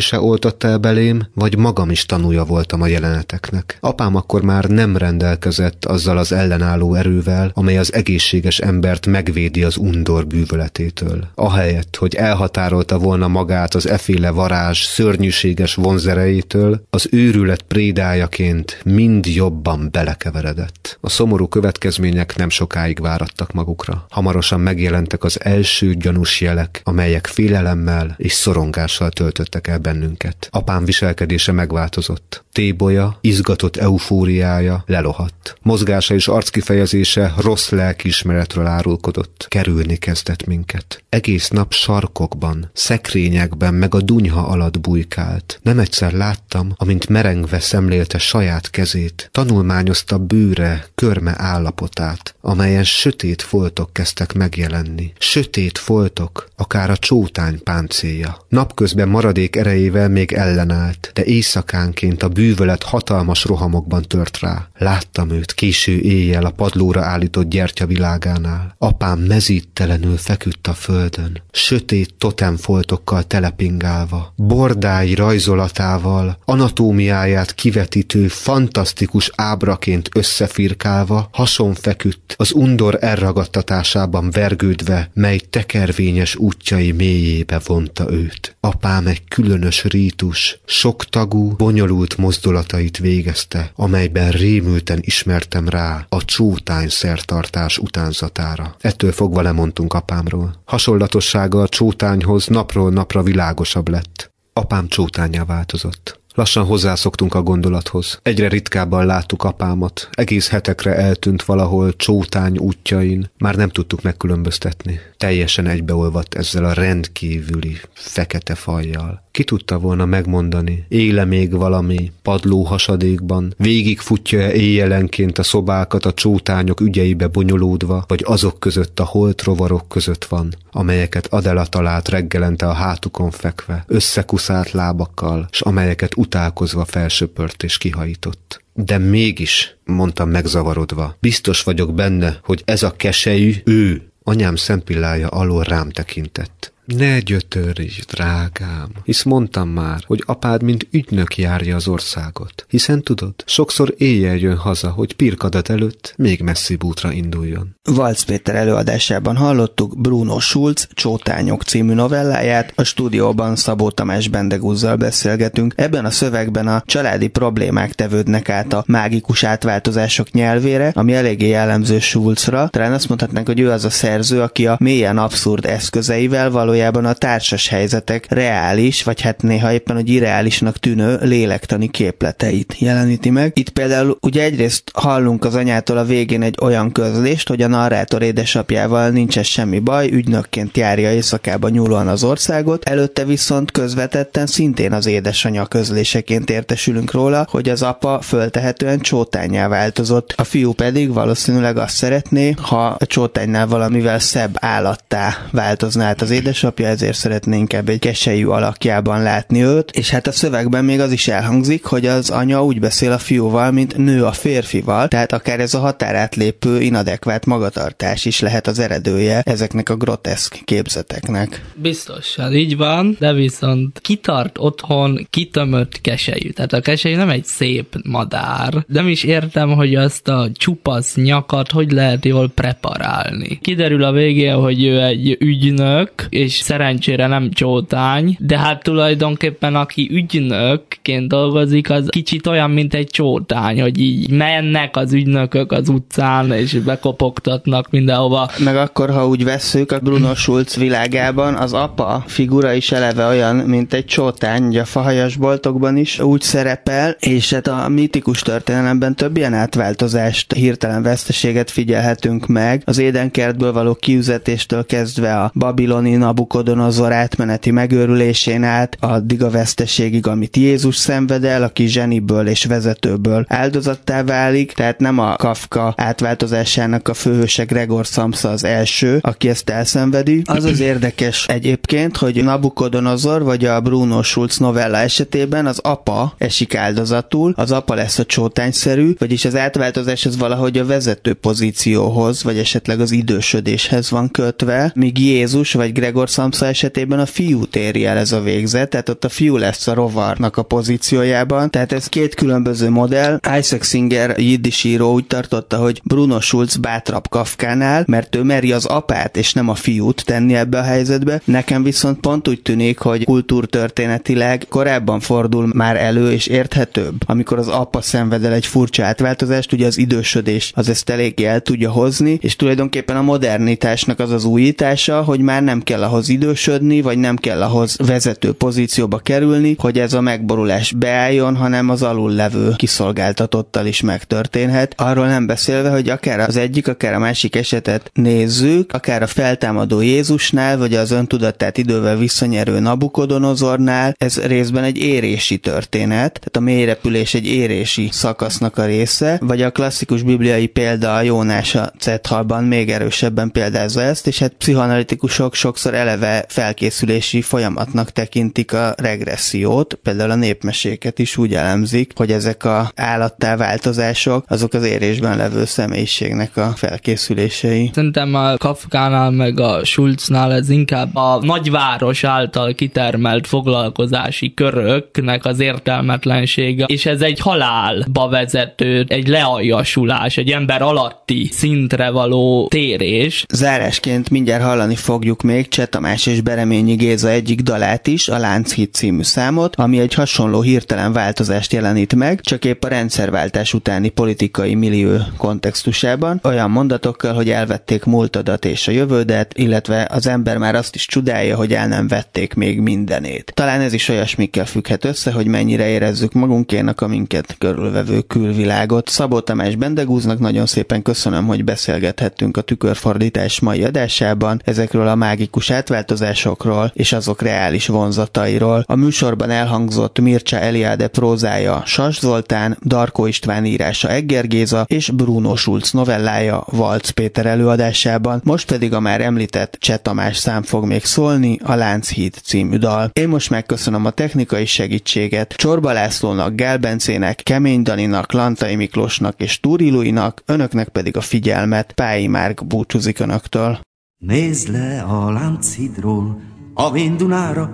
elbeszélése 0.00 0.20
oltotta 0.20 0.68
el 0.68 0.78
belém, 0.78 1.26
vagy 1.34 1.56
magam 1.56 1.90
is 1.90 2.06
tanúja 2.06 2.44
voltam 2.44 2.82
a 2.82 2.86
jeleneteknek. 2.86 3.78
Apám 3.80 4.16
akkor 4.16 4.42
már 4.42 4.64
nem 4.64 4.96
rendelkezett 4.96 5.84
azzal 5.84 6.18
az 6.18 6.32
ellenálló 6.32 6.94
erővel, 6.94 7.50
amely 7.54 7.78
az 7.78 7.92
egészséges 7.94 8.58
embert 8.58 9.06
megvédi 9.06 9.62
az 9.62 9.76
undor 9.76 10.26
bűvöletétől. 10.26 11.28
Ahelyett, 11.34 11.96
hogy 11.96 12.14
elhatárolta 12.14 12.98
volna 12.98 13.28
magát 13.28 13.74
az 13.74 13.88
eféle 13.88 14.30
varázs 14.30 14.82
szörnyűséges 14.82 15.74
vonzerejétől, 15.74 16.82
az 16.90 17.08
őrület 17.10 17.62
prédájaként 17.62 18.80
mind 18.84 19.26
jobban 19.26 19.88
belekeveredett. 19.90 20.98
A 21.00 21.08
szomorú 21.08 21.46
következmények 21.48 22.36
nem 22.36 22.50
sokáig 22.50 23.00
várattak 23.00 23.52
magukra. 23.52 24.06
Hamarosan 24.10 24.60
megjelentek 24.60 25.24
az 25.24 25.44
első 25.44 25.94
gyanús 25.94 26.40
jelek, 26.40 26.80
amelyek 26.84 27.26
félelemmel 27.26 28.14
és 28.16 28.32
szorongással 28.32 29.10
töltöttek 29.10 29.66
el 29.66 29.78
bennünket. 29.92 30.48
Apám 30.50 30.84
viselkedése 30.84 31.52
megváltozott. 31.52 32.44
Tébolya, 32.52 33.18
izgatott 33.20 33.76
eufóriája 33.76 34.84
lelohadt. 34.86 35.58
Mozgása 35.62 36.14
és 36.14 36.28
arckifejezése 36.28 37.34
rossz 37.36 37.68
lelkiismeretről 37.68 38.66
árulkodott. 38.66 39.46
Kerülni 39.48 39.96
kezdett 39.96 40.46
minket. 40.46 41.02
Egész 41.08 41.48
nap 41.48 41.72
sarkokban, 41.72 42.70
szekrényekben 42.72 43.74
meg 43.74 43.94
a 43.94 44.00
dunyha 44.00 44.40
alatt 44.40 44.80
bujkált. 44.80 45.60
Nem 45.62 45.78
egyszer 45.78 46.12
láttam, 46.12 46.72
amint 46.76 47.08
merengve 47.08 47.60
szemlélte 47.60 48.18
saját 48.18 48.70
kezét. 48.70 49.28
Tanulmányozta 49.32 50.18
bőre, 50.18 50.86
körme 50.94 51.34
állapotát, 51.36 52.34
amelyen 52.40 52.84
sötét 52.84 53.42
foltok 53.42 53.92
kezdtek 53.92 54.32
megjelenni. 54.32 55.12
Sötét 55.18 55.78
foltok, 55.78 56.48
akár 56.56 56.90
a 56.90 56.96
csótány 56.96 57.62
páncéja. 57.62 58.36
Napközben 58.48 59.08
maradék 59.08 59.56
erejével 59.56 60.08
még 60.08 60.32
ellenállt, 60.32 61.10
de 61.14 61.24
éjszakánként 61.24 62.22
a 62.22 62.28
bűvölet 62.40 62.82
hatalmas 62.82 63.44
rohamokban 63.44 64.02
tört 64.02 64.38
rá. 64.38 64.68
Láttam 64.78 65.30
őt 65.30 65.52
késő 65.52 65.98
éjjel 65.98 66.44
a 66.44 66.50
padlóra 66.50 67.02
állított 67.02 67.48
gyertya 67.48 67.86
világánál. 67.86 68.74
Apám 68.78 69.18
mezítelenül 69.18 70.16
feküdt 70.16 70.66
a 70.66 70.72
földön, 70.72 71.42
sötét 71.52 72.14
totemfoltokkal 72.14 73.22
telepingálva, 73.22 74.32
bordáj 74.36 75.14
rajzolatával, 75.14 76.38
anatómiáját 76.44 77.54
kivetítő, 77.54 78.28
fantasztikus 78.28 79.30
ábraként 79.34 80.08
összefirkálva, 80.14 81.28
hason 81.32 81.74
feküdt, 81.74 82.34
az 82.36 82.52
undor 82.52 82.98
elragadtatásában 83.00 84.30
vergődve, 84.30 85.10
mely 85.14 85.38
tekervényes 85.38 86.36
útjai 86.36 86.92
mélyébe 86.92 87.60
vonta 87.66 88.12
őt. 88.12 88.56
Apám 88.60 89.06
egy 89.06 89.24
különös 89.28 89.84
rítus, 89.84 90.60
sok 90.64 91.04
tagú, 91.04 91.54
bonyolult 91.56 92.16
mozdulatait 92.30 92.98
végezte, 92.98 93.72
amelyben 93.74 94.30
rémülten 94.30 94.98
ismertem 95.00 95.68
rá 95.68 96.06
a 96.08 96.24
csótány 96.24 96.88
szertartás 96.88 97.78
utánzatára. 97.78 98.76
Ettől 98.80 99.12
fogva 99.12 99.42
lemondtunk 99.42 99.94
apámról. 99.94 100.62
Hasonlatossága 100.64 101.62
a 101.62 101.68
csótányhoz 101.68 102.46
napról 102.46 102.90
napra 102.90 103.22
világosabb 103.22 103.88
lett. 103.88 104.30
Apám 104.52 104.88
csótányá 104.88 105.44
változott. 105.44 106.19
Lassan 106.34 106.64
hozzászoktunk 106.64 107.34
a 107.34 107.42
gondolathoz. 107.42 108.18
Egyre 108.22 108.48
ritkábban 108.48 109.06
láttuk 109.06 109.44
apámat. 109.44 110.08
Egész 110.12 110.48
hetekre 110.48 110.94
eltűnt 110.94 111.42
valahol 111.42 111.96
csótány 111.96 112.58
útjain. 112.58 113.30
Már 113.38 113.54
nem 113.54 113.68
tudtuk 113.68 114.02
megkülönböztetni. 114.02 115.00
Teljesen 115.16 115.66
egybeolvadt 115.66 116.34
ezzel 116.34 116.64
a 116.64 116.72
rendkívüli 116.72 117.76
fekete 117.92 118.54
fajjal. 118.54 119.22
Ki 119.30 119.44
tudta 119.44 119.78
volna 119.78 120.04
megmondani, 120.04 120.84
éle 120.88 121.24
még 121.24 121.56
valami 121.56 122.12
padló 122.22 122.62
hasadékban, 122.62 123.54
végigfutja-e 123.56 124.52
éjjelenként 124.52 125.38
a 125.38 125.42
szobákat 125.42 126.04
a 126.04 126.12
csótányok 126.12 126.80
ügyeibe 126.80 127.26
bonyolódva, 127.26 128.04
vagy 128.06 128.22
azok 128.26 128.60
között 128.60 129.00
a 129.00 129.04
holt 129.04 129.42
rovarok 129.42 129.88
között 129.88 130.24
van, 130.24 130.54
amelyeket 130.70 131.26
Adela 131.26 131.66
talált 131.66 132.08
reggelente 132.08 132.68
a 132.68 132.72
hátukon 132.72 133.30
fekve, 133.30 133.84
összekuszált 133.86 134.70
lábakkal, 134.70 135.48
s 135.50 135.60
amelyeket 135.60 136.14
utálkozva 136.20 136.84
felsöpört 136.84 137.62
és 137.62 137.78
kihajított. 137.78 138.62
De 138.72 138.98
mégis, 138.98 139.76
mondtam 139.84 140.30
megzavarodva, 140.30 141.16
biztos 141.20 141.62
vagyok 141.62 141.94
benne, 141.94 142.38
hogy 142.42 142.62
ez 142.64 142.82
a 142.82 142.96
keselyű 142.96 143.54
ő, 143.64 144.12
anyám 144.22 144.56
szempillája 144.56 145.28
alól 145.28 145.62
rám 145.62 145.90
tekintett. 145.90 146.72
Ne 146.84 147.20
gyötörj, 147.20 147.88
drágám, 148.08 148.88
hisz 149.04 149.22
mondtam 149.22 149.68
már, 149.68 150.02
hogy 150.06 150.22
apád 150.26 150.62
mint 150.62 150.86
ügynök 150.90 151.36
járja 151.36 151.76
az 151.76 151.88
országot. 151.88 152.66
Hiszen 152.68 153.02
tudod, 153.02 153.34
sokszor 153.46 153.94
éjjel 153.98 154.36
jön 154.36 154.56
haza, 154.56 154.90
hogy 154.90 155.12
pirkadat 155.12 155.68
előtt 155.68 156.14
még 156.16 156.40
messzi 156.40 156.76
útra 156.84 157.12
induljon. 157.12 157.76
Valc 157.82 158.22
Péter 158.22 158.54
előadásában 158.54 159.36
hallottuk 159.36 160.00
Bruno 160.00 160.38
Schulz 160.38 160.88
Csótányok 160.92 161.62
című 161.62 161.94
novelláját, 161.94 162.72
a 162.76 162.82
stúdióban 162.82 163.56
Szabó 163.56 163.90
Tamás 163.90 164.28
Bendegúzzal 164.28 164.96
beszélgetünk. 164.96 165.74
Ebben 165.76 166.04
a 166.04 166.10
szövegben 166.10 166.68
a 166.68 166.82
családi 166.86 167.28
problémák 167.28 167.92
tevődnek 167.92 168.48
át 168.48 168.72
a 168.72 168.84
mágikus 168.86 169.44
átváltozások 169.44 170.30
nyelvére, 170.30 170.92
ami 170.94 171.14
eléggé 171.14 171.48
jellemző 171.48 171.98
Schulzra. 171.98 172.68
Talán 172.68 172.92
azt 172.92 173.08
mondhatnánk, 173.08 173.46
hogy 173.46 173.60
ő 173.60 173.70
az 173.70 173.84
a 173.84 173.90
szerző, 173.90 174.40
aki 174.40 174.66
a 174.66 174.76
mélyen 174.80 175.18
abszurd 175.18 175.64
eszközeivel 175.64 176.50
valójában 176.50 176.78
valójában 176.80 177.10
a 177.10 177.18
társas 177.18 177.68
helyzetek 177.68 178.26
reális, 178.28 179.02
vagy 179.02 179.20
hát 179.20 179.42
néha 179.42 179.72
éppen, 179.72 179.96
hogy 179.96 180.08
irreálisnak 180.08 180.78
tűnő 180.78 181.18
lélektani 181.22 181.88
képleteit 181.88 182.74
jeleníti 182.78 183.30
meg. 183.30 183.52
Itt 183.54 183.70
például 183.70 184.18
ugye 184.20 184.42
egyrészt 184.42 184.82
hallunk 184.92 185.44
az 185.44 185.54
anyától 185.54 185.96
a 185.96 186.04
végén 186.04 186.42
egy 186.42 186.56
olyan 186.62 186.92
közlést, 186.92 187.48
hogy 187.48 187.62
a 187.62 187.68
narrátor 187.68 188.22
édesapjával 188.22 189.08
nincs 189.08 189.40
semmi 189.40 189.78
baj, 189.78 190.08
ügynökként 190.10 190.76
járja 190.76 191.12
éjszakába 191.12 191.68
nyúlóan 191.68 192.08
az 192.08 192.24
országot, 192.24 192.88
előtte 192.88 193.24
viszont 193.24 193.70
közvetetten 193.70 194.46
szintén 194.46 194.92
az 194.92 195.06
édesanyja 195.06 195.66
közléseként 195.66 196.50
értesülünk 196.50 197.12
róla, 197.12 197.46
hogy 197.50 197.68
az 197.68 197.82
apa 197.82 198.20
föltehetően 198.20 199.00
csótányá 199.00 199.68
változott, 199.68 200.34
a 200.36 200.44
fiú 200.44 200.72
pedig 200.72 201.12
valószínűleg 201.12 201.76
azt 201.76 201.94
szeretné, 201.94 202.54
ha 202.62 202.86
a 202.86 203.06
csótánynál 203.06 203.66
valamivel 203.66 204.18
szebb 204.18 204.54
állattá 204.60 205.36
változná 205.50 206.08
át 206.08 206.22
az 206.22 206.30
édesapja, 206.30 206.59
édesapja, 206.60 206.86
ezért 206.86 207.16
szeretné 207.16 207.56
inkább 207.56 207.88
egy 207.88 207.98
keselyű 207.98 208.46
alakjában 208.46 209.22
látni 209.22 209.62
őt, 209.62 209.90
és 209.90 210.10
hát 210.10 210.26
a 210.26 210.32
szövegben 210.32 210.84
még 210.84 211.00
az 211.00 211.12
is 211.12 211.28
elhangzik, 211.28 211.84
hogy 211.84 212.06
az 212.06 212.30
anya 212.30 212.64
úgy 212.64 212.80
beszél 212.80 213.12
a 213.12 213.18
fiúval, 213.18 213.70
mint 213.70 213.96
nő 213.96 214.24
a 214.24 214.32
férfival, 214.32 215.08
tehát 215.08 215.32
akár 215.32 215.60
ez 215.60 215.74
a 215.74 215.78
határátlépő, 215.78 216.80
inadekvát 216.80 217.46
magatartás 217.46 218.24
is 218.24 218.40
lehet 218.40 218.66
az 218.66 218.78
eredője 218.78 219.40
ezeknek 219.44 219.88
a 219.88 219.96
groteszk 219.96 220.58
képzeteknek. 220.64 221.64
Biztosan 221.74 222.54
így 222.54 222.76
van, 222.76 223.16
de 223.18 223.32
viszont 223.32 223.98
kitart 224.00 224.58
otthon 224.58 225.26
kitömött 225.30 226.00
keselyű. 226.00 226.50
Tehát 226.50 226.72
a 226.72 226.80
keselyű 226.80 227.16
nem 227.16 227.28
egy 227.28 227.44
szép 227.44 227.96
madár. 228.04 228.84
Nem 228.86 229.08
is 229.08 229.24
értem, 229.24 229.70
hogy 229.70 229.94
azt 229.94 230.28
a 230.28 230.48
csupasz 230.54 231.14
nyakat 231.14 231.70
hogy 231.70 231.92
lehet 231.92 232.24
jól 232.24 232.50
preparálni. 232.54 233.58
Kiderül 233.62 234.04
a 234.04 234.12
végén, 234.12 234.54
hogy 234.54 234.84
ő 234.84 235.02
egy 235.02 235.36
ügynök, 235.38 236.26
és 236.28 236.49
szerencsére 236.54 237.26
nem 237.26 237.50
csótány, 237.50 238.36
de 238.40 238.58
hát 238.58 238.82
tulajdonképpen 238.82 239.74
aki 239.74 240.08
ügynökként 240.12 241.28
dolgozik, 241.28 241.90
az 241.90 242.06
kicsit 242.08 242.46
olyan, 242.46 242.70
mint 242.70 242.94
egy 242.94 243.06
csótány, 243.06 243.80
hogy 243.80 244.00
így 244.00 244.30
mennek 244.30 244.96
az 244.96 245.12
ügynökök 245.12 245.72
az 245.72 245.88
utcán, 245.88 246.52
és 246.52 246.72
bekopogtatnak 246.72 247.90
mindenhova. 247.90 248.50
Meg 248.58 248.76
akkor, 248.76 249.10
ha 249.10 249.26
úgy 249.26 249.44
vesszük, 249.44 249.92
a 249.92 249.98
Bruno 249.98 250.34
Schulz 250.34 250.76
világában 250.76 251.54
az 251.54 251.72
apa 251.72 252.24
figura 252.26 252.72
is 252.72 252.92
eleve 252.92 253.26
olyan, 253.26 253.56
mint 253.56 253.92
egy 253.92 254.04
csótány, 254.04 254.64
ugye 254.64 254.80
a 254.80 254.84
fahajas 254.84 255.36
boltokban 255.36 255.96
is 255.96 256.20
úgy 256.20 256.40
szerepel, 256.40 257.16
és 257.20 257.52
hát 257.52 257.66
a 257.66 257.88
mítikus 257.88 258.40
történelemben 258.40 259.14
több 259.14 259.36
ilyen 259.36 259.54
átváltozást, 259.54 260.52
hirtelen 260.52 261.02
veszteséget 261.02 261.70
figyelhetünk 261.70 262.46
meg. 262.46 262.82
Az 262.84 262.98
édenkertből 262.98 263.72
való 263.72 263.94
kiüzetéstől 263.94 264.86
kezdve 264.86 265.40
a 265.40 265.50
babiloni 265.54 266.14
Nabuk 266.14 266.39
Nabukodonozor 266.40 267.12
átmeneti 267.12 267.70
megőrülésén 267.70 268.64
át 268.64 268.96
addig 269.00 269.42
a 269.42 269.50
veszteségig, 269.50 270.26
amit 270.26 270.56
Jézus 270.56 270.96
szenved 270.96 271.44
el, 271.44 271.62
aki 271.62 271.86
zseniből 271.86 272.46
és 272.46 272.64
vezetőből 272.64 273.44
áldozattá 273.48 274.22
válik, 274.22 274.72
tehát 274.72 274.98
nem 274.98 275.18
a 275.18 275.36
Kafka 275.36 275.94
átváltozásának 275.96 277.08
a 277.08 277.14
főhőse 277.14 277.64
Gregor 277.64 278.04
Samsa 278.04 278.48
az 278.48 278.64
első, 278.64 279.18
aki 279.20 279.48
ezt 279.48 279.70
elszenvedi. 279.70 280.42
Az 280.44 280.64
az 280.64 280.80
érdekes 280.80 281.46
egyébként, 281.46 282.16
hogy 282.16 282.44
Nabukodonozor 282.44 283.42
vagy 283.42 283.64
a 283.64 283.80
Bruno 283.80 284.22
Schulz 284.22 284.58
novella 284.58 284.96
esetében 284.96 285.66
az 285.66 285.78
apa 285.78 286.34
esik 286.38 286.74
áldozatul, 286.74 287.52
az 287.56 287.70
apa 287.70 287.94
lesz 287.94 288.18
a 288.18 288.24
csótányszerű, 288.24 289.14
vagyis 289.18 289.44
az 289.44 289.56
átváltozás 289.56 290.26
az 290.26 290.38
valahogy 290.38 290.78
a 290.78 290.86
vezető 290.86 291.34
pozícióhoz, 291.34 292.42
vagy 292.42 292.58
esetleg 292.58 293.00
az 293.00 293.10
idősödéshez 293.10 294.10
van 294.10 294.30
kötve, 294.30 294.92
míg 294.94 295.18
Jézus 295.18 295.72
vagy 295.72 295.92
Gregor 295.92 296.28
Samsa 296.30 296.66
esetében 296.66 297.18
a 297.18 297.26
fiú 297.26 297.62
éri 297.72 298.04
el 298.04 298.16
ez 298.16 298.32
a 298.32 298.40
végzet, 298.40 298.90
tehát 298.90 299.08
ott 299.08 299.24
a 299.24 299.28
fiú 299.28 299.56
lesz 299.56 299.86
a 299.86 299.94
rovarnak 299.94 300.56
a 300.56 300.62
pozíciójában, 300.62 301.70
tehát 301.70 301.92
ez 301.92 302.06
két 302.06 302.34
különböző 302.34 302.90
modell. 302.90 303.38
Isaac 303.58 303.86
Singer 303.86 304.38
jiddis 304.38 304.84
író 304.84 305.12
úgy 305.12 305.26
tartotta, 305.26 305.76
hogy 305.76 306.00
Bruno 306.04 306.40
Schulz 306.40 306.76
bátrabb 306.76 307.28
Kafkánál, 307.28 308.04
mert 308.06 308.36
ő 308.36 308.42
meri 308.42 308.72
az 308.72 308.84
apát 308.84 309.36
és 309.36 309.52
nem 309.52 309.68
a 309.68 309.74
fiút 309.74 310.24
tenni 310.24 310.54
ebbe 310.54 310.78
a 310.78 310.82
helyzetbe. 310.82 311.40
Nekem 311.44 311.82
viszont 311.82 312.20
pont 312.20 312.48
úgy 312.48 312.62
tűnik, 312.62 312.98
hogy 312.98 313.24
kultúrtörténetileg 313.24 314.66
korábban 314.68 315.20
fordul 315.20 315.70
már 315.74 315.96
elő 315.96 316.32
és 316.32 316.46
érthetőbb, 316.46 317.14
amikor 317.26 317.58
az 317.58 317.68
apa 317.68 318.00
szenved 318.00 318.44
el 318.44 318.52
egy 318.52 318.66
furcsa 318.66 319.04
átváltozást, 319.04 319.72
ugye 319.72 319.86
az 319.86 319.98
idősödés 319.98 320.72
az 320.74 320.88
ezt 320.88 321.10
eléggé 321.10 321.44
el 321.44 321.60
tudja 321.60 321.90
hozni, 321.90 322.38
és 322.42 322.56
tulajdonképpen 322.56 323.16
a 323.16 323.22
modernitásnak 323.22 324.18
az 324.18 324.30
az 324.30 324.44
újítása, 324.44 325.22
hogy 325.22 325.40
már 325.40 325.62
nem 325.62 325.82
kell 325.82 326.02
ahhoz 326.02 326.19
idősödni, 326.28 327.00
vagy 327.00 327.18
nem 327.18 327.36
kell 327.36 327.62
ahhoz 327.62 327.96
vezető 328.06 328.52
pozícióba 328.52 329.18
kerülni, 329.18 329.74
hogy 329.78 329.98
ez 329.98 330.12
a 330.12 330.20
megborulás 330.20 330.92
beálljon, 330.92 331.56
hanem 331.56 331.88
az 331.88 332.02
alul 332.02 332.32
levő 332.32 332.72
kiszolgáltatottal 332.76 333.86
is 333.86 334.00
megtörténhet. 334.00 334.94
Arról 334.96 335.26
nem 335.26 335.46
beszélve, 335.46 335.90
hogy 335.90 336.08
akár 336.08 336.40
az 336.40 336.56
egyik, 336.56 336.88
akár 336.88 337.14
a 337.14 337.18
másik 337.18 337.56
esetet 337.56 338.10
nézzük, 338.14 338.92
akár 338.92 339.22
a 339.22 339.26
feltámadó 339.26 340.00
Jézusnál, 340.00 340.78
vagy 340.78 340.94
az 340.94 341.10
öntudatát 341.10 341.78
idővel 341.78 342.16
visszanyerő 342.16 342.78
Nabukodonozornál, 342.78 344.14
ez 344.18 344.40
részben 344.40 344.84
egy 344.84 344.98
érési 344.98 345.58
történet, 345.58 346.32
tehát 346.32 346.56
a 346.56 346.60
mélyrepülés 346.60 347.34
egy 347.34 347.46
érési 347.46 348.08
szakasznak 348.12 348.78
a 348.78 348.84
része, 348.84 349.38
vagy 349.40 349.62
a 349.62 349.70
klasszikus 349.70 350.22
bibliai 350.22 350.66
példa 350.66 351.14
a 351.14 351.22
Jónás 351.22 351.74
a 351.74 351.92
Cethalban 351.98 352.64
még 352.64 352.90
erősebben 352.90 353.50
példázza 353.50 354.02
ezt, 354.02 354.26
és 354.26 354.38
hát 354.38 354.52
pszichoanalitikusok 354.58 355.54
sokszor 355.54 355.94
ele 355.94 356.09
eleve 356.10 356.44
felkészülési 356.48 357.42
folyamatnak 357.42 358.10
tekintik 358.10 358.72
a 358.72 358.94
regressziót, 358.96 359.94
például 360.02 360.30
a 360.30 360.34
népmeséket 360.34 361.18
is 361.18 361.36
úgy 361.36 361.54
elemzik, 361.54 362.12
hogy 362.16 362.32
ezek 362.32 362.64
a 362.64 362.90
állattá 362.96 363.56
változások, 363.56 364.44
azok 364.48 364.74
az 364.74 364.84
érésben 364.84 365.36
levő 365.36 365.64
személyiségnek 365.64 366.56
a 366.56 366.72
felkészülései. 366.76 367.90
Szerintem 367.94 368.34
a 368.34 368.56
Kafkánál 368.56 369.30
meg 369.30 369.60
a 369.60 369.84
Schulznál 369.84 370.52
ez 370.52 370.68
inkább 370.68 371.16
a 371.16 371.38
nagyváros 371.42 372.24
által 372.24 372.74
kitermelt 372.74 373.46
foglalkozási 373.46 374.54
köröknek 374.54 375.44
az 375.44 375.60
értelmetlensége, 375.60 376.84
és 376.84 377.06
ez 377.06 377.20
egy 377.20 377.40
halálba 377.40 378.28
vezető, 378.28 379.04
egy 379.08 379.28
lealjasulás, 379.28 380.36
egy 380.36 380.50
ember 380.50 380.82
alatti 380.82 381.48
szintre 381.52 382.10
való 382.10 382.68
térés. 382.68 383.44
Zárásként 383.52 384.30
mindjárt 384.30 384.62
hallani 384.62 384.94
fogjuk 384.94 385.42
még 385.42 385.68
Cseh 385.68 385.86
Tamás 386.00 386.26
és 386.26 386.40
Bereményi 386.40 386.94
Géza 386.94 387.28
egyik 387.28 387.60
dalát 387.60 388.06
is, 388.06 388.28
a 388.28 388.38
Lánchíd 388.38 388.92
című 388.92 389.22
számot, 389.22 389.76
ami 389.76 389.98
egy 389.98 390.14
hasonló 390.14 390.60
hirtelen 390.60 391.12
változást 391.12 391.72
jelenít 391.72 392.14
meg, 392.14 392.40
csak 392.40 392.64
épp 392.64 392.84
a 392.84 392.88
rendszerváltás 392.88 393.74
utáni 393.74 394.08
politikai 394.08 394.74
millió 394.74 395.16
kontextusában, 395.36 396.40
olyan 396.44 396.70
mondatokkal, 396.70 397.34
hogy 397.34 397.50
elvették 397.50 398.04
múltadat 398.04 398.64
és 398.64 398.88
a 398.88 398.90
jövődet, 398.90 399.58
illetve 399.58 400.08
az 400.10 400.26
ember 400.26 400.58
már 400.58 400.74
azt 400.74 400.94
is 400.94 401.06
csodálja, 401.06 401.56
hogy 401.56 401.72
el 401.72 401.88
nem 401.88 402.08
vették 402.08 402.54
még 402.54 402.80
mindenét. 402.80 403.52
Talán 403.54 403.80
ez 403.80 403.92
is 403.92 404.08
olyasmikkel 404.08 404.66
függhet 404.66 405.04
össze, 405.04 405.32
hogy 405.32 405.46
mennyire 405.46 405.88
érezzük 405.88 406.32
magunkénak 406.32 407.00
a 407.00 407.06
minket 407.06 407.56
körülvevő 407.58 408.20
külvilágot. 408.20 409.08
Szabó 409.08 409.40
Tamás 409.40 409.76
Bendegúznak 409.76 410.38
nagyon 410.38 410.66
szépen 410.66 411.02
köszönöm, 411.02 411.46
hogy 411.46 411.64
beszélgethettünk 411.64 412.56
a 412.56 412.60
tükörfordítás 412.60 413.60
mai 413.60 413.84
adásában 413.84 414.62
ezekről 414.64 415.08
a 415.08 415.14
mágikus 415.14 415.70
átváltozásokról 415.90 416.90
és 416.94 417.12
azok 417.12 417.42
reális 417.42 417.86
vonzatairól. 417.86 418.84
A 418.86 418.94
műsorban 418.94 419.50
elhangzott 419.50 420.20
Mircea 420.20 420.58
Eliade 420.58 421.08
prózája 421.08 421.82
Sas 421.86 422.18
Zoltán, 422.18 422.78
Darko 422.84 423.26
István 423.26 423.64
írása 423.64 424.08
Egger 424.08 424.46
Géza 424.46 424.84
és 424.88 425.10
Bruno 425.10 425.56
Schulz 425.56 425.92
novellája 425.92 426.64
Valc 426.66 427.10
Péter 427.10 427.46
előadásában, 427.46 428.40
most 428.44 428.66
pedig 428.66 428.92
a 428.92 429.00
már 429.00 429.20
említett 429.20 429.76
Cseh 429.78 429.96
Tamás 429.96 430.36
szám 430.36 430.62
fog 430.62 430.84
még 430.84 431.04
szólni, 431.04 431.58
a 431.62 431.74
Lánchíd 431.74 432.34
című 432.42 432.76
dal. 432.76 433.10
Én 433.12 433.28
most 433.28 433.50
megköszönöm 433.50 434.04
a 434.04 434.10
technikai 434.10 434.66
segítséget 434.66 435.52
Csorba 435.52 435.92
Lászlónak, 435.92 436.54
Gál 436.54 436.78
Bencének, 436.78 437.40
Kemény 437.42 437.82
Daninak, 437.82 438.32
Lantai 438.32 438.74
Miklósnak 438.74 439.40
és 439.40 439.60
Túri 439.60 439.90
Luinak, 439.90 440.42
önöknek 440.46 440.88
pedig 440.88 441.16
a 441.16 441.20
figyelmet. 441.20 441.92
Pályi 441.92 442.26
Márk 442.26 442.66
búcsúzik 442.66 443.18
önöktől. 443.18 443.80
Nézd 444.26 444.68
le 444.68 445.02
a 445.02 445.30
Lánchídról, 445.30 446.40
a 446.74 446.90
Véndunára, 446.90 447.70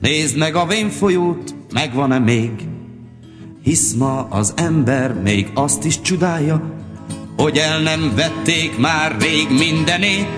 nézd 0.00 0.36
meg 0.36 0.54
a 0.54 0.66
Vén 0.66 0.88
folyót, 0.88 1.54
megvan-e 1.72 2.18
még? 2.18 2.50
Hisz 3.62 3.92
ma 3.92 4.26
az 4.30 4.52
ember 4.56 5.14
még 5.14 5.50
azt 5.54 5.84
is 5.84 6.00
csodálja, 6.00 6.62
hogy 7.36 7.56
el 7.56 7.82
nem 7.82 8.12
vették 8.14 8.78
már 8.78 9.16
rég 9.20 9.48
mindenét. 9.50 10.28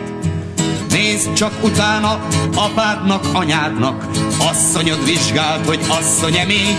Nézd 0.90 1.32
csak 1.32 1.64
utána 1.64 2.26
apádnak, 2.54 3.24
anyádnak, 3.32 4.06
asszonyod 4.38 5.04
vizsgált, 5.04 5.66
hogy 5.66 5.80
asszony-e 5.88 6.44
még. 6.44 6.76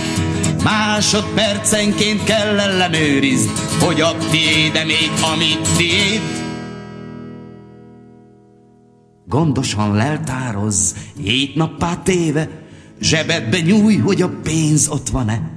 Másodpercenként 0.64 2.24
kell 2.24 2.58
ellenőrizd, 2.58 3.50
hogy 3.80 4.00
a 4.00 4.16
tiéd 4.30 4.84
még, 4.86 5.10
amit 5.34 5.68
tiéd. 5.76 6.46
Gondosan 9.28 9.94
leltározz, 9.94 10.92
hét 11.22 11.54
nappá 11.54 11.94
téve, 12.02 12.48
zsebedbe 13.00 13.60
nyúj, 13.60 13.96
hogy 13.96 14.22
a 14.22 14.30
pénz 14.42 14.88
ott 14.88 15.08
van-e. 15.08 15.50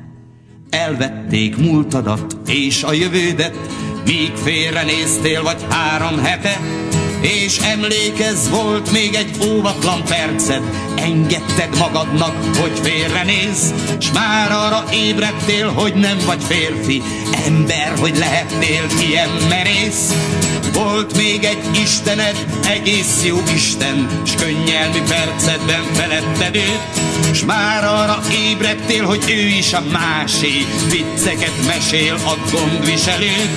Elvették 0.69 1.57
múltadat 1.57 2.38
és 2.47 2.84
a 2.84 2.93
jövődet, 2.93 3.57
míg 4.05 4.32
félrenéztél 4.36 5.43
vagy 5.43 5.65
három 5.69 6.19
hete, 6.19 6.59
és 7.22 7.59
emlékezz, 7.59 8.49
volt 8.49 8.91
még 8.91 9.13
egy 9.13 9.47
óvatlan 9.47 10.03
perced, 10.03 10.61
engedted 10.95 11.78
magadnak, 11.78 12.36
hogy 12.59 12.80
félrenéz, 12.82 13.74
s 13.99 14.11
már 14.11 14.51
arra 14.51 14.84
ébredtél, 14.93 15.67
hogy 15.67 15.93
nem 15.93 16.17
vagy 16.26 16.43
férfi, 16.43 17.01
ember, 17.45 17.97
hogy 17.99 18.17
lehetnél 18.17 18.86
ilyen 18.99 19.30
merész. 19.49 20.13
Volt 20.74 21.17
még 21.17 21.43
egy 21.43 21.80
Istened, 21.84 22.45
egész 22.65 23.24
jó 23.26 23.38
Isten, 23.53 24.22
s 24.26 24.36
könnyelmi 24.36 25.01
percedben 25.07 25.84
feletted 25.93 26.55
őt, 26.55 27.36
s 27.36 27.45
már 27.45 27.84
arra 27.84 28.22
ébredtél, 28.32 29.05
hogy 29.05 29.24
ő 29.28 29.47
is 29.47 29.74
a 29.74 29.84
másé, 29.91 30.65
vicceket 30.89 31.65
mesél 31.65 32.13
a 32.13 32.38
gondviselő. 32.51 33.49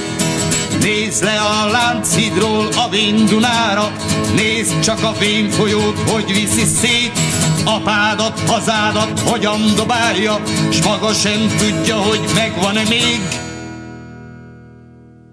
Nézd 0.80 1.24
le 1.24 1.40
a 1.40 1.66
Lánchidról 1.66 2.68
a 2.76 2.88
Vén 2.88 3.26
Dunára, 3.26 3.92
nézd 4.36 4.80
csak 4.80 5.02
a 5.02 5.14
Vén 5.18 5.50
folyót, 5.50 6.10
hogy 6.10 6.26
viszi 6.26 6.64
szét, 6.64 7.18
apádat, 7.64 8.40
hazádat 8.46 9.20
hogyan 9.20 9.60
dobálja, 9.76 10.40
s 10.70 10.82
maga 10.82 11.12
sem 11.12 11.56
tudja, 11.58 11.96
hogy 11.96 12.20
megvan-e 12.34 12.82
még. 12.88 13.20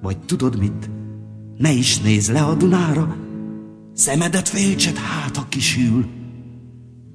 Vagy 0.02 0.18
tudod 0.18 0.60
mit? 0.60 0.91
Ne 1.62 1.72
is 1.72 2.00
nézz 2.00 2.30
le 2.30 2.42
a 2.42 2.54
Dunára, 2.54 3.16
szemedet 3.94 4.50
félcsed 4.50 4.98
hát, 4.98 5.38
a 5.38 5.46
kisül. 5.50 6.06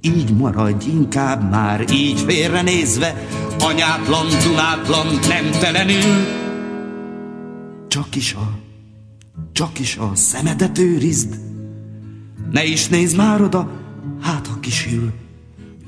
Így 0.00 0.36
maradj 0.36 0.88
inkább 0.88 1.50
már 1.50 1.84
így 1.92 2.20
félrenézve, 2.20 3.26
anyátlan, 3.58 4.26
dunátlan, 4.42 5.06
nem 5.28 5.50
telenül. 5.60 6.26
Csak 7.88 8.16
is 8.16 8.34
a, 8.34 8.58
csak 9.52 9.78
is 9.78 9.96
a 9.96 10.10
szemedet 10.14 10.78
őrizd. 10.78 11.38
Ne 12.50 12.64
is 12.64 12.88
nézd 12.88 13.16
már 13.16 13.42
oda, 13.42 13.70
hát 14.20 14.46
ha 14.46 14.60
kisül. 14.60 15.12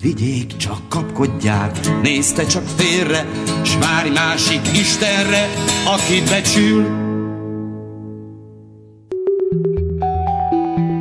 Vigyék, 0.01 0.57
csak 0.57 0.89
kapkodják, 0.89 2.01
nézte 2.03 2.47
csak 2.47 2.67
félre, 2.67 3.27
s 3.63 3.77
várj 3.77 4.11
másik 4.11 4.61
Istenre, 4.73 5.49
aki 5.87 6.23
becsül. 6.29 7.08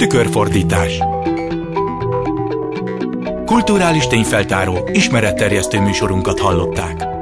Tükörfordítás 0.07 0.99
Kulturális 3.45 4.07
tényfeltáró, 4.07 4.89
ismeretterjesztő 4.91 5.79
műsorunkat 5.79 6.39
hallották. 6.39 7.16